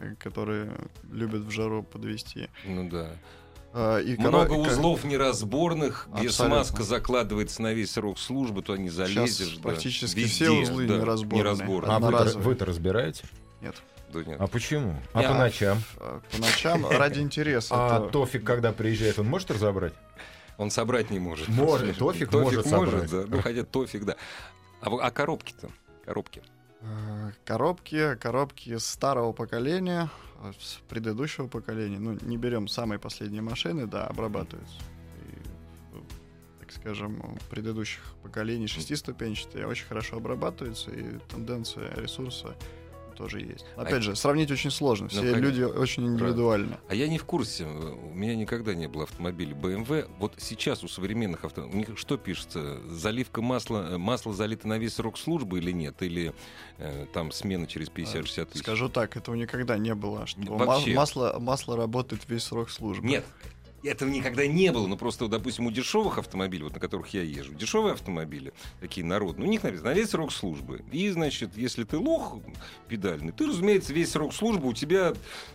э, 0.00 0.14
который 0.18 0.70
любят 1.12 1.42
в 1.42 1.50
жару 1.50 1.82
подвести. 1.82 2.48
Ну 2.66 2.88
да. 2.88 3.10
А, 3.74 3.98
и 4.00 4.16
Много 4.18 4.54
коро- 4.54 4.64
ко- 4.64 4.68
узлов 4.70 5.04
неразборных, 5.04 6.08
где 6.14 6.28
Абсолютно. 6.28 6.64
смазка 6.64 6.82
закладывается 6.82 7.62
на 7.62 7.72
весь 7.72 7.92
срок 7.92 8.18
службы, 8.18 8.62
то 8.62 8.76
не 8.76 8.90
залезешь. 8.90 9.56
да. 9.56 9.62
практически 9.62 10.20
Везде, 10.20 10.30
все 10.46 10.50
узлы 10.50 10.86
да, 10.86 10.96
неразборные. 10.98 11.38
неразборные. 11.42 11.96
А 11.96 11.98
вы-то, 11.98 12.38
вы-то 12.38 12.64
разбираете? 12.66 13.24
Нет. 13.60 13.76
Да 14.12 14.22
нет. 14.22 14.36
А 14.40 14.46
почему? 14.46 14.94
А 15.14 15.22
Я- 15.22 15.28
по 15.30 15.34
ночам? 15.34 15.78
А, 15.98 16.20
По 16.30 16.38
ночам 16.38 16.86
ради 16.86 17.20
интереса. 17.20 17.74
А 17.78 18.08
Тофик, 18.10 18.44
когда 18.44 18.72
приезжает, 18.72 19.18
он 19.18 19.26
может 19.26 19.50
разобрать? 19.50 19.94
Он 20.58 20.70
собрать 20.70 21.10
не 21.10 21.18
может. 21.18 21.48
Может, 21.48 21.96
Тофик 21.96 22.30
может 22.32 22.66
собрать. 22.66 23.10
да. 23.10 23.24
Ну, 23.26 23.40
хотя 23.40 23.64
Тофик, 23.64 24.04
да. 24.04 24.16
А, 24.82 24.90
а 25.00 25.10
коробки-то? 25.10 25.70
Коробки. 26.04 26.40
Э, 26.40 26.42
Коробки, 26.42 26.42
коробки 27.44 28.78
старого 28.78 29.32
поколения, 29.32 30.10
э, 30.42 30.52
с 30.58 30.80
предыдущего 30.88 31.48
поколения, 31.48 31.98
ну, 31.98 32.18
не 32.22 32.36
берем 32.36 32.68
самые 32.68 32.98
последние 32.98 33.42
машины, 33.42 33.86
да, 33.86 34.06
обрабатываются. 34.06 34.78
И, 35.16 35.96
э, 35.96 36.00
так 36.60 36.72
скажем, 36.72 37.38
предыдущих 37.50 38.02
поколений 38.22 38.66
шестиступенчатые 38.66 39.66
очень 39.66 39.86
хорошо 39.86 40.16
обрабатываются, 40.16 40.90
и 40.90 41.18
тенденция 41.28 41.94
ресурса 41.94 42.56
тоже 43.12 43.40
есть. 43.40 43.64
Опять 43.76 44.02
же, 44.02 44.16
сравнить 44.16 44.50
очень 44.50 44.70
сложно, 44.70 45.04
Ну, 45.04 45.08
все 45.10 45.20
конечно. 45.32 45.40
люди 45.40 45.62
очень 45.62 46.06
индивидуальны. 46.06 46.76
А 46.88 46.94
я 46.94 47.08
не 47.08 47.18
в 47.18 47.24
курсе. 47.24 47.64
У 47.64 48.14
меня 48.14 48.34
никогда 48.36 48.74
не 48.74 48.88
было 48.88 49.04
автомобиля 49.04 49.54
BMW. 49.54 50.08
Вот 50.18 50.34
сейчас 50.38 50.82
у 50.84 50.88
современных 50.88 51.44
автомобилей, 51.44 51.74
у 51.74 51.78
них 51.90 51.98
что 51.98 52.16
пишется? 52.16 52.80
Заливка 52.88 53.42
масла, 53.42 53.88
э, 53.92 53.98
масло 53.98 54.32
залито 54.32 54.68
на 54.68 54.78
весь 54.78 54.94
срок 54.94 55.18
службы 55.18 55.58
или 55.58 55.70
нет? 55.70 56.02
Или 56.02 56.34
э, 56.78 57.06
там 57.12 57.30
смена 57.32 57.66
через 57.66 57.88
50-60 57.88 58.44
тысяч? 58.46 58.62
Скажу 58.62 58.88
так, 58.88 59.16
этого 59.16 59.34
никогда 59.34 59.78
не 59.78 59.94
было, 59.94 60.26
что 60.26 60.40
Вообще. 60.42 60.94
масло, 60.94 61.36
масло 61.38 61.76
работает 61.76 62.22
весь 62.28 62.44
срок 62.44 62.70
службы. 62.70 63.06
Нет, 63.06 63.24
этого 63.88 64.08
никогда 64.08 64.46
не 64.46 64.70
было. 64.72 64.86
Но 64.86 64.96
просто, 64.96 65.28
допустим, 65.28 65.66
у 65.66 65.70
дешевых 65.70 66.18
автомобилей, 66.18 66.64
вот 66.64 66.74
на 66.74 66.80
которых 66.80 67.08
я 67.14 67.22
езжу, 67.22 67.54
дешевые 67.54 67.92
автомобили, 67.94 68.52
такие 68.80 69.04
народные, 69.04 69.46
у 69.48 69.50
них 69.50 69.62
написано 69.62 69.90
на 69.90 69.94
весь 69.94 70.10
срок 70.10 70.32
службы. 70.32 70.84
И, 70.92 71.08
значит, 71.10 71.56
если 71.56 71.84
ты 71.84 71.98
лох 71.98 72.38
педальный, 72.88 73.32
ты, 73.32 73.46
разумеется, 73.46 73.92
весь 73.92 74.10
срок 74.12 74.32
службы 74.34 74.68
у 74.68 74.72
тебя 74.72 75.14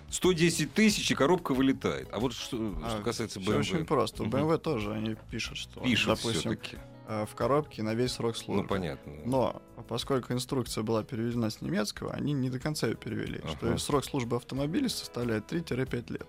110 0.09 0.73
тысяч, 0.73 1.11
и 1.11 1.15
коробка 1.15 1.53
вылетает. 1.53 2.07
А 2.11 2.19
вот 2.19 2.33
что, 2.33 2.57
А, 2.83 2.89
что 2.89 3.01
касается 3.01 3.39
BMW, 3.39 3.59
очень 3.59 3.85
просто. 3.85 4.23
У. 4.23 4.27
BMW 4.27 4.57
тоже 4.57 4.93
они 4.93 5.15
пишут, 5.31 5.57
что, 5.57 5.81
пишут 5.81 6.17
допустим, 6.17 6.39
все-таки. 6.51 6.77
э, 7.07 7.25
в 7.29 7.35
коробке 7.35 7.83
на 7.83 7.93
весь 7.93 8.13
срок 8.13 8.37
службы. 8.37 8.63
Ну, 8.63 8.67
понятно. 8.67 9.13
Но 9.25 9.61
поскольку 9.87 10.33
инструкция 10.33 10.83
была 10.83 11.03
переведена 11.03 11.49
с 11.49 11.61
немецкого, 11.61 12.13
они 12.13 12.33
не 12.33 12.49
до 12.49 12.59
конца 12.59 12.87
ее 12.87 12.95
перевели. 12.95 13.39
Ага. 13.43 13.53
Что 13.57 13.77
срок 13.77 14.05
службы 14.05 14.35
автомобиля 14.37 14.89
составляет 14.89 15.51
3-5 15.51 16.11
лет. 16.13 16.27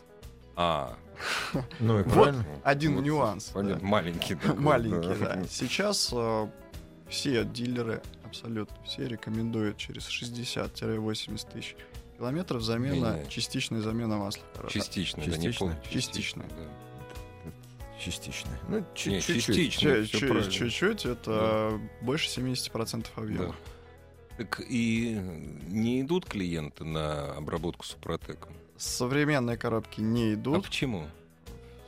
А, 0.60 0.96
Ну 1.78 2.00
и 2.00 2.02
Вот. 2.02 2.34
Один 2.64 2.96
вот, 2.96 3.04
нюанс. 3.04 3.50
понятно, 3.54 3.80
да. 3.80 3.86
маленький. 3.86 4.34
такой, 4.34 4.60
Маленький, 4.60 5.14
да. 5.24 5.44
Сейчас 5.48 6.10
э, 6.12 6.48
все 7.08 7.44
дилеры, 7.44 8.02
абсолютно 8.24 8.76
все 8.84 9.06
рекомендуют 9.06 9.76
через 9.76 10.08
60-80 10.08 11.52
тысяч 11.52 11.76
километров 12.16 12.62
замена, 12.62 12.94
Меняют. 12.94 13.28
частичная 13.28 13.80
замена 13.80 14.16
масла. 14.16 14.42
Частично, 14.68 15.22
да, 15.24 15.36
не 15.36 15.50
да. 15.50 15.76
Частично. 15.88 16.44
Ну, 18.68 18.84
чуть-чуть. 18.94 19.44
Чуть-чуть, 20.50 21.06
это 21.06 21.80
больше 22.02 22.28
70% 22.40 23.06
объема. 23.14 23.54
Так 24.36 24.60
и 24.68 25.20
не 25.68 26.00
идут 26.00 26.24
клиенты 26.24 26.84
на 26.84 27.32
обработку 27.36 27.84
супротеком? 27.84 28.52
Современные 28.78 29.56
коробки 29.56 30.00
не 30.00 30.30
А 30.30 30.34
идут. 30.34 30.64
почему? 30.64 31.06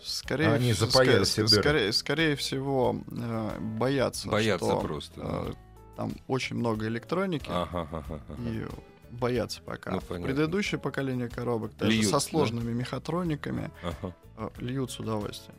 Скорее, 0.03 0.49
Они 0.53 0.73
вс- 0.73 0.75
запаяли 0.87 1.21
ска- 1.21 1.25
все 1.25 1.43
ска- 1.45 1.49
дыры. 1.51 1.63
скорее, 1.63 1.93
скорее 1.93 2.37
всего, 2.37 2.97
э, 3.11 3.59
боятся, 3.61 4.29
Боятся 4.29 4.67
что, 4.67 4.81
просто. 4.81 5.21
э, 5.23 5.53
там 5.97 6.13
очень 6.27 6.57
много 6.57 6.87
электроники 6.89 7.49
Ага, 7.49 7.83
ага, 7.93 8.05
ага. 8.09 8.49
и 8.49 8.67
боятся 9.11 9.61
пока. 9.63 9.93
Ну, 9.93 10.01
понятно. 10.01 10.27
Предыдущее 10.27 10.81
поколение 10.81 11.29
коробок 11.29 11.77
даже 11.77 11.93
Льют, 11.93 12.07
со 12.07 12.13
да? 12.13 12.21
сложными 12.21 12.73
мехатрониками 12.73 13.71
Ага. 13.83 14.15
э, 14.39 14.49
льют 14.59 14.91
с 14.91 14.99
удовольствием, 14.99 15.59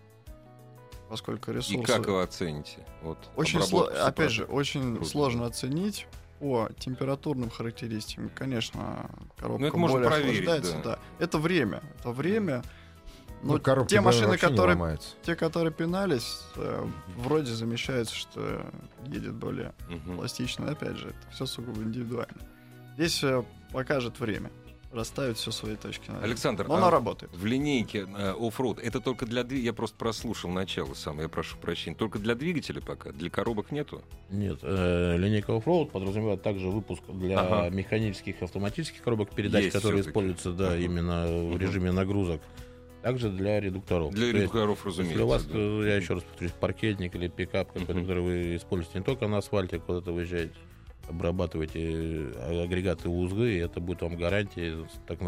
поскольку 1.08 1.52
И 1.52 1.56
ресурсы 1.56 1.84
как 1.94 2.08
вы 2.08 2.22
оцените? 2.24 2.80
Вот, 3.04 3.20
очень 3.36 3.60
сло- 3.60 3.88
опять 3.90 4.32
же 4.32 4.44
очень 4.46 4.82
Трудно. 4.96 5.06
сложно 5.06 5.46
оценить. 5.46 6.08
По 6.42 6.70
температурным 6.80 7.52
характеристикам, 7.52 8.30
конечно, 8.34 9.12
коробка 9.38 9.62
Ну, 9.62 9.68
это 9.68 9.78
можно 9.78 9.98
более 10.00 10.10
проверить, 10.10 10.40
охлаждается. 10.42 10.82
да. 10.84 10.96
Да. 10.96 11.00
Это 11.20 11.38
время. 11.38 11.84
Это 12.00 12.10
время. 12.12 12.64
Ну, 13.44 13.54
Но 13.54 13.60
коробки 13.60 13.92
те 13.92 14.02
машины, 14.02 14.38
которые 14.40 14.98
те, 15.24 15.36
которые 15.36 15.72
пинались, 15.72 16.42
э, 16.56 16.86
вроде 17.18 17.52
замечается, 17.54 18.16
что 18.16 18.66
едет 19.06 19.36
более 19.36 19.74
Мгм. 19.88 20.18
пластично. 20.18 20.72
Опять 20.72 20.98
же, 20.98 21.10
это 21.10 21.32
все 21.32 21.46
сугубо 21.46 21.82
индивидуально. 21.84 22.42
Здесь 22.96 23.24
э, 23.24 23.44
покажет 23.72 24.20
время. 24.20 24.50
Расставить 24.92 25.38
все 25.38 25.52
свои 25.52 25.76
точки. 25.76 26.10
«и». 26.10 26.24
Александр, 26.24 26.68
Но 26.68 26.76
а 26.76 26.78
она 26.78 26.90
работает. 26.90 27.32
в 27.34 27.46
линейке 27.46 28.08
э, 28.08 28.34
оффроуд 28.40 28.80
это 28.80 29.00
только 29.00 29.26
для 29.26 29.44
двигателя? 29.44 29.66
Я 29.68 29.74
просто 29.74 29.98
прослушал 29.98 30.50
начало 30.52 30.94
сам, 30.94 31.20
я 31.22 31.30
прошу 31.30 31.58
прощения. 31.58 31.96
Только 31.96 32.20
для 32.20 32.36
двигателя 32.36 32.82
пока? 32.82 33.12
Для 33.12 33.30
коробок 33.30 33.72
нету? 33.72 34.02
Нет, 34.30 34.60
э, 34.62 35.18
линейка 35.18 35.52
Offroad 35.52 35.92
подразумевает 35.92 36.42
также 36.42 36.68
выпуск 36.70 37.04
для 37.08 37.40
Ага. 37.40 37.70
механических 37.70 38.42
автоматических 38.42 39.02
коробок 39.02 39.30
передач, 39.32 39.66
Есть 39.66 39.76
которые 39.76 40.02
используются 40.02 40.52
да, 40.52 40.72
Мгм. 40.72 40.82
именно 40.82 41.28
в 41.28 41.58
режиме 41.58 41.92
нагрузок. 41.92 42.42
Также 43.02 43.30
для 43.30 43.60
редукторов. 43.60 44.12
Для 44.12 44.20
То 44.22 44.26
есть, 44.28 44.38
редукторов, 44.42 44.86
разумеется. 44.86 45.14
Если 45.14 45.24
у 45.24 45.28
вас, 45.28 45.44
да. 45.46 45.58
э, 45.58 45.88
я 45.88 45.96
еще 45.96 46.14
раз 46.14 46.24
повторюсь, 46.24 46.54
паркетник 46.60 47.16
или 47.16 47.28
пикап, 47.30 47.76
Мгм. 47.76 47.86
который 47.88 48.22
вы 48.22 48.56
используете 48.58 49.00
не 49.00 49.06
только 49.06 49.28
на 49.28 49.40
асфальте, 49.40 49.80
куда-то 49.80 50.12
выезжаете, 50.12 50.54
обрабатываете 51.08 51.80
э, 51.80 52.64
агрегаты 52.64 53.10
узлы, 53.10 53.54
и 53.54 53.58
это 53.58 53.80
будет 53.80 54.02
вам 54.02 54.16
гарантия, 54.16 54.86
так. 55.08 55.22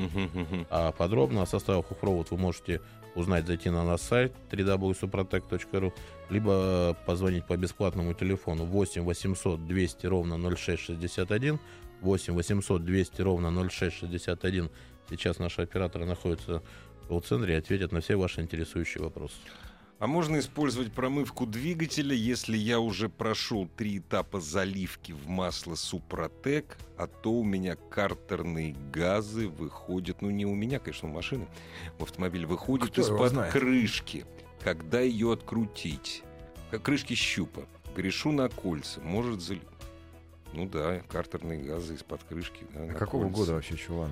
Мгм, 0.00 0.30
мгм. 0.34 0.66
А 0.70 0.92
подробно 0.92 1.42
о 1.42 1.46
составах 1.46 1.90
Уфровод 1.90 2.30
вы 2.30 2.38
можете 2.38 2.80
узнать, 3.14 3.46
зайти 3.46 3.70
на 3.70 3.84
наш 3.84 4.00
сайт 4.00 4.32
www.suprotec.ru, 4.50 5.92
либо 6.30 6.96
позвонить 7.06 7.46
по 7.46 7.56
бесплатному 7.56 8.14
телефону 8.14 8.64
8 8.64 9.02
800 9.02 9.66
200 9.66 10.06
ровно 10.06 10.36
0661, 10.56 11.58
8 12.00 12.34
800 12.34 12.84
200 12.84 13.22
ровно 13.22 13.68
0661. 13.68 14.70
Сейчас 15.10 15.38
наши 15.38 15.62
операторы 15.62 16.04
находятся 16.04 16.62
в 17.08 17.20
центре 17.22 17.54
и 17.54 17.58
ответят 17.58 17.92
на 17.92 18.00
все 18.00 18.16
ваши 18.16 18.40
интересующие 18.42 19.02
вопросы. 19.02 19.36
А 19.98 20.06
можно 20.06 20.38
использовать 20.38 20.92
промывку 20.92 21.44
двигателя, 21.44 22.14
если 22.14 22.56
я 22.56 22.78
уже 22.78 23.08
прошел 23.08 23.68
три 23.76 23.98
этапа 23.98 24.38
заливки 24.40 25.10
в 25.10 25.28
масло 25.28 25.74
Супротек, 25.74 26.78
а 26.96 27.08
то 27.08 27.32
у 27.32 27.42
меня 27.42 27.74
картерные 27.74 28.76
газы 28.92 29.48
выходят, 29.48 30.22
ну 30.22 30.30
не 30.30 30.46
у 30.46 30.54
меня, 30.54 30.78
конечно, 30.78 31.08
у 31.08 31.12
машины, 31.12 31.48
в 31.98 32.04
Кто 32.92 33.02
его 33.02 33.26
из-под 33.26 33.50
крышки. 33.50 34.24
Когда 34.60 35.00
ее 35.00 35.32
открутить? 35.32 36.22
Как 36.70 36.82
крышки 36.82 37.14
щупа. 37.14 37.62
Грешу 37.96 38.30
на 38.30 38.48
кольца, 38.48 39.00
может 39.00 39.40
залить. 39.40 39.62
Ну 40.52 40.68
да, 40.68 41.00
картерные 41.08 41.60
газы 41.64 41.94
из-под 41.94 42.22
крышки. 42.22 42.64
да, 42.72 42.84
А 42.84 42.94
Какого 42.94 43.24
кольца. 43.24 43.36
года 43.36 43.52
вообще 43.54 43.76
чуван? 43.76 44.10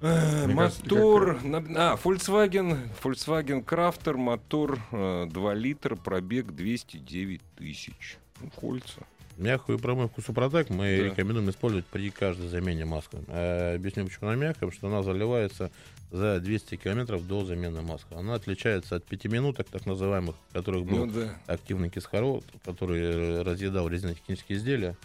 Э, 0.00 0.46
Мне 0.46 0.54
кажется, 0.56 0.82
Мотор, 0.84 1.42
на- 1.44 1.92
а, 1.92 1.96
Volkswagen, 1.96 2.88
Volkswagen 3.02 3.64
Crafter, 3.64 4.16
мотор 4.16 4.78
э, 4.92 5.26
2 5.30 5.54
литра, 5.54 5.96
пробег 5.96 6.52
209 6.52 7.40
тысяч. 7.56 8.18
Ну, 8.40 8.50
кольца. 8.50 9.00
Мягкую 9.38 9.78
промывку 9.78 10.22
Супротек 10.22 10.70
мы 10.70 10.96
Да. 10.98 11.04
рекомендуем 11.04 11.50
использовать 11.50 11.84
при 11.86 12.10
каждой 12.10 12.48
замене 12.48 12.84
масла. 12.84 13.20
Э, 13.28 13.74
Объясню, 13.76 14.04
почему 14.06 14.28
она 14.28 14.36
мягкая, 14.36 14.68
потому 14.68 14.72
что 14.72 14.86
она 14.88 15.02
заливается 15.02 15.70
за 16.10 16.40
200 16.40 16.76
километров 16.76 17.26
до 17.26 17.44
замены 17.44 17.82
масла. 17.82 18.18
Она 18.20 18.34
отличается 18.34 18.96
от 18.96 19.04
пятиминуток, 19.04 19.66
так 19.68 19.84
называемых, 19.86 20.36
которых 20.52 20.84
был 20.86 21.06
Ну 21.06 21.12
да. 21.12 21.36
активный 21.46 21.90
кислород, 21.90 22.44
который 22.64 23.00
э, 23.02 23.42
разъедал 23.42 23.88
резинотехнические 23.88 24.58
изделия. 24.58 24.96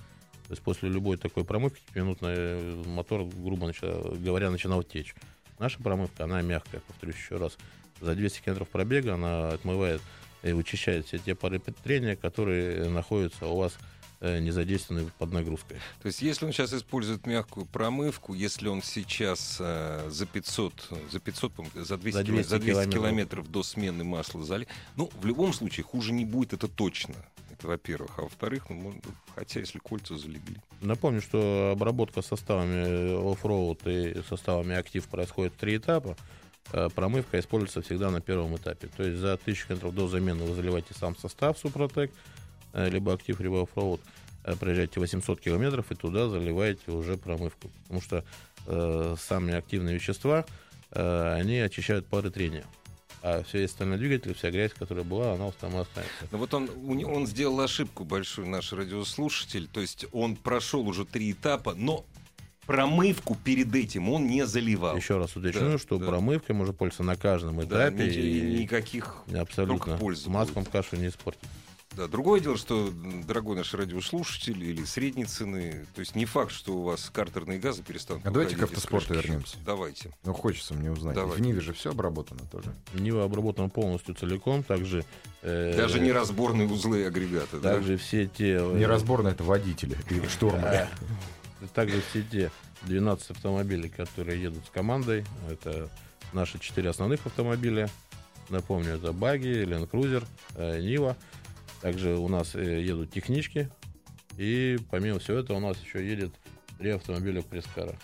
То 0.51 0.53
есть 0.53 0.63
после 0.63 0.89
любой 0.89 1.15
такой 1.15 1.45
промывки 1.45 1.79
пятиминутный 1.87 2.33
э, 2.35 2.83
мотор, 2.85 3.23
грубо 3.23 3.71
говоря, 4.17 4.51
начинал 4.51 4.83
течь. 4.83 5.15
Наша 5.59 5.79
промывка, 5.81 6.25
она 6.25 6.41
мягкая, 6.41 6.81
повторюсь 6.81 7.15
еще 7.15 7.37
раз. 7.37 7.57
За 8.01 8.15
200 8.15 8.41
километров 8.41 8.67
пробега 8.67 9.13
она 9.13 9.47
отмывает 9.51 10.01
и 10.43 10.51
вычищает 10.51 11.05
все 11.07 11.19
те 11.19 11.35
пары 11.35 11.59
трения, 11.59 12.17
которые 12.17 12.89
находятся 12.89 13.47
у 13.47 13.55
вас 13.55 13.77
э, 14.19 14.39
не 14.41 14.51
задействованы 14.51 15.09
под 15.17 15.31
нагрузкой. 15.31 15.77
То 16.01 16.07
есть, 16.07 16.21
если 16.21 16.45
он 16.45 16.51
сейчас 16.51 16.73
использует 16.73 17.25
мягкую 17.25 17.65
промывку, 17.65 18.33
если 18.33 18.67
он 18.67 18.81
сейчас 18.81 19.55
э, 19.61 20.09
за 20.09 20.25
500, 20.25 20.89
за 21.13 21.19
500, 21.21 21.53
по-моему, 21.53 21.85
за 21.85 21.95
200, 21.97 22.17
За 22.17 22.23
кило- 22.25 22.33
200 22.35 22.49
за 22.49 22.59
200 22.59 22.73
километров. 22.73 22.93
километров 22.93 23.51
до 23.51 23.63
смены 23.63 24.03
масла 24.03 24.43
залить, 24.43 24.67
ну, 24.97 25.09
в 25.21 25.25
любом 25.25 25.53
случае, 25.53 25.85
хуже 25.85 26.11
не 26.11 26.25
будет, 26.25 26.51
это 26.51 26.67
точно. 26.67 27.15
Это 27.61 27.67
во-первых. 27.67 28.11
А 28.17 28.23
во-вторых, 28.23 28.69
ну, 28.69 28.91
хотя 29.35 29.59
если 29.59 29.77
кольца 29.77 30.17
залегли. 30.17 30.57
Напомню, 30.81 31.21
что 31.21 31.71
обработка 31.73 32.23
составами 32.23 33.31
оффроуд 33.31 33.85
и 33.85 34.19
составами 34.27 34.75
актив 34.75 35.07
происходит 35.07 35.55
три 35.57 35.77
этапа. 35.77 36.17
Э, 36.73 36.89
Промывка 36.89 37.39
используется 37.39 37.83
всегда 37.83 38.09
на 38.09 38.19
первом 38.19 38.55
этапе. 38.55 38.87
То 38.87 39.03
есть 39.03 39.19
за 39.19 39.33
1000 39.33 39.67
километров 39.67 39.93
до 39.93 40.07
замены 40.07 40.43
вы 40.43 40.55
заливаете 40.55 40.95
сам 40.95 41.15
состав 41.15 41.59
Супротек, 41.59 42.11
э, 42.73 42.89
либо 42.89 43.13
актив, 43.13 43.39
либо 43.39 43.61
оффроуд. 43.61 44.01
Э, 44.43 44.55
Проезжаете 44.55 44.99
800 44.99 45.39
километров 45.39 45.91
и 45.91 45.95
туда 45.95 46.29
заливаете 46.29 46.89
уже 46.91 47.15
промывку. 47.15 47.69
Потому 47.83 48.01
что 48.01 48.25
э, 48.65 49.15
сами 49.19 49.53
активные 49.53 49.95
вещества, 49.95 50.45
э, 50.89 51.33
они 51.39 51.59
очищают 51.59 52.07
пары 52.07 52.31
трения. 52.31 52.65
А 53.23 53.43
все 53.43 53.65
остальные 53.65 53.99
двигатели, 53.99 54.33
вся 54.33 54.49
грязь, 54.49 54.71
которая 54.73 55.03
была, 55.03 55.33
она 55.33 55.51
там 55.51 55.75
останется. 55.77 56.13
Но 56.31 56.37
вот 56.39 56.53
он, 56.55 56.69
он 57.05 57.27
сделал 57.27 57.59
ошибку 57.61 58.03
большую, 58.03 58.47
наш 58.47 58.73
радиослушатель. 58.73 59.67
То 59.67 59.79
есть 59.79 60.05
он 60.11 60.35
прошел 60.35 60.87
уже 60.87 61.05
три 61.05 61.31
этапа, 61.31 61.75
но 61.75 62.03
промывку 62.65 63.35
перед 63.35 63.75
этим 63.75 64.09
он 64.09 64.27
не 64.27 64.45
заливал. 64.47 64.95
Еще 64.95 65.17
раз 65.17 65.35
уточню, 65.35 65.71
Да, 65.73 65.77
что 65.77 65.97
да. 65.99 66.07
промывкой 66.07 66.55
можно 66.55 66.73
пользоваться 66.73 67.03
на 67.03 67.15
каждом 67.15 67.57
Да, 67.59 67.65
этапе. 67.89 68.05
ни- 68.05 68.11
и- 68.17 68.59
никаких. 68.63 69.17
Абсолютно. 69.35 69.77
только 69.85 69.97
польза 69.99 70.29
Маслом 70.29 70.65
кашу 70.65 70.95
не 70.95 71.07
испортить. 71.07 71.47
Да, 71.95 72.07
другое 72.07 72.39
дело, 72.39 72.57
что, 72.57 72.89
дорогой 73.27 73.57
наш 73.57 73.73
радиослушатель 73.73 74.63
или 74.63 74.83
средней 74.85 75.25
цены, 75.25 75.85
то 75.93 75.99
есть 75.99 76.15
не 76.15 76.23
факт, 76.25 76.51
что 76.53 76.73
у 76.77 76.83
вас 76.83 77.09
картерные 77.13 77.59
газы 77.59 77.83
перестанут. 77.83 78.25
А 78.25 78.31
давайте 78.31 78.55
к 78.55 78.63
автоспорту 78.63 79.13
вернемся. 79.13 79.57
Давайте. 79.65 80.11
Ну, 80.23 80.33
хочется 80.33 80.73
мне 80.73 80.89
узнать. 80.89 81.15
Давай. 81.15 81.37
В 81.37 81.41
Ниве 81.41 81.59
же 81.59 81.73
все 81.73 81.91
обработано 81.91 82.39
тоже. 82.49 82.73
Нива 82.93 83.25
обработана 83.25 83.67
полностью 83.67 84.15
целиком, 84.15 84.63
также... 84.63 85.03
э, 85.41 85.75
Даже 85.75 85.99
не 85.99 86.13
разборные 86.13 86.65
узлы 86.69 87.01
и 87.01 87.03
агрегаты. 87.03 87.59
да? 87.59 87.73
Также 87.75 87.97
все 87.97 88.25
те... 88.25 88.53
э, 88.61 88.77
Неразборно 88.77 89.27
это 89.27 89.43
водители 89.43 89.97
и 90.09 90.25
штурманы. 90.29 90.65
э, 90.65 90.87
Также 91.73 92.01
все 92.09 92.23
те 92.23 92.51
12 92.83 93.31
автомобилей, 93.31 93.89
которые 93.89 94.41
едут 94.41 94.65
с 94.65 94.69
командой. 94.69 95.25
Это 95.49 95.89
наши 96.31 96.57
четыре 96.57 96.89
основных 96.91 97.25
автомобиля. 97.25 97.89
Напомню, 98.47 98.95
это 98.95 99.11
Баги, 99.11 99.63
Land 99.65 99.89
Cruiser, 99.89 100.23
э, 100.55 100.79
Нива. 100.81 101.17
Также 101.81 102.15
у 102.15 102.27
нас 102.27 102.55
э, 102.55 102.81
едут 102.81 103.11
технички. 103.11 103.69
И 104.37 104.77
помимо 104.89 105.19
всего 105.19 105.37
этого 105.37 105.57
у 105.57 105.59
нас 105.59 105.77
еще 105.81 106.05
едет 106.07 106.33
три 106.77 106.91
автомобиля 106.91 107.41
пресс-кара. 107.41 107.97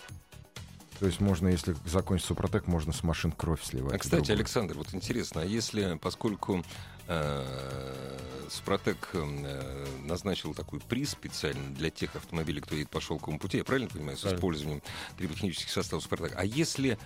То 0.98 1.06
есть 1.06 1.20
можно, 1.20 1.48
если 1.48 1.76
закончить 1.86 2.26
Супротек, 2.26 2.66
можно 2.66 2.92
с 2.92 3.04
машин 3.04 3.30
кровь 3.30 3.62
сливать. 3.62 3.94
А, 3.94 3.98
кстати, 3.98 4.26
Другую. 4.26 4.36
Александр, 4.38 4.74
вот 4.74 4.92
интересно, 4.92 5.42
а 5.42 5.44
если, 5.44 5.96
поскольку 6.00 6.64
э, 7.06 8.18
Супротек 8.50 9.10
э, 9.12 9.86
назначил 10.04 10.54
такой 10.54 10.80
приз 10.80 11.10
специально 11.10 11.72
для 11.76 11.90
тех 11.90 12.16
автомобилей, 12.16 12.60
кто 12.60 12.74
едет 12.74 12.90
по 12.90 13.00
шелковому 13.00 13.38
пути, 13.38 13.58
я 13.58 13.64
правильно 13.64 13.88
понимаю, 13.88 14.16
с 14.16 14.22
Правильно. 14.22 14.38
использованием 14.38 14.82
триботехнических 15.16 15.70
составов 15.70 16.02
Супротек, 16.02 16.34
а 16.36 16.44
если 16.44 16.98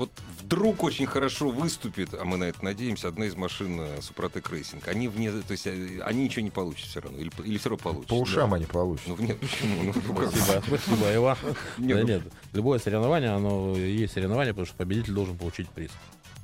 вот 0.00 0.10
вдруг 0.40 0.82
очень 0.82 1.04
хорошо 1.04 1.50
выступит, 1.50 2.14
а 2.14 2.24
мы 2.24 2.38
на 2.38 2.44
это 2.44 2.64
надеемся, 2.64 3.08
одна 3.08 3.26
из 3.26 3.36
машин 3.36 3.78
э, 3.78 4.00
Супротек 4.00 4.50
Рейсинг, 4.50 4.88
они 4.88 5.08
вне, 5.08 5.30
то 5.30 5.52
есть 5.52 5.66
э, 5.66 6.00
они 6.02 6.24
ничего 6.24 6.40
не 6.40 6.48
получат 6.48 6.86
все 6.86 7.00
равно, 7.00 7.18
или, 7.18 7.30
или 7.44 7.58
все 7.58 7.68
равно 7.68 7.82
получат? 7.82 8.08
По 8.08 8.14
ушам 8.14 8.54
они 8.54 8.64
получат. 8.64 9.08
Ну, 9.08 9.16
нет, 9.18 9.38
почему? 9.38 9.82
Ну? 9.82 9.92
Спасибо, 9.92 10.62
спасибо, 10.66 11.14
Иван. 11.14 11.36
Нет, 11.76 11.96
Да 11.96 12.02
ну, 12.02 12.08
нет, 12.08 12.22
любое 12.54 12.78
соревнование, 12.78 13.30
оно 13.30 13.76
есть 13.76 14.14
соревнование, 14.14 14.54
потому 14.54 14.66
что 14.66 14.74
победитель 14.76 15.12
должен 15.12 15.36
получить 15.36 15.68
приз. 15.68 15.90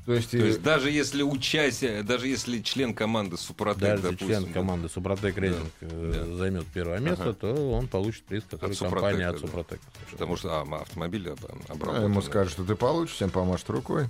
То 0.07 0.13
есть, 0.15 0.31
То 0.31 0.37
есть 0.39 0.63
даже 0.63 0.89
если 0.91 1.23
участие, 1.25 2.05
даже 2.05 2.29
если 2.29 2.61
член 2.63 2.95
команды 2.95 3.37
Супротек, 3.37 3.81
Даже 3.81 4.03
допустим, 4.03 4.29
член 4.29 4.45
да, 4.45 4.53
команды 4.53 4.89
Супротек 4.89 5.37
Рейсинг 5.37 5.73
да. 5.81 6.37
займет 6.37 6.65
первое 6.73 7.01
место, 7.01 7.25
Ага. 7.25 7.33
то 7.35 7.73
он 7.73 7.89
получит 7.89 8.23
приз, 8.23 8.45
который 8.49 8.73
От 8.75 8.79
компания 8.79 8.93
Супротека, 8.93 9.29
от 9.31 9.35
да. 9.41 9.47
Супротека. 9.47 9.83
Потому 10.13 10.37
что 10.37 10.61
а, 10.61 10.77
автомобиль 10.83 11.29
об- 11.29 11.45
а 11.45 11.73
обработан. 11.73 12.05
ему 12.05 12.23
скажут, 12.23 12.53
что 12.53 12.65
ты 12.65 12.77
получишь, 12.77 13.17
всем 13.17 13.31
помашет 13.31 13.69
рукой 13.71 14.09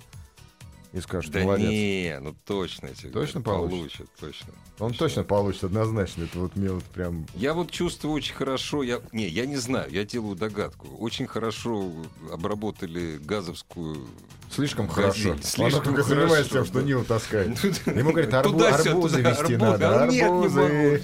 и 0.92 1.01
скажет, 1.01 1.33
Да 1.33 1.40
молодец. 1.40 1.68
не, 1.68 2.18
ну 2.20 2.35
точно. 2.44 2.88
тебе 2.90 3.11
Точно 3.11 3.40
говорю, 3.40 3.68
получит? 3.68 4.09
точно. 4.18 4.53
Он 4.79 4.92
точно 4.92 5.25
получит, 5.25 5.64
однозначно. 5.64 6.25
Это 6.25 6.38
вот 6.38 6.57
мне 6.57 6.70
вот 6.70 6.85
прям... 6.85 7.27
Я 7.35 7.55
вот 7.55 7.70
чувствую 7.70 8.14
очень 8.14 8.35
хорошо, 8.35 8.83
я, 8.83 9.01
не, 9.12 9.27
я 9.29 9.46
не 9.46 9.57
знаю, 9.57 9.90
я 9.90 10.05
делаю 10.05 10.37
догадку. 10.37 10.88
Очень 10.99 11.27
хорошо 11.27 11.90
обработали 12.33 13.18
газовскую... 13.18 14.07
Слишком 14.51 14.87
Газель. 14.87 15.03
хорошо. 15.03 15.37
Слишком 15.42 15.79
Он 15.79 15.85
только 15.85 16.03
занимается 16.03 16.53
тем, 16.53 16.64
что 16.64 16.75
да. 16.75 16.83
Нил 16.83 17.05
таскает. 17.05 17.59
Ему 17.87 18.11
говорит, 18.12 18.33
арбу- 18.33 18.62
арбузы 18.62 19.22
арбузы. 19.22 19.59
надо, 19.59 20.03
А 20.05 20.07
не 20.07 20.20
арбузы. 20.20 21.03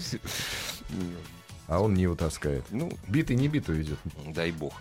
А 1.68 1.80
он 1.80 1.94
Ниву 1.94 2.14
таскает. 2.16 2.64
Ну, 2.70 2.92
Битый 3.08 3.34
не 3.36 3.48
битую 3.48 3.78
везет. 3.78 3.98
дай 4.26 4.50
бог. 4.52 4.74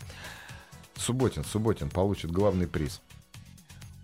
Субботин, 0.98 1.44
Субботин 1.46 1.90
получит 1.90 2.32
главный 2.32 2.68
приз. 2.68 3.02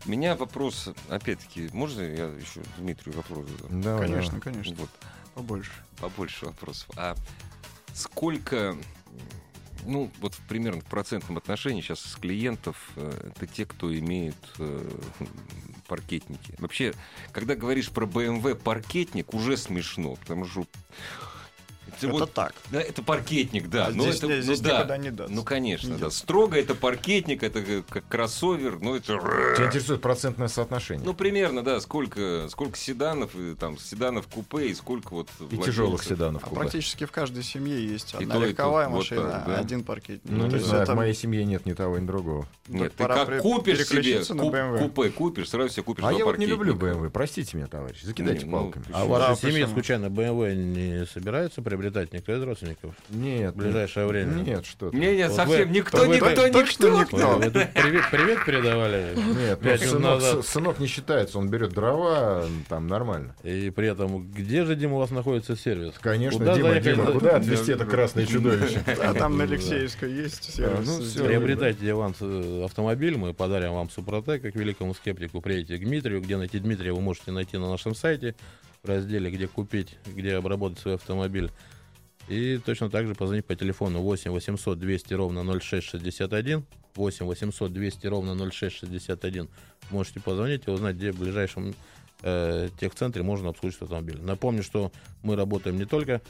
У 0.07 0.09
меня 0.09 0.35
вопрос, 0.35 0.89
опять-таки, 1.09 1.69
можно 1.73 1.99
я 2.01 2.25
еще 2.27 2.61
Дмитрию 2.77 3.13
вопрос 3.17 3.45
задам? 3.49 3.81
Давай, 3.81 4.07
Конечно, 4.07 4.39
давай. 4.39 4.53
конечно. 4.53 4.75
Вот, 4.77 4.89
Побольше. 5.35 5.71
побольше 5.99 6.45
вопросов. 6.45 6.89
А 6.95 7.15
сколько, 7.93 8.77
ну, 9.85 10.09
вот 10.21 10.33
примерно 10.47 10.79
в 10.79 10.85
процентном 10.85 11.37
отношении 11.37 11.81
сейчас 11.81 11.99
с 11.99 12.15
клиентов 12.15 12.89
э, 12.95 13.31
это 13.35 13.47
те, 13.47 13.65
кто 13.65 13.93
имеют 13.93 14.37
э, 14.59 14.89
паркетники. 15.89 16.55
Вообще, 16.57 16.93
когда 17.33 17.55
говоришь 17.55 17.89
про 17.89 18.05
BMW 18.05 18.55
паркетник, 18.55 19.33
уже 19.33 19.57
смешно, 19.57 20.15
потому 20.15 20.45
что 20.45 20.65
это 22.05 22.13
вот, 22.13 22.33
так. 22.33 22.53
Да, 22.71 22.81
это 22.81 23.01
паркетник, 23.03 23.69
да. 23.69 23.87
А 23.87 23.91
но 23.91 24.03
здесь, 24.03 24.17
это, 24.17 24.27
не, 24.27 24.35
ну, 24.35 24.41
здесь 24.41 24.59
да. 24.59 24.79
никуда 24.79 24.97
не 24.97 25.11
даст. 25.11 25.29
Ну, 25.33 25.43
конечно, 25.43 25.93
Не 25.93 25.97
да. 25.99 26.09
Строго 26.09 26.57
это 26.57 26.75
паркетник, 26.75 27.43
это 27.43 27.83
как 27.89 28.07
кроссовер, 28.07 28.79
ну, 28.79 28.95
это... 28.95 29.17
Тебя 29.55 29.67
интересует 29.67 30.01
процентное 30.01 30.47
соотношение. 30.47 31.05
Ну, 31.05 31.13
примерно, 31.13 31.63
да, 31.63 31.79
сколько, 31.81 32.47
сколько 32.49 32.77
седанов, 32.77 33.35
и, 33.35 33.55
там, 33.55 33.77
седанов 33.77 34.27
купе 34.27 34.67
и 34.67 34.73
сколько 34.75 35.13
вот... 35.13 35.29
и 35.51 35.57
тяжелых 35.57 36.01
владельцев. 36.01 36.07
седанов. 36.17 36.43
А 36.43 36.47
купе. 36.49 36.61
практически 36.61 37.05
в 37.05 37.11
каждой 37.11 37.43
семье 37.43 37.85
есть 37.85 38.13
И 38.13 38.17
одна 38.17 38.35
то, 38.35 38.39
и 38.41 38.43
то. 38.43 38.49
легковая 38.49 38.87
Вот 38.89 38.97
машина, 38.97 39.29
так, 39.31 39.45
да. 39.47 39.57
а 39.57 39.59
один 39.59 39.83
паркетник. 39.83 40.31
Ну, 40.31 40.47
не 40.47 40.59
знаю, 40.59 40.83
это- 40.83 40.93
в 40.93 40.95
моей 40.95 41.13
семье 41.13 41.45
нет 41.45 41.65
ни 41.65 41.73
того, 41.73 41.97
ни 41.97 42.05
другого. 42.05 42.47
Нет, 42.67 42.93
ты 42.95 43.05
как 43.05 43.39
купишь 43.41 43.87
себе 43.87 44.19
куп- 44.21 44.79
купе, 44.79 45.09
купишь, 45.09 45.49
сразу 45.49 45.69
себе 45.73 45.83
купишь 45.83 46.03
А 46.03 46.13
я 46.13 46.25
вот 46.25 46.37
не 46.37 46.45
люблю. 46.45 46.75
BMW. 46.75 47.09
Простите 47.09 47.57
меня, 47.57 47.67
товарищ. 47.67 48.01
Закидайте 48.01 48.45
ну, 48.45 48.51
палками. 48.51 48.85
А 48.93 49.05
в 49.05 49.09
Да, 49.09 49.29
вашей 49.29 49.41
семье 49.41 49.61
почему? 49.65 49.73
случайно 49.73 50.05
BMW 50.07 50.55
не 50.55 51.05
собирается 51.05 51.61
приобретать 51.61 51.86
никто 52.11 52.35
из 52.35 52.41
родственников 52.43 52.95
Нет. 53.09 53.53
в 53.53 53.57
ближайшее 53.57 54.07
время? 54.07 54.33
Нет, 54.41 54.65
что 54.65 54.89
ты. 54.89 54.97
Не, 54.97 55.15
не, 55.15 55.27
Вот 55.27 55.35
совсем 55.35 55.67
вы- 55.69 55.73
никто, 55.75 55.97
вы- 56.05 56.15
никто, 56.15 56.49
точно 56.51 56.85
никто. 56.87 56.99
никто. 56.99 57.37
Вы, 57.37 57.49
вы 57.49 57.67
привет, 57.73 58.03
привет 58.11 58.45
передавали. 58.45 59.13
Нет, 59.15 59.59
ну, 59.61 59.77
сынок, 59.77 60.01
назад. 60.21 60.45
сынок 60.45 60.79
не 60.79 60.87
считается, 60.87 61.39
он 61.39 61.49
берет 61.49 61.71
дрова, 61.73 62.45
там 62.69 62.87
нормально. 62.87 63.35
И 63.43 63.69
при 63.69 63.87
этом, 63.89 64.29
где 64.31 64.65
же, 64.65 64.75
Дима, 64.75 64.95
у 64.95 64.99
вас 64.99 65.11
находится 65.11 65.55
сервис? 65.55 65.93
Конечно, 66.01 66.39
Куда 66.39 66.55
Дима, 66.55 66.69
заехать? 66.69 66.95
Дима, 66.95 67.11
куда 67.11 67.35
отвезти 67.37 67.71
это 67.71 67.85
красное 67.85 68.25
чудовище? 68.25 68.83
А 69.01 69.13
там 69.13 69.37
на 69.37 69.43
Алексеевской 69.43 70.11
есть 70.11 70.55
сервис. 70.55 70.85
ну, 70.87 71.01
всё. 71.01 71.25
Приобретайте 71.25 71.93
вам 71.93 72.13
э, 72.19 72.63
автомобиль, 72.65 73.17
мы 73.17 73.33
подарим 73.33 73.73
вам 73.73 73.89
Супротек, 73.89 74.41
как 74.41 74.55
великому 74.55 74.93
скептику. 74.93 75.41
Приедете 75.41 75.77
к 75.77 75.81
Дмитрию. 75.87 76.21
Где 76.21 76.37
найти 76.37 76.59
Дмитрия, 76.59 76.91
вы 76.93 77.01
можете 77.01 77.31
найти 77.31 77.57
на 77.57 77.69
нашем 77.69 77.95
сайте 77.95 78.35
в 78.83 78.87
разделе 78.89 79.29
«Где 79.31 79.47
купить», 79.47 79.97
где 80.05 80.35
обработать 80.35 80.79
свой 80.79 80.95
автомобиль. 80.95 81.51
И 82.27 82.57
точно 82.57 82.89
так 82.89 83.07
же 83.07 83.15
позвонить 83.15 83.45
по 83.45 83.55
телефону 83.55 84.01
8 84.01 84.31
800 84.31 84.77
200 84.79 85.13
ровно 85.13 85.43
0661. 85.59 86.65
8 86.95 87.25
800 87.25 87.71
200 87.73 88.07
ровно 88.07 88.35
0661. 88.51 89.47
Можете 89.91 90.19
позвонить 90.19 90.63
и 90.67 90.71
узнать, 90.71 90.95
где 90.97 91.11
в 91.11 91.19
ближайшем 91.19 91.73
э, 92.23 92.69
техцентре 92.79 93.23
можно 93.23 93.49
обслужить 93.49 93.81
автомобиль. 93.81 94.19
Напомню, 94.21 94.63
что 94.63 94.91
мы 95.23 95.35
работаем 95.35 95.77
не 95.77 95.85
только 95.85 96.21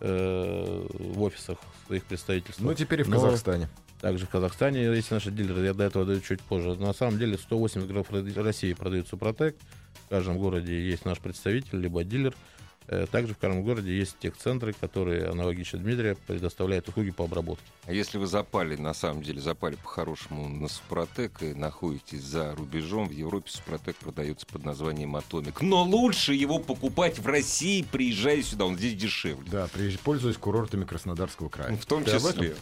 э, 0.00 0.86
в 0.98 1.22
офисах 1.22 1.58
своих 1.86 2.04
представительств, 2.04 2.60
Ну, 2.62 2.72
теперь 2.74 3.00
и 3.00 3.02
в 3.02 3.08
Но- 3.08 3.20
Казахстане. 3.20 3.68
также 4.00 4.26
в 4.26 4.28
Казахстане 4.28 4.84
есть 4.84 5.10
наши 5.10 5.30
дилеры, 5.30 5.64
я 5.64 5.74
до 5.74 5.84
этого 5.84 6.04
даю 6.04 6.20
чуть 6.20 6.40
позже. 6.42 6.76
На 6.76 6.92
самом 6.92 7.18
деле 7.18 7.36
180 7.38 7.88
городов 7.88 8.10
Ро- 8.12 8.42
России 8.42 8.72
продают 8.74 9.08
Супротек. 9.08 9.56
В 10.06 10.08
каждом 10.10 10.38
городе 10.38 10.80
есть 10.88 11.04
наш 11.04 11.18
представитель, 11.18 11.78
либо 11.80 12.04
дилер. 12.04 12.34
Э, 12.88 13.06
Также 13.10 13.34
в 13.34 13.38
каждом 13.38 13.62
городе 13.62 13.96
есть 13.96 14.16
техцентры, 14.18 14.72
которые 14.72 15.28
аналогично 15.28 15.78
Дмитрия 15.78 16.16
предоставляют 16.26 16.88
услуги 16.88 17.10
по 17.10 17.24
обработке. 17.24 17.64
А 17.86 17.92
если 17.92 18.18
вы 18.18 18.26
запали, 18.26 18.76
на 18.76 18.94
самом 18.94 19.22
деле, 19.22 19.40
запали 19.40 19.76
по-хорошему 19.76 20.48
на 20.48 20.68
Супротек 20.68 21.42
и 21.42 21.54
находитесь 21.54 22.22
за 22.22 22.54
рубежом, 22.54 23.08
в 23.08 23.12
Европе 23.12 23.50
Супротек 23.50 23.96
продается 23.96 24.46
под 24.46 24.64
названием 24.64 25.14
Атомик. 25.16 25.60
Но 25.62 25.84
лучше 25.84 26.34
его 26.34 26.58
покупать 26.58 27.18
в 27.18 27.26
России, 27.26 27.82
приезжая 27.82 28.42
сюда, 28.42 28.64
он 28.64 28.76
здесь 28.76 28.94
дешевле. 28.94 29.48
Да, 29.50 29.68
пользуюсь 30.02 30.36
курортами 30.36 30.84
Краснодарского 30.84 31.48
края. 31.48 31.76
В 31.76 31.86
том 31.86 32.04
числе. 32.04 32.54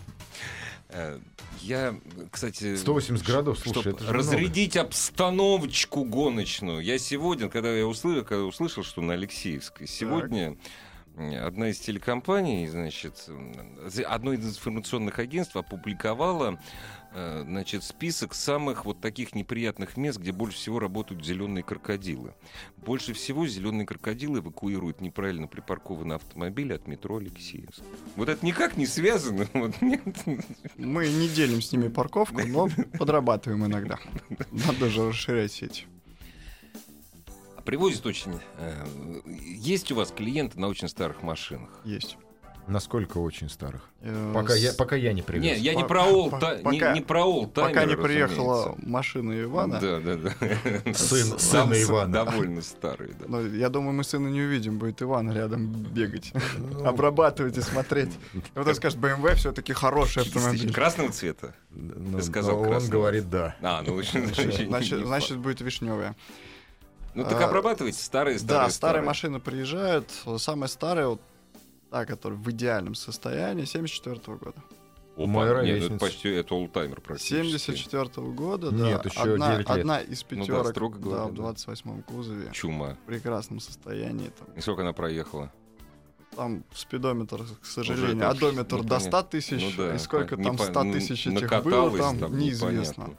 Э, 0.91 1.19
Я, 1.61 1.95
кстати... 2.31 2.77
180 2.77 3.27
градусов, 3.27 3.65
слушай, 3.73 3.93
это 3.93 4.05
же 4.05 4.13
разрядить 4.13 4.77
обстановочку 4.77 6.05
гоночную. 6.05 6.81
Я 6.81 6.99
сегодня, 6.99 7.49
когда 7.49 7.71
я 7.75 7.87
услышал, 7.87 8.25
когда 8.25 8.45
услышал 8.45 8.83
что 8.85 9.03
на 9.03 9.13
Алексеевской, 9.15 9.87
сегодня 9.87 10.57
м, 11.17 11.45
одна 11.45 11.69
из 11.71 11.79
телекомпаний, 11.81 12.67
значит, 12.69 13.29
одно 14.07 14.33
из 14.33 14.47
информационных 14.47 15.19
агентств 15.19 15.57
опубликовала 15.57 16.59
значит, 17.13 17.85
список 17.85 18.35
самых 18.35 18.85
вот 18.85 19.01
таких 19.01 19.35
неприятных 19.35 19.97
мест, 19.97 20.19
где 20.19 20.33
больше 20.33 20.57
всего 20.59 20.79
работают 20.79 21.25
зеленые 21.25 21.63
крокодилы. 21.63 22.35
Больше 22.77 23.13
всего 23.13 23.47
зеленые 23.47 23.87
крокодилы 23.87 24.41
эвакуируют 24.41 25.01
неправильно 25.01 25.47
припаркованные 25.47 26.17
автомобили 26.17 26.73
от 26.75 26.87
метро 26.87 27.17
Алексеевск. 27.17 27.83
Вот 28.17 28.29
это 28.29 28.45
никак 28.45 28.77
не 28.77 28.87
связано. 28.87 29.47
Вот 29.55 29.81
нет. 29.81 30.03
Мы 30.77 31.09
не 31.09 31.29
делим 31.29 31.61
с 31.63 31.73
ними 31.73 31.89
парковку, 31.89 32.41
но 32.47 32.69
подрабатываем 32.99 33.65
иногда. 33.67 33.99
Надо 34.51 34.89
же 34.89 35.09
расширять 35.09 35.53
сеть. 35.53 35.87
А 37.57 37.63
Привозят 37.63 38.07
очень... 38.07 38.39
э, 38.59 38.87
Есть 39.27 39.91
у 39.93 39.97
вас 39.97 40.11
клиенты 40.13 40.59
на 40.61 40.69
очень 40.69 40.89
старых 40.89 41.23
машинах? 41.23 41.81
Есть. 41.85 42.17
Насколько 42.69 43.19
очень 43.19 43.49
старых. 43.49 43.89
Э, 44.03 44.33
Пока 44.35 44.55
я, 44.55 44.73
пока 44.75 44.95
я 44.95 45.13
не 45.15 45.23
привез. 45.23 45.43
Не, 45.43 45.57
я 45.59 45.75
не 45.75 45.85
про 45.85 46.05
по- 46.05 46.09
олта, 46.11 46.57
не, 46.59 46.63
пока- 46.63 46.93
не 46.95 47.01
про 47.01 47.25
олтаймеры, 47.25 47.75
Пока 47.75 47.85
не 47.87 47.97
приехала 47.97 48.57
разумеется. 48.67 48.89
машина 48.91 49.43
Ивана, 49.43 49.81
Да, 49.81 50.01
да, 50.01 50.15
да. 50.17 50.31
Сын- 50.93 51.39
сына 51.39 51.83
Ивана. 51.83 52.13
Довольно 52.13 52.61
старый, 52.63 53.15
да. 53.19 53.25
но 53.27 53.41
я 53.41 53.71
думаю, 53.71 53.95
мы 53.95 54.05
сына 54.05 54.29
не 54.29 54.43
увидим, 54.43 54.79
будет 54.79 55.01
Иван 55.01 55.33
рядом 55.33 55.67
бегать, 55.69 56.33
Ну, 56.59 56.85
обрабатывать 56.85 57.57
и 57.57 57.63
смотреть. 57.63 58.11
И 58.35 58.41
вот 58.55 58.69
он 58.69 58.75
скажет, 58.75 58.99
BMW 58.99 59.35
все-таки 59.37 59.73
хороший 59.73 60.23
автомобиль. 60.25 60.73
Красного 60.73 61.11
цвета? 61.11 61.55
Ну, 61.71 62.19
Ты 62.19 62.25
сказал 62.25 62.57
но 62.57 62.63
он 62.65 62.69
красного. 62.69 62.93
говорит 62.93 63.31
да. 63.31 63.57
А, 63.63 63.83
ну, 63.83 64.03
Значит, 64.03 65.07
значит, 65.07 65.39
будет 65.39 65.61
вишневая. 65.63 66.15
Ну, 67.15 67.25
так 67.25 67.41
а, 67.41 67.47
обрабатывайте 67.47 67.99
старые, 68.01 68.39
старые, 68.39 68.67
Да, 68.67 68.71
старые 68.71 69.03
машины 69.03 69.41
приезжают. 69.41 70.11
Самая 70.37 70.69
старая, 70.69 71.09
вот 71.09 71.21
та, 71.91 72.05
которая 72.05 72.39
в 72.39 72.51
идеальном 72.51 72.95
состоянии, 72.95 73.65
74 73.65 74.37
года. 74.37 74.63
Опа, 75.17 75.27
Мой 75.27 75.45
нет, 75.47 75.53
ровесница. 75.55 75.87
это 75.95 75.99
почти 75.99 76.29
это 76.29 76.55
олдтаймер 76.55 77.01
практически. 77.01 77.35
74 77.35 78.27
года, 78.29 78.71
Нет, 78.71 79.03
да. 79.03 79.09
еще 79.11 79.33
одна, 79.35 79.49
9 79.57 79.59
лет. 79.69 79.71
одна 79.71 80.01
из 80.01 80.23
Ну 80.31 80.37
да, 80.39 80.45
пятерок, 80.45 80.69
строго 80.69 80.99
говоря, 80.99 81.23
да, 81.25 81.29
в 81.29 81.35
да. 81.35 81.43
28-м 81.43 82.03
кузове. 82.03 82.51
Чума. 82.53 82.95
В 83.03 83.07
прекрасном 83.07 83.59
состоянии. 83.59 84.31
Там, 84.39 84.49
И 84.57 84.61
сколько 84.61 84.83
она 84.83 84.93
проехала? 84.93 85.53
там 86.37 86.63
спидометр, 86.73 87.43
к 87.61 87.67
сожалению, 87.67 88.17
это 88.19 88.31
одометр 88.31 88.77
ну, 88.77 88.83
до 88.85 88.89
понятно. 88.91 89.11
100 89.19 89.23
тысяч. 89.25 89.61
Ну 89.77 89.85
да, 89.85 89.95
и 89.97 89.99
сколько 89.99 90.37
там 90.37 90.57
по- 90.57 90.63
100 90.63 90.83
ну, 90.85 90.93
тысяч 90.93 91.27
этих 91.27 91.65
было, 91.65 91.99
там, 91.99 92.19
там, 92.19 92.39
неизвестно. 92.39 92.71
непонятно. 93.03 93.19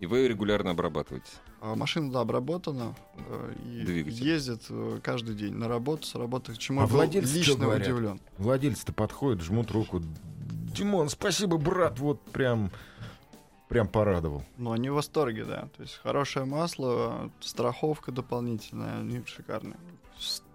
И 0.00 0.06
вы 0.06 0.18
ее 0.20 0.28
регулярно 0.28 0.70
обрабатываете. 0.70 1.28
А 1.64 1.76
машина, 1.76 2.10
да, 2.10 2.22
обработана 2.22 2.96
э, 3.14 3.54
и 3.64 3.84
Двигатель. 3.84 4.24
ездит 4.24 4.62
э, 4.68 4.98
каждый 5.00 5.36
день 5.36 5.54
на 5.54 5.68
работу, 5.68 6.04
с 6.04 6.16
работы, 6.16 6.56
чему 6.56 6.80
А 6.80 6.86
я 6.86 6.88
был 6.88 7.02
лично 7.02 7.68
удивлен. 7.72 8.20
Владельцы-то 8.36 8.92
подходят, 8.92 9.42
жмут 9.42 9.70
руку. 9.70 10.02
Димон, 10.74 11.08
спасибо, 11.08 11.58
брат, 11.58 12.00
вот 12.00 12.20
прям, 12.20 12.72
прям 13.68 13.86
порадовал. 13.86 14.42
Ну, 14.56 14.72
они 14.72 14.90
в 14.90 14.94
восторге, 14.94 15.44
да. 15.44 15.68
То 15.76 15.82
есть 15.82 16.00
хорошее 16.02 16.46
масло, 16.46 17.30
страховка 17.38 18.10
дополнительная, 18.10 18.98
они 18.98 19.22
шикарные. 19.24 19.76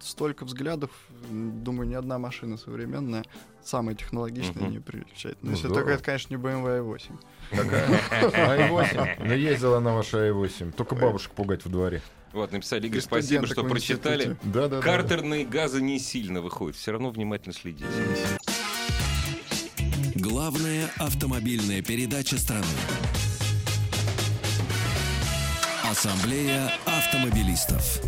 Столько 0.00 0.44
взглядов, 0.44 0.90
думаю, 1.30 1.88
ни 1.88 1.94
одна 1.94 2.18
машина 2.18 2.56
современная, 2.56 3.24
самая 3.62 3.94
технологичная, 3.94 4.62
Мгм. 4.64 4.70
не 4.72 4.78
перечислять. 4.80 5.36
Ну, 5.42 5.50
Ну, 5.50 5.56
если 5.56 5.68
только 5.68 5.90
это, 5.90 6.02
конечно, 6.02 6.34
не 6.34 6.40
BMW 6.42 6.80
i8. 6.80 7.12
АИ-8. 7.52 9.16
Ну, 9.26 9.34
ездила 9.34 9.80
на 9.80 9.94
вашей 9.94 10.30
АИ-8. 10.30 10.72
Только 10.72 10.94
бабушек 10.94 11.32
пугать 11.32 11.64
во 11.64 11.70
дворе. 11.70 12.00
Вот, 12.32 12.52
написали, 12.52 12.86
Игорь, 12.86 13.00
спасибо, 13.00 13.46
что 13.46 13.62
в 13.62 13.68
прочитали. 13.68 14.36
да, 14.42 14.68
да. 14.68 14.80
Картерные 14.80 15.44
газы 15.46 15.80
не 15.82 15.98
сильно 15.98 16.40
выходят. 16.40 16.76
Все 16.76 16.92
равно 16.92 17.10
внимательно 17.10 17.54
следите. 17.54 17.86
Главная 20.14 20.90
автомобильная 20.98 21.82
передача 21.82 22.38
страны. 22.38 22.64
Ассамблея 25.84 26.70
автомобилистов. 26.86 28.00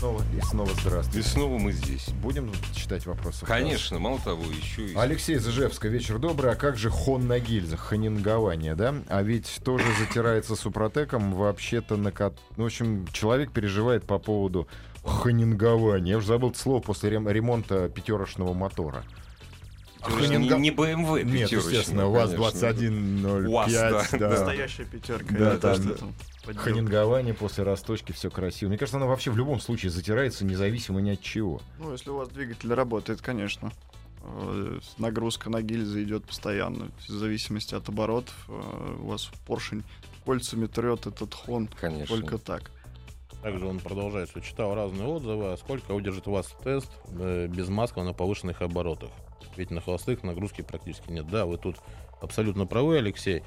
Снова 0.00 0.22
и 0.34 0.40
снова 0.40 0.70
И 0.70 0.80
здравствуйте. 0.80 1.28
снова 1.28 1.58
мы 1.58 1.72
здесь. 1.72 2.08
Будем 2.22 2.50
читать 2.74 3.04
вопросы? 3.04 3.44
Конечно, 3.44 3.98
мало 3.98 4.18
того, 4.18 4.42
еще 4.44 4.86
и... 4.86 4.94
Алексей 4.96 5.36
из 5.36 5.46
Ижевска, 5.46 5.88
вечер 5.88 6.18
добрый. 6.18 6.52
А 6.52 6.54
как 6.54 6.78
же 6.78 6.88
хон 6.88 7.28
на 7.28 7.38
гильзах, 7.38 7.80
хонингование, 7.80 8.74
да? 8.74 8.94
А 9.08 9.22
ведь 9.22 9.60
тоже 9.62 9.84
затирается 9.98 10.56
супротеком. 10.56 11.34
Вообще-то 11.34 11.98
на 11.98 12.12
кат... 12.12 12.32
Ну, 12.56 12.62
в 12.62 12.66
общем, 12.68 13.06
человек 13.12 13.52
переживает 13.52 14.04
по 14.04 14.18
поводу 14.18 14.68
хонингования. 15.04 16.12
Я 16.12 16.16
уже 16.16 16.28
забыл 16.28 16.48
это 16.48 16.58
слово 16.58 16.80
после 16.80 17.10
рем- 17.10 17.28
ремонта 17.28 17.90
пятерочного 17.90 18.54
мотора. 18.54 19.04
Что 20.00 20.26
не, 20.26 20.36
не 20.38 20.70
BMW 20.70 21.24
Нет, 21.24 21.52
естественно, 21.52 22.10
конечно. 22.10 22.38
УАЗ-2105. 22.42 23.48
УАЗ, 23.48 23.72
да, 23.72 24.06
да. 24.12 24.28
Настоящая 24.30 24.84
пятерка. 24.84 25.34
Да, 25.36 25.54
это 25.56 25.94
там 25.98 26.14
подделка. 26.44 26.70
Хонингование 26.70 27.34
после 27.34 27.64
расточки, 27.64 28.12
все 28.12 28.30
красиво. 28.30 28.68
Мне 28.68 28.78
кажется, 28.78 28.96
оно 28.96 29.08
вообще 29.08 29.30
в 29.30 29.36
любом 29.36 29.60
случае 29.60 29.90
затирается, 29.90 30.44
независимо 30.44 31.00
ни 31.00 31.10
от 31.10 31.20
чего. 31.20 31.60
Ну, 31.78 31.92
если 31.92 32.10
у 32.10 32.16
вас 32.16 32.28
двигатель 32.28 32.72
работает, 32.72 33.20
конечно. 33.20 33.72
э, 34.22 34.80
нагрузка 34.98 35.50
на 35.50 35.62
гильзы 35.62 36.02
идет 36.02 36.24
постоянно. 36.24 36.90
В 36.98 37.08
зависимости 37.08 37.74
от 37.74 37.88
оборотов 37.88 38.34
э, 38.48 38.96
у 39.00 39.06
вас 39.06 39.30
поршень 39.46 39.82
кольцами 40.24 40.66
трет 40.66 41.06
этот 41.06 41.34
хон 41.34 41.68
Конечно. 41.80 42.06
только 42.16 42.38
так. 42.38 42.70
Также 43.42 43.66
он 43.66 43.78
продолжает, 43.80 44.28
что 44.28 44.40
читал 44.42 44.74
разные 44.74 45.08
отзывы, 45.08 45.52
а 45.52 45.56
сколько 45.56 45.92
удержит 45.92 46.26
вас 46.26 46.54
тест 46.62 46.90
э, 47.08 47.46
без 47.48 47.68
маска 47.68 48.02
на 48.02 48.12
повышенных 48.12 48.60
оборотах. 48.60 49.10
Ведь 49.56 49.70
на 49.70 49.80
холостых 49.80 50.22
нагрузки 50.22 50.62
практически 50.62 51.10
нет. 51.10 51.26
Да, 51.28 51.46
вы 51.46 51.56
тут 51.56 51.76
абсолютно 52.20 52.66
правы, 52.66 52.98
Алексей. 52.98 53.42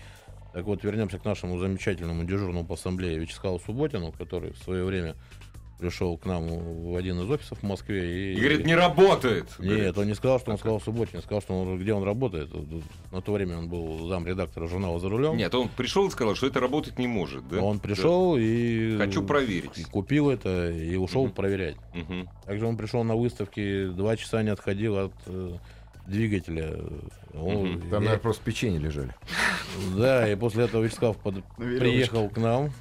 Так 0.54 0.66
вот, 0.66 0.84
вернемся 0.84 1.18
к 1.20 1.26
нашему 1.26 1.58
замечательному 1.60 2.24
дежурному 2.24 2.66
по 2.66 2.76
ассамблее 2.76 3.18
Вячеславу 3.18 3.60
Субботину, 3.60 4.12
который 4.12 4.52
в 4.54 4.58
свое 4.60 4.84
время 4.86 5.16
пришел 5.80 6.16
к 6.18 6.26
нам 6.26 6.48
в 6.48 6.96
один 6.96 7.20
из 7.20 7.30
офисов 7.30 7.60
в 7.60 7.64
Москве. 7.64 8.32
И, 8.32 8.36
И 8.36 8.40
говорит, 8.40 8.66
не 8.66 8.76
работает. 8.76 9.48
Нет, 9.60 9.98
он 9.98 10.06
не 10.08 10.14
сказал, 10.14 10.40
что 10.40 10.52
он 10.52 10.58
сказал 10.58 10.80
Субботин, 10.80 11.22
сказал, 11.22 11.42
что 11.42 11.60
он, 11.60 11.78
где 11.80 11.92
он 11.94 12.04
работает. 12.04 12.50
На 13.12 13.22
то 13.22 13.34
время 13.34 13.58
он 13.58 13.68
был 13.68 14.08
зам 14.08 14.26
редактора 14.26 14.68
журнала 14.68 15.00
«За 15.00 15.10
рулем». 15.10 15.36
Нет, 15.36 15.54
он 15.56 15.68
пришел 15.70 16.08
и 16.08 16.12
сказал, 16.12 16.36
что 16.36 16.48
это 16.48 16.60
работать 16.62 17.00
не 17.00 17.08
может. 17.08 17.46
Да? 17.50 17.62
Он 17.62 17.80
пришел 17.80 18.38
и... 18.38 18.96
Хочу 18.98 19.24
проверить. 19.26 19.86
Купил 19.92 20.30
это 20.30 20.70
и 20.72 20.96
ушел 20.96 21.26
Мгм. 21.26 21.34
проверять. 21.34 21.76
Да. 21.94 22.00
Мгм. 22.00 22.30
Также 22.46 22.66
он 22.66 22.78
пришел 22.78 23.04
на 23.04 23.16
выставке, 23.16 23.88
два 23.88 24.16
часа 24.16 24.42
не 24.44 24.52
отходил 24.52 24.98
от 24.98 25.14
э, 25.26 25.58
двигателя. 26.08 26.76
Он-. 27.34 27.80
Там, 27.80 27.88
я- 27.90 27.94
наверное, 28.00 28.18
просто 28.20 28.44
печенье 28.44 28.80
лежали. 28.80 29.14
Да, 29.98 30.30
и 30.32 30.36
после 30.36 30.66
этого 30.66 30.84
Вячеслав 30.84 31.18
под- 31.18 31.44
приехал 31.58 32.30
к 32.30 32.38
нам, 32.38 32.72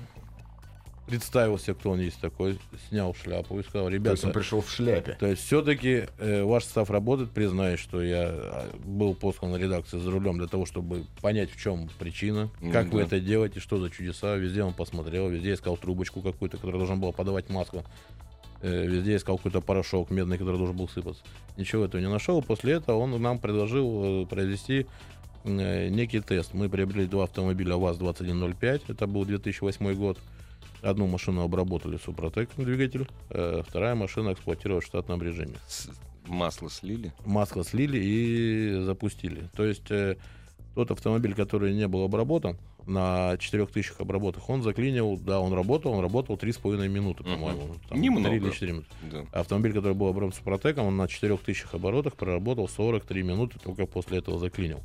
представился, 1.06 1.74
кто 1.74 1.90
он 1.90 2.00
есть 2.00 2.20
такой, 2.20 2.58
снял 2.88 3.14
шляпу 3.14 3.58
и 3.58 3.62
сказал, 3.62 3.88
То 3.88 3.92
есть 3.92 4.04
ребята, 4.04 4.26
он 4.28 4.32
пришел 4.32 4.60
в 4.62 4.70
шляпе. 4.70 5.16
то 5.18 5.26
есть 5.26 5.42
все-таки 5.44 6.04
ваш 6.18 6.64
состав 6.64 6.90
работает, 6.90 7.30
признаюсь, 7.32 7.80
что 7.80 8.02
я 8.02 8.28
а, 8.28 8.70
был 8.84 9.14
послан 9.14 9.50
на 9.52 9.56
редакцию 9.56 10.00
за 10.00 10.10
рулем 10.10 10.38
для 10.38 10.46
того, 10.46 10.64
чтобы 10.64 11.04
понять, 11.20 11.50
в 11.50 11.60
чем 11.60 11.90
причина, 11.98 12.50
Ну 12.60 12.72
как 12.72 12.86
вы 12.88 13.02
это 13.02 13.20
делаете, 13.20 13.60
что 13.60 13.78
за 13.78 13.90
чудеса. 13.90 14.36
Везде 14.36 14.62
он 14.62 14.72
посмотрел, 14.74 15.28
везде 15.28 15.54
искал 15.54 15.76
трубочку 15.76 16.22
какую-то, 16.22 16.56
которая 16.56 16.78
должна 16.78 16.96
была 16.96 17.12
подавать 17.12 17.50
масло. 17.50 17.84
Э, 18.62 18.86
Везде 18.86 19.16
искал 19.16 19.36
какой-то 19.36 19.60
порошок 19.60 20.10
медный, 20.10 20.38
который 20.38 20.56
должен 20.56 20.76
был 20.76 20.88
сыпаться. 20.88 21.22
Ничего 21.56 21.84
этого 21.84 22.00
не 22.00 22.08
нашел. 22.08 22.40
После 22.42 22.74
этого 22.74 22.98
он 22.98 23.20
нам 23.20 23.38
предложил 23.38 24.22
э, 24.22 24.26
произвести 24.26 24.86
э, 25.44 25.88
некий 25.88 26.20
тест. 26.20 26.54
Мы 26.54 26.68
приобрели 26.68 27.06
два 27.06 27.24
автомобиля 27.24 27.76
ВАЗ-2105. 27.76 28.82
Это 28.88 29.06
был 29.06 29.24
2008 29.24 29.94
год. 29.94 30.18
Одну 30.80 31.06
машину 31.06 31.42
обработали 31.42 31.96
Супротек 31.96 32.50
двигатель, 32.56 33.06
вторая 33.28 33.94
машина 33.94 34.32
эксплуатировалась 34.32 34.84
в 34.84 34.88
штатном 34.88 35.22
режиме. 35.22 35.54
Масло 36.26 36.68
слили. 36.70 37.12
Масло 37.24 37.62
слили 37.62 37.98
и 37.98 38.80
запустили. 38.82 39.48
То 39.54 39.64
есть 39.64 39.84
тот 40.74 40.90
автомобиль, 40.90 41.34
который 41.34 41.72
не 41.72 41.86
был 41.86 42.02
обработан, 42.02 42.56
на 42.86 43.36
4000 43.38 43.94
обработок, 43.98 44.48
он 44.48 44.62
заклинил, 44.62 45.16
да, 45.16 45.40
он 45.40 45.52
работал, 45.52 45.92
он 45.92 46.00
работал 46.00 46.36
3,5 46.36 46.88
минуты, 46.88 47.24
по-моему. 47.24 47.76
там, 47.88 48.00
Немного. 48.00 48.28
3 48.28 48.36
или 48.38 48.50
4 48.50 48.72
минуты. 48.72 48.88
Да. 49.10 49.24
Автомобиль, 49.32 49.72
который 49.72 49.94
был 49.94 50.08
обработан 50.08 50.36
Супротеком, 50.36 50.86
он 50.86 50.96
на 50.96 51.08
4000 51.08 51.66
оборотах 51.72 52.14
проработал 52.14 52.68
43 52.68 53.22
минуты, 53.22 53.58
только 53.58 53.86
после 53.86 54.18
этого 54.18 54.38
заклинил. 54.38 54.80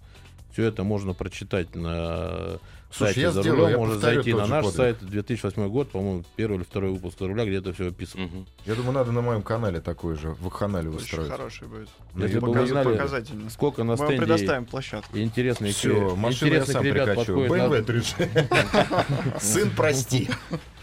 Все 0.52 0.64
это 0.64 0.84
можно 0.84 1.14
прочитать 1.14 1.76
на 1.76 2.60
Слушай, 2.90 3.08
сайте 3.14 3.22
я 3.22 3.32
«За 3.32 3.42
сделаю, 3.42 3.60
рулем». 3.62 3.72
я 3.72 3.78
Можно 3.78 4.00
зайти 4.00 4.34
на 4.34 4.48
наш 4.48 4.64
подвиг. 4.66 4.76
сайт 4.78 4.98
2008 5.02 5.68
год, 5.70 5.92
по-моему, 5.92 6.24
первый 6.36 6.56
или 6.58 6.64
второй 6.64 6.92
выпуск 6.92 7.20
«За 7.20 7.28
руля», 7.28 7.46
где 7.46 7.58
это 7.58 7.74
все 7.74 7.90
описано. 7.90 8.24
Мгм. 8.26 8.48
Я 8.66 8.76
думаю, 8.76 8.94
надо 8.94 9.12
на 9.12 9.22
моем 9.22 9.42
канале 9.44 9.82
такой 9.82 10.16
же, 10.16 10.30
в 10.32 10.50
канале 10.50 10.90
Очень 10.90 11.00
устроить. 11.00 11.30
хороший 11.32 11.68
будет. 11.68 11.90
Ну, 12.14 12.24
Если 12.24 12.40
бы 12.40 12.52
вы 12.52 12.66
знали, 12.66 13.50
сколько 13.50 13.84
на 13.84 13.92
Мы 13.92 13.98
стенде 13.98 14.18
предоставим 14.18 14.66
площадку. 14.66 15.18
интересных, 15.18 15.76
Все, 15.76 16.16
машину 16.16 16.54
я 16.54 16.66
сам 16.66 16.84
ребят 16.84 17.10
прикачу. 17.10 17.46
BMW 17.46 17.84
30. 17.84 19.42
Сын, 19.42 19.70
прости. 19.76 20.30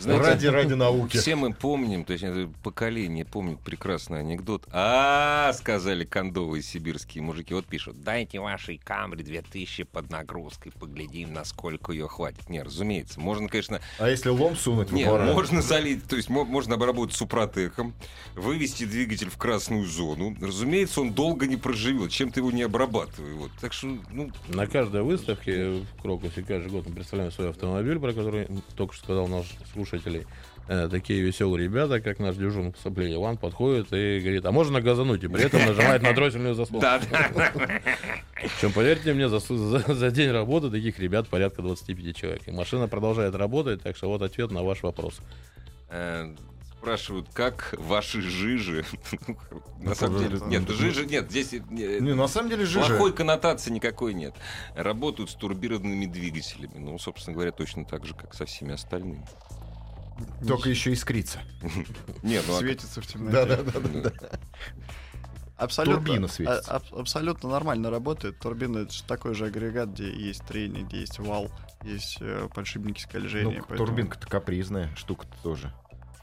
Ради, 0.04 0.46
ради 0.48 0.74
науки. 0.74 1.16
Все 1.16 1.34
мы 1.36 1.54
помним, 1.54 2.04
то 2.04 2.12
есть 2.12 2.24
это 2.24 2.50
поколение 2.62 3.24
помнит 3.24 3.58
прекрасный 3.60 4.20
анекдот. 4.20 4.64
А, 4.70 5.52
сказали 5.54 6.04
кондовые 6.04 6.62
сибирские 6.62 7.22
мужики. 7.22 7.54
Вот 7.54 7.64
пишут, 7.64 8.02
дайте 8.02 8.38
вашей 8.40 8.76
камере 8.76 9.24
2000 9.24 9.84
под 9.84 10.10
нагрузкой, 10.10 10.72
поглядим, 10.78 11.32
насколько 11.32 11.92
ее 11.94 12.08
хватит. 12.08 12.48
Не, 12.48 12.62
разумеется, 12.62 13.18
можно, 13.20 13.48
конечно, 13.48 13.80
А 13.98 14.08
если 14.08 14.28
лом 14.28 14.56
сунуть 14.56 14.90
в 14.90 14.94
не, 14.94 15.04
аппарат? 15.04 15.32
можно 15.34 15.62
залить, 15.62 16.06
то 16.06 16.16
есть 16.16 16.28
мо- 16.28 16.44
можно 16.44 16.74
обработать 16.74 17.16
супротеком, 17.16 17.94
вывести 18.34 18.84
двигатель 18.84 19.30
в 19.30 19.36
красную 19.36 19.84
зону. 19.86 20.36
Разумеется, 20.40 21.00
он 21.00 21.12
долго 21.12 21.46
не 21.46 21.56
проживет, 21.56 22.10
чем-то 22.10 22.40
его 22.40 22.50
не 22.50 22.62
обрабатывай. 22.62 23.32
Вот. 23.34 23.50
Так 23.60 23.72
что, 23.72 23.86
ну, 24.10 24.30
На 24.48 24.66
каждой 24.66 25.02
выставке 25.02 25.80
в 25.96 26.02
Крокусе 26.02 26.42
каждый 26.42 26.70
год 26.70 26.86
мы 26.88 26.94
представляем 26.94 27.32
свой 27.32 27.50
автомобиль, 27.50 27.98
про 27.98 28.12
который 28.12 28.48
только 28.76 28.94
что 28.94 29.04
сказал 29.04 29.28
наш 29.28 29.46
слушателей. 29.72 30.26
Э, 30.66 30.88
такие 30.90 31.20
веселые 31.20 31.64
ребята, 31.64 32.00
как 32.00 32.18
наш 32.18 32.36
дежурный 32.36 32.72
по 32.72 32.78
ассамблее 32.78 33.14
Иван, 33.16 33.36
подходит 33.36 33.92
и 33.92 34.20
говорит, 34.20 34.44
а 34.46 34.52
можно 34.52 34.80
газануть? 34.80 35.22
И 35.22 35.28
при 35.28 35.44
этом 35.44 35.60
нажимает 35.66 36.02
на 36.02 36.12
дроссельную 36.14 36.54
заслонку. 36.54 36.86
Причем, 38.34 38.72
поверьте 38.72 39.12
мне, 39.12 39.28
за, 39.28 39.40
за- 39.40 39.94
за 39.94 40.10
день 40.10 40.30
работы 40.30 40.70
таких 40.70 40.98
ребят 40.98 41.28
порядка 41.28 41.62
25 41.62 42.16
человек. 42.16 42.48
И 42.48 42.50
машина 42.50 42.88
продолжает 42.88 43.34
работать, 43.34 43.82
так 43.82 43.96
что 43.96 44.08
вот 44.08 44.22
ответ 44.22 44.50
на 44.50 44.62
ваш 44.62 44.82
вопрос. 44.82 45.20
Э, 45.90 46.34
Спрашивают, 46.78 47.28
как 47.32 47.74
ваши 47.78 48.20
жижи? 48.20 48.84
На 49.80 49.94
самом 49.94 50.18
деле, 50.18 50.38
нет, 50.46 50.68
жижи 50.68 51.06
нет, 51.06 51.30
здесь 51.30 51.54
э, 51.54 51.58
Не, 51.70 52.14
на 52.14 52.28
самом 52.28 52.50
деле 52.50 52.66
плохой 52.66 53.12
коннотации 53.14 53.70
никакой 53.70 54.12
нет. 54.12 54.34
Работают 54.74 55.30
с 55.30 55.34
турбированными 55.34 56.04
двигателями. 56.04 56.76
Ну, 56.76 56.98
собственно 56.98 57.32
говоря, 57.34 57.52
точно 57.52 57.86
так 57.86 58.04
же, 58.04 58.14
как 58.14 58.34
со 58.34 58.44
всеми 58.44 58.74
остальными. 58.74 59.26
Только 60.46 60.68
еще 60.70 60.92
искрится. 60.92 61.40
Нет, 62.22 62.44
ну, 62.48 62.56
а 62.56 62.58
Светится 62.58 63.00
в 63.00 63.06
темноте. 63.06 63.46
Да-да-да. 63.46 64.12
Абсолютно, 65.56 66.04
Турбина 66.04 66.28
светится. 66.28 66.72
а- 66.72 66.76
аб- 66.76 66.94
абсолютно 66.98 67.48
нормально 67.48 67.88
работает. 67.88 68.38
Турбина 68.40 68.78
это 68.78 68.92
же 68.92 69.04
такой 69.04 69.34
же 69.34 69.46
агрегат, 69.46 69.90
где 69.90 70.10
есть 70.10 70.44
трение, 70.44 70.82
где 70.82 71.00
есть 71.00 71.18
вал, 71.20 71.48
есть 71.84 72.18
э, 72.20 72.48
подшипники 72.52 73.00
скольжения. 73.00 73.58
Ну, 73.58 73.64
поэтому- 73.68 73.86
турбинка-то 73.86 74.26
капризная 74.26 74.90
штука 74.96 75.26
тоже. 75.44 75.72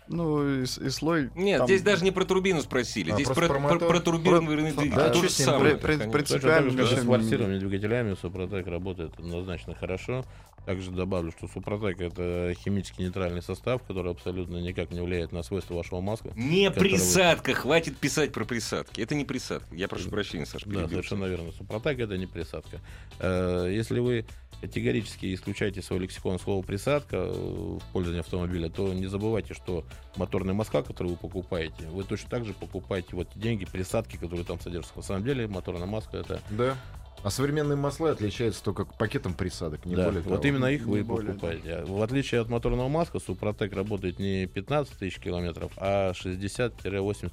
Ну, 0.10 0.46
и, 0.46 0.64
и 0.64 0.90
слой... 0.90 1.32
Нет, 1.36 1.60
там 1.60 1.68
здесь 1.68 1.82
даже 1.84 2.04
не 2.04 2.12
про 2.12 2.26
турбину 2.26 2.62
спросили. 2.62 3.12
А, 3.12 3.16
здесь 3.16 3.28
про, 3.28 3.36
про 3.36 3.48
про, 3.48 3.60
мотор? 3.60 3.88
про 3.88 4.00
турбированный 4.02 4.74
Про- 4.74 4.82
двигатель. 4.82 4.96
да, 4.96 5.10
То 5.10 5.22
же 5.22 5.30
самое, 5.30 5.76
при- 5.78 5.96
при- 5.96 6.10
Принципиально 6.12 6.86
с 6.86 6.90
форсированными 7.06 7.60
двигателями, 7.60 8.16
Супротек 8.16 8.68
работает 8.68 9.18
однозначно 9.18 9.74
хорошо. 9.76 10.26
Также 10.66 10.92
добавлю, 10.92 11.32
что 11.32 11.48
Супротек 11.48 12.00
это 12.02 12.54
химически 12.56 13.02
нейтральный 13.02 13.42
состав, 13.42 13.82
который 13.84 14.12
абсолютно 14.12 14.58
никак 14.58 14.92
не 14.92 15.02
влияет 15.02 15.32
на 15.32 15.42
свойства 15.42 15.74
вашего 15.74 16.02
масла. 16.02 16.32
Не 16.36 16.70
который 16.70 16.90
вы- 16.92 16.96
присадка, 16.98 17.54
хватит 17.54 17.98
писать 17.98 18.32
про 18.32 18.46
присадки. 18.46 19.02
Это 19.02 19.16
не 19.16 19.26
присадка. 19.26 19.74
Я 19.76 19.88
прошу 19.88 20.10
прощения, 20.10 20.46
Саша, 20.46 20.70
Да, 20.70 20.88
совершенно 20.88 21.26
верно. 21.26 21.52
Супротек 21.52 22.00
это 22.00 22.18
не 22.18 22.28
присадка. 22.28 22.80
Э, 23.20 23.70
Если 23.72 24.00
вы 24.00 24.26
категорически 24.62 25.34
исключаете 25.34 25.82
свой 25.82 26.00
лексикон 26.02 26.38
слова 26.40 26.62
присадка 26.62 27.26
в 27.26 27.82
пользовании 27.94 28.20
автомобиля, 28.20 28.70
то 28.70 28.94
не 28.94 29.08
забывайте, 29.08 29.56
что 29.56 29.84
моторные 30.16 30.54
масла, 30.54 30.84
которые 30.84 31.14
вы 31.14 31.18
покупаете, 31.20 31.88
вы 31.88 32.04
точно 32.04 32.30
так 32.30 32.46
же 32.46 32.54
покупаете 32.54 33.16
вот 33.16 33.28
деньги, 33.34 33.66
присадки, 33.66 34.18
которые 34.18 34.46
там 34.46 34.60
содержатся. 34.60 34.98
На 34.98 35.04
самом 35.04 35.24
деле 35.24 35.48
моторная 35.48 35.88
маска 35.88 36.18
это 36.18 36.40
Да. 36.52 36.78
А 37.24 37.30
современные 37.30 37.76
масла 37.76 38.12
отличаются 38.12 38.64
только 38.64 38.86
пакетом 38.86 39.36
присадок, 39.36 39.86
не 39.86 39.96
да, 39.96 40.06
более 40.06 40.24
того. 40.24 40.36
вот 40.36 40.46
именно 40.46 40.66
их 40.66 40.86
вы 40.86 40.98
Не 40.98 41.00
и 41.02 41.04
более, 41.04 41.34
покупаете. 41.34 41.76
А 41.76 41.86
В 41.86 42.02
отличие 42.02 42.42
от 42.42 42.50
моторного 42.50 42.90
маска, 42.90 43.20
Супротек 43.20 43.74
работает 43.74 44.18
не 44.18 44.48
15 44.48 44.98
тысяч 44.98 45.20
километров, 45.20 45.72
а 45.78 46.14
60-80 46.14 46.74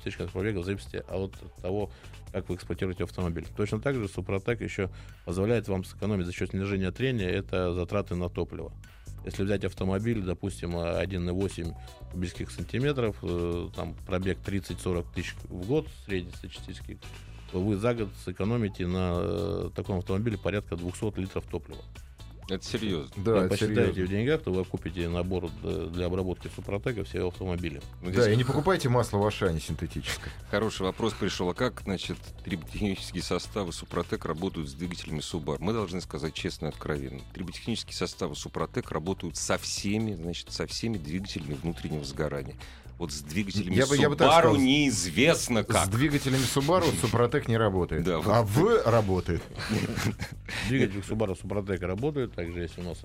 тысяч 0.03 0.16
километров 0.16 0.32
пробега 0.32 0.59
в 0.59 0.64
зависимости 0.64 1.03
от 1.09 1.32
того, 1.62 1.91
как 2.32 2.49
вы 2.51 2.57
эксплуатируете 2.57 3.05
автомобиль. 3.05 3.47
Точно 3.57 3.80
так 3.80 3.95
же 3.95 4.09
Супротек 4.09 4.61
еще 4.61 4.91
позволяет 5.24 5.68
вам 5.68 5.84
сэкономить 5.84 6.26
за 6.26 6.32
счет 6.32 6.51
снижения 6.51 6.91
трения, 6.91 7.30
это 7.30 7.72
затраты 7.72 8.14
на 8.14 8.28
топливо. 8.28 8.72
Если 9.24 9.43
взять 9.43 9.64
автомобиль, 9.64 10.22
допустим, 10.22 10.76
1,8 10.76 11.74
кубических 12.12 12.51
сантиметров, 12.51 13.16
э, 13.22 13.68
там 13.74 13.95
пробег 14.07 14.39
30-40 14.45 15.07
тысяч 15.14 15.34
в 15.45 15.66
год, 15.66 15.89
среднестатистический, 16.07 16.99
то 17.51 17.61
вы 17.61 17.77
за 17.77 17.95
год 17.95 18.09
сэкономите 18.25 18.87
на 18.87 19.17
э, 19.21 19.71
таком 19.75 19.99
автомобиле 19.99 20.39
порядка 20.39 20.77
200 20.77 21.19
литров 21.19 21.45
топлива. 21.51 21.81
Это 22.49 22.65
серьезно. 22.65 23.11
Да, 23.17 23.33
Да, 23.33 23.41
это 23.41 23.49
посчитайте 23.51 23.93
серьезно. 23.93 24.05
в 24.05 24.09
деньгах, 24.09 24.43
то 24.43 24.53
вы 24.53 24.65
купите 24.65 25.07
набор 25.09 25.51
для 25.63 26.07
обработки 26.07 26.51
Супротека 26.55 27.05
все 27.05 27.29
автомобили. 27.29 27.83
Ну, 28.01 28.11
Да, 28.11 28.31
и 28.31 28.37
не 28.37 28.45
покупайте 28.45 28.89
масло 28.89 29.19
в 29.19 29.27
Ашане 29.27 29.61
синтетическое. 29.61 30.33
Хороший 30.51 30.83
вопрос 30.83 31.13
пришел. 31.13 31.51
А 31.51 31.55
как, 31.55 31.83
значит, 31.83 32.17
триботехнические 32.45 33.23
составы 33.23 33.73
Супротек 33.75 34.25
работают 34.25 34.71
с 34.71 34.73
двигателями 34.73 35.21
Субар? 35.21 35.59
Мы 35.61 35.75
должны 35.75 36.01
сказать 36.01 36.33
честно 36.33 36.67
и 36.67 36.69
откровенно. 36.71 37.21
Триботехнические 37.35 37.95
составы 37.95 38.35
Супротек 38.35 38.91
работают 38.93 39.37
со 39.37 39.59
всеми, 39.59 40.15
значит, 40.15 40.51
со 40.51 40.67
всеми 40.67 40.97
двигателями 40.97 41.53
внутреннего 41.53 42.05
сгорания. 42.05 42.57
Вот 42.99 43.13
с 43.13 43.21
двигателями 43.23 43.75
Я 43.77 43.87
бы- 43.87 43.97
я 43.97 44.09
бы 44.09 44.17
Subaru 44.17 44.33
сказал, 44.33 44.55
с- 44.57 44.59
неизвестно 44.59 45.63
С 45.63 45.67
как. 45.67 45.89
двигателями 45.91 46.43
Subaru 46.43 46.93
Супротек 47.01 47.47
не 47.47 47.57
работает. 47.57 48.03
Да, 48.05 48.19
вот. 48.19 48.27
А 48.35 48.43
В 48.43 48.83
работает. 48.91 49.41
Двигатель 50.69 51.01
Subaru 51.09 51.39
Супротек 51.41 51.81
работает, 51.83 52.33
также 52.35 52.61
есть 52.61 52.77
у 52.79 52.83
нас 52.83 52.99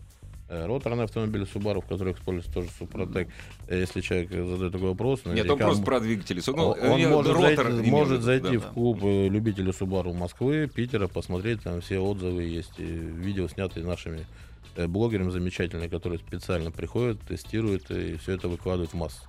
э, 0.49 0.65
роторные 0.65 1.03
автомобили 1.05 1.45
Subaru, 1.45 1.81
в 1.81 1.85
которых 1.87 2.17
используется 2.17 2.51
тоже 2.51 2.69
Супротек. 2.79 3.27
Э, 3.67 3.79
Если 3.79 4.01
человек 4.01 4.29
задает 4.31 4.71
такой 4.73 4.89
вопрос, 4.89 5.21
Нет, 5.25 5.49
он 5.49 5.57
просто 5.59 5.83
про 5.83 5.99
двигатели. 5.99 6.41
Он 6.49 6.59
он 6.59 6.99
я 6.99 7.09
может, 7.09 7.31
ротор 7.33 7.71
зайти, 7.71 7.89
в 7.89 7.91
может 7.91 8.13
виду, 8.13 8.21
зайти 8.23 8.57
да. 8.57 8.59
в 8.59 8.73
клуб 8.73 8.99
э, 9.03 9.27
любителей 9.29 9.71
Subaru 9.71 10.13
Москвы, 10.13 10.67
Питера, 10.73 11.07
посмотреть, 11.07 11.61
там 11.61 11.81
все 11.81 11.99
отзывы 11.99 12.43
есть, 12.43 12.77
видео 12.79 13.47
снятые 13.47 13.85
нашими 13.85 14.25
э, 14.75 14.87
блогерами 14.87 15.29
замечательные, 15.29 15.87
которые 15.89 16.17
специально 16.19 16.71
приходят, 16.71 17.19
тестируют 17.21 17.89
и 17.91 18.17
все 18.17 18.33
это 18.33 18.47
выкладывают 18.47 18.91
в 18.91 18.95
массу. 18.95 19.21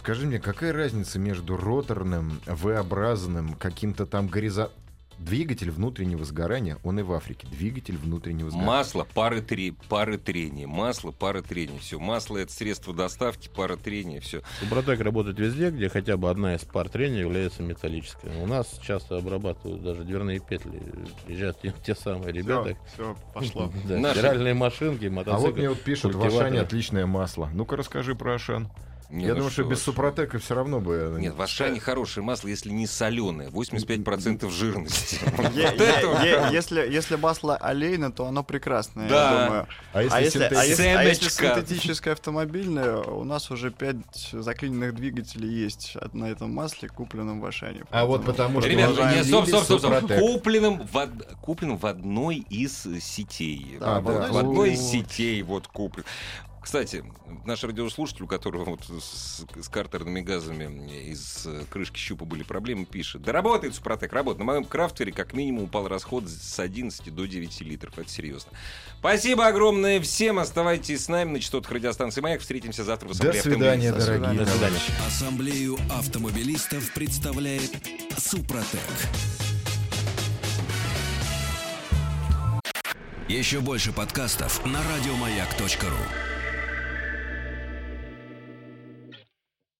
Скажи 0.00 0.26
мне, 0.26 0.38
какая 0.38 0.72
разница 0.72 1.18
между 1.18 1.58
роторным, 1.58 2.40
V-образным, 2.46 3.52
каким-то 3.54 4.06
там 4.06 4.28
горизонтальным... 4.28 4.80
Двигатель 5.18 5.70
внутреннего 5.70 6.24
сгорания, 6.24 6.78
он 6.82 6.98
и 6.98 7.02
в 7.02 7.12
Африке. 7.12 7.46
Двигатель 7.50 7.98
внутреннего 7.98 8.48
сгорания. 8.48 8.66
Масло, 8.66 9.06
пары, 9.12 9.42
три, 9.42 9.72
пары 9.90 10.16
трения. 10.16 10.66
Масло, 10.66 11.10
пары 11.10 11.42
трения. 11.42 11.78
Все. 11.78 11.98
Масло 12.00 12.38
это 12.38 12.50
средство 12.50 12.94
доставки, 12.94 13.50
пара 13.54 13.76
трения. 13.76 14.22
Все. 14.22 14.40
Супротек 14.60 14.98
работает 15.02 15.38
везде, 15.38 15.68
где 15.68 15.90
хотя 15.90 16.16
бы 16.16 16.30
одна 16.30 16.54
из 16.54 16.62
пар 16.62 16.88
трения 16.88 17.20
является 17.20 17.62
металлической. 17.62 18.30
У 18.40 18.46
нас 18.46 18.80
часто 18.82 19.18
обрабатывают 19.18 19.82
даже 19.82 20.04
дверные 20.04 20.40
петли. 20.40 20.80
Приезжают 21.26 21.60
те, 21.60 21.74
те 21.84 21.94
самые 21.94 22.32
ребята. 22.32 22.78
Все, 22.94 23.14
пошло. 23.34 23.70
Да, 23.84 23.98
Наши- 23.98 24.20
стиральные 24.20 24.54
машинки, 24.54 25.04
А 25.04 25.10
мотоциклы. 25.10 25.46
вот 25.48 25.58
мне 25.58 25.68
вот 25.68 25.82
пишут, 25.82 26.14
в. 26.14 26.24
Ашане 26.24 26.60
отличное 26.62 27.04
масло. 27.04 27.50
Ну-ка 27.52 27.76
расскажи 27.76 28.14
про 28.14 28.36
Ашан. 28.36 28.70
Не, 29.10 29.24
Я 29.24 29.30
ну 29.30 29.36
думаю, 29.36 29.50
что 29.50 29.64
без 29.64 29.78
вы. 29.78 29.84
Супротека 29.84 30.38
все 30.38 30.54
равно 30.54 30.80
бы... 30.80 31.16
Нет, 31.18 31.34
в 31.34 31.42
Ашане 31.42 31.80
хорошее 31.80 32.24
масло, 32.24 32.46
если 32.46 32.70
не 32.70 32.86
соленое. 32.86 33.48
85% 33.48 34.48
жирности. 34.50 35.18
Если 36.52 36.88
если 36.88 37.16
масло 37.16 37.56
олейное, 37.56 38.10
то 38.10 38.26
оно 38.26 38.44
прекрасное, 38.44 39.08
Да. 39.08 39.32
я 39.32 39.44
думаю. 39.46 39.66
А 39.92 40.02
если, 40.20 40.44
А 40.44 40.50
а, 40.54 41.00
а 41.00 41.14
синтетическое 41.14 42.12
автомобильное, 42.14 42.98
у 42.98 43.24
нас 43.24 43.50
уже 43.50 43.70
пять 43.70 43.96
заклиненных 44.32 44.94
двигателей 44.94 45.48
есть 45.48 45.96
от- 45.96 46.14
на 46.14 46.26
этом 46.26 46.52
масле, 46.52 46.88
купленном 46.88 47.40
в 47.40 47.46
Ашане. 47.46 47.82
А 47.90 48.06
вот 48.06 48.24
потому 48.24 48.60
что... 48.60 48.70
Ребята, 48.70 49.12
нет, 49.12 49.26
стоп, 49.26 49.40
люди, 49.46 49.50
стоп, 49.50 49.64
стоп, 49.64 49.78
стоп. 49.80 49.92
Супротек. 49.92 50.20
Купленным 50.20 50.86
в, 50.86 50.96
од- 50.96 51.26
купленным 51.40 51.78
в 51.78 51.86
одной 51.86 52.46
из 52.48 52.82
сетей. 53.00 53.76
Да, 53.80 54.00
да. 54.00 54.28
В 54.30 54.36
одной 54.38 54.72
из 54.72 54.80
сетей 54.80 55.42
вот 55.42 55.66
куплен. 55.66 56.04
Кстати, 56.60 57.02
наш 57.46 57.64
радиослушатель, 57.64 58.24
у 58.24 58.26
которого 58.26 58.64
вот 58.64 58.84
с, 58.84 59.46
с 59.60 59.68
картерными 59.68 60.20
газами 60.20 61.10
из 61.10 61.46
э, 61.46 61.64
крышки 61.70 61.98
щупа 61.98 62.26
были 62.26 62.42
проблемы, 62.42 62.84
пишет. 62.84 63.22
Да 63.22 63.32
работает 63.32 63.74
Супротек, 63.74 64.12
работает. 64.12 64.40
На 64.40 64.44
моем 64.44 64.64
крафтере 64.64 65.10
как 65.10 65.32
минимум 65.32 65.64
упал 65.64 65.88
расход 65.88 66.28
с 66.28 66.60
11 66.60 67.14
до 67.14 67.26
9 67.26 67.60
литров. 67.62 67.98
Это 67.98 68.10
серьезно. 68.10 68.52
Спасибо 68.98 69.46
огромное 69.46 70.00
всем. 70.02 70.38
Оставайтесь 70.38 71.04
с 71.04 71.08
нами 71.08 71.30
на 71.32 71.40
частотах 71.40 71.72
радиостанции 71.72 72.20
«Маяк». 72.20 72.42
Встретимся 72.42 72.84
завтра 72.84 73.08
в 73.08 73.18
До 73.18 73.30
Ассамблее 73.30 73.42
свидания, 73.42 73.90
автомобилистов. 73.90 74.20
дорогие 74.20 74.44
До 74.44 74.50
свидания. 74.50 75.06
Ассамблею 75.06 75.78
автомобилистов 75.90 76.92
представляет 76.92 77.70
Супротек. 78.18 78.80
Еще 83.28 83.60
больше 83.60 83.92
подкастов 83.92 84.64
на 84.66 84.80
радиомаяк.ру. 84.82 86.29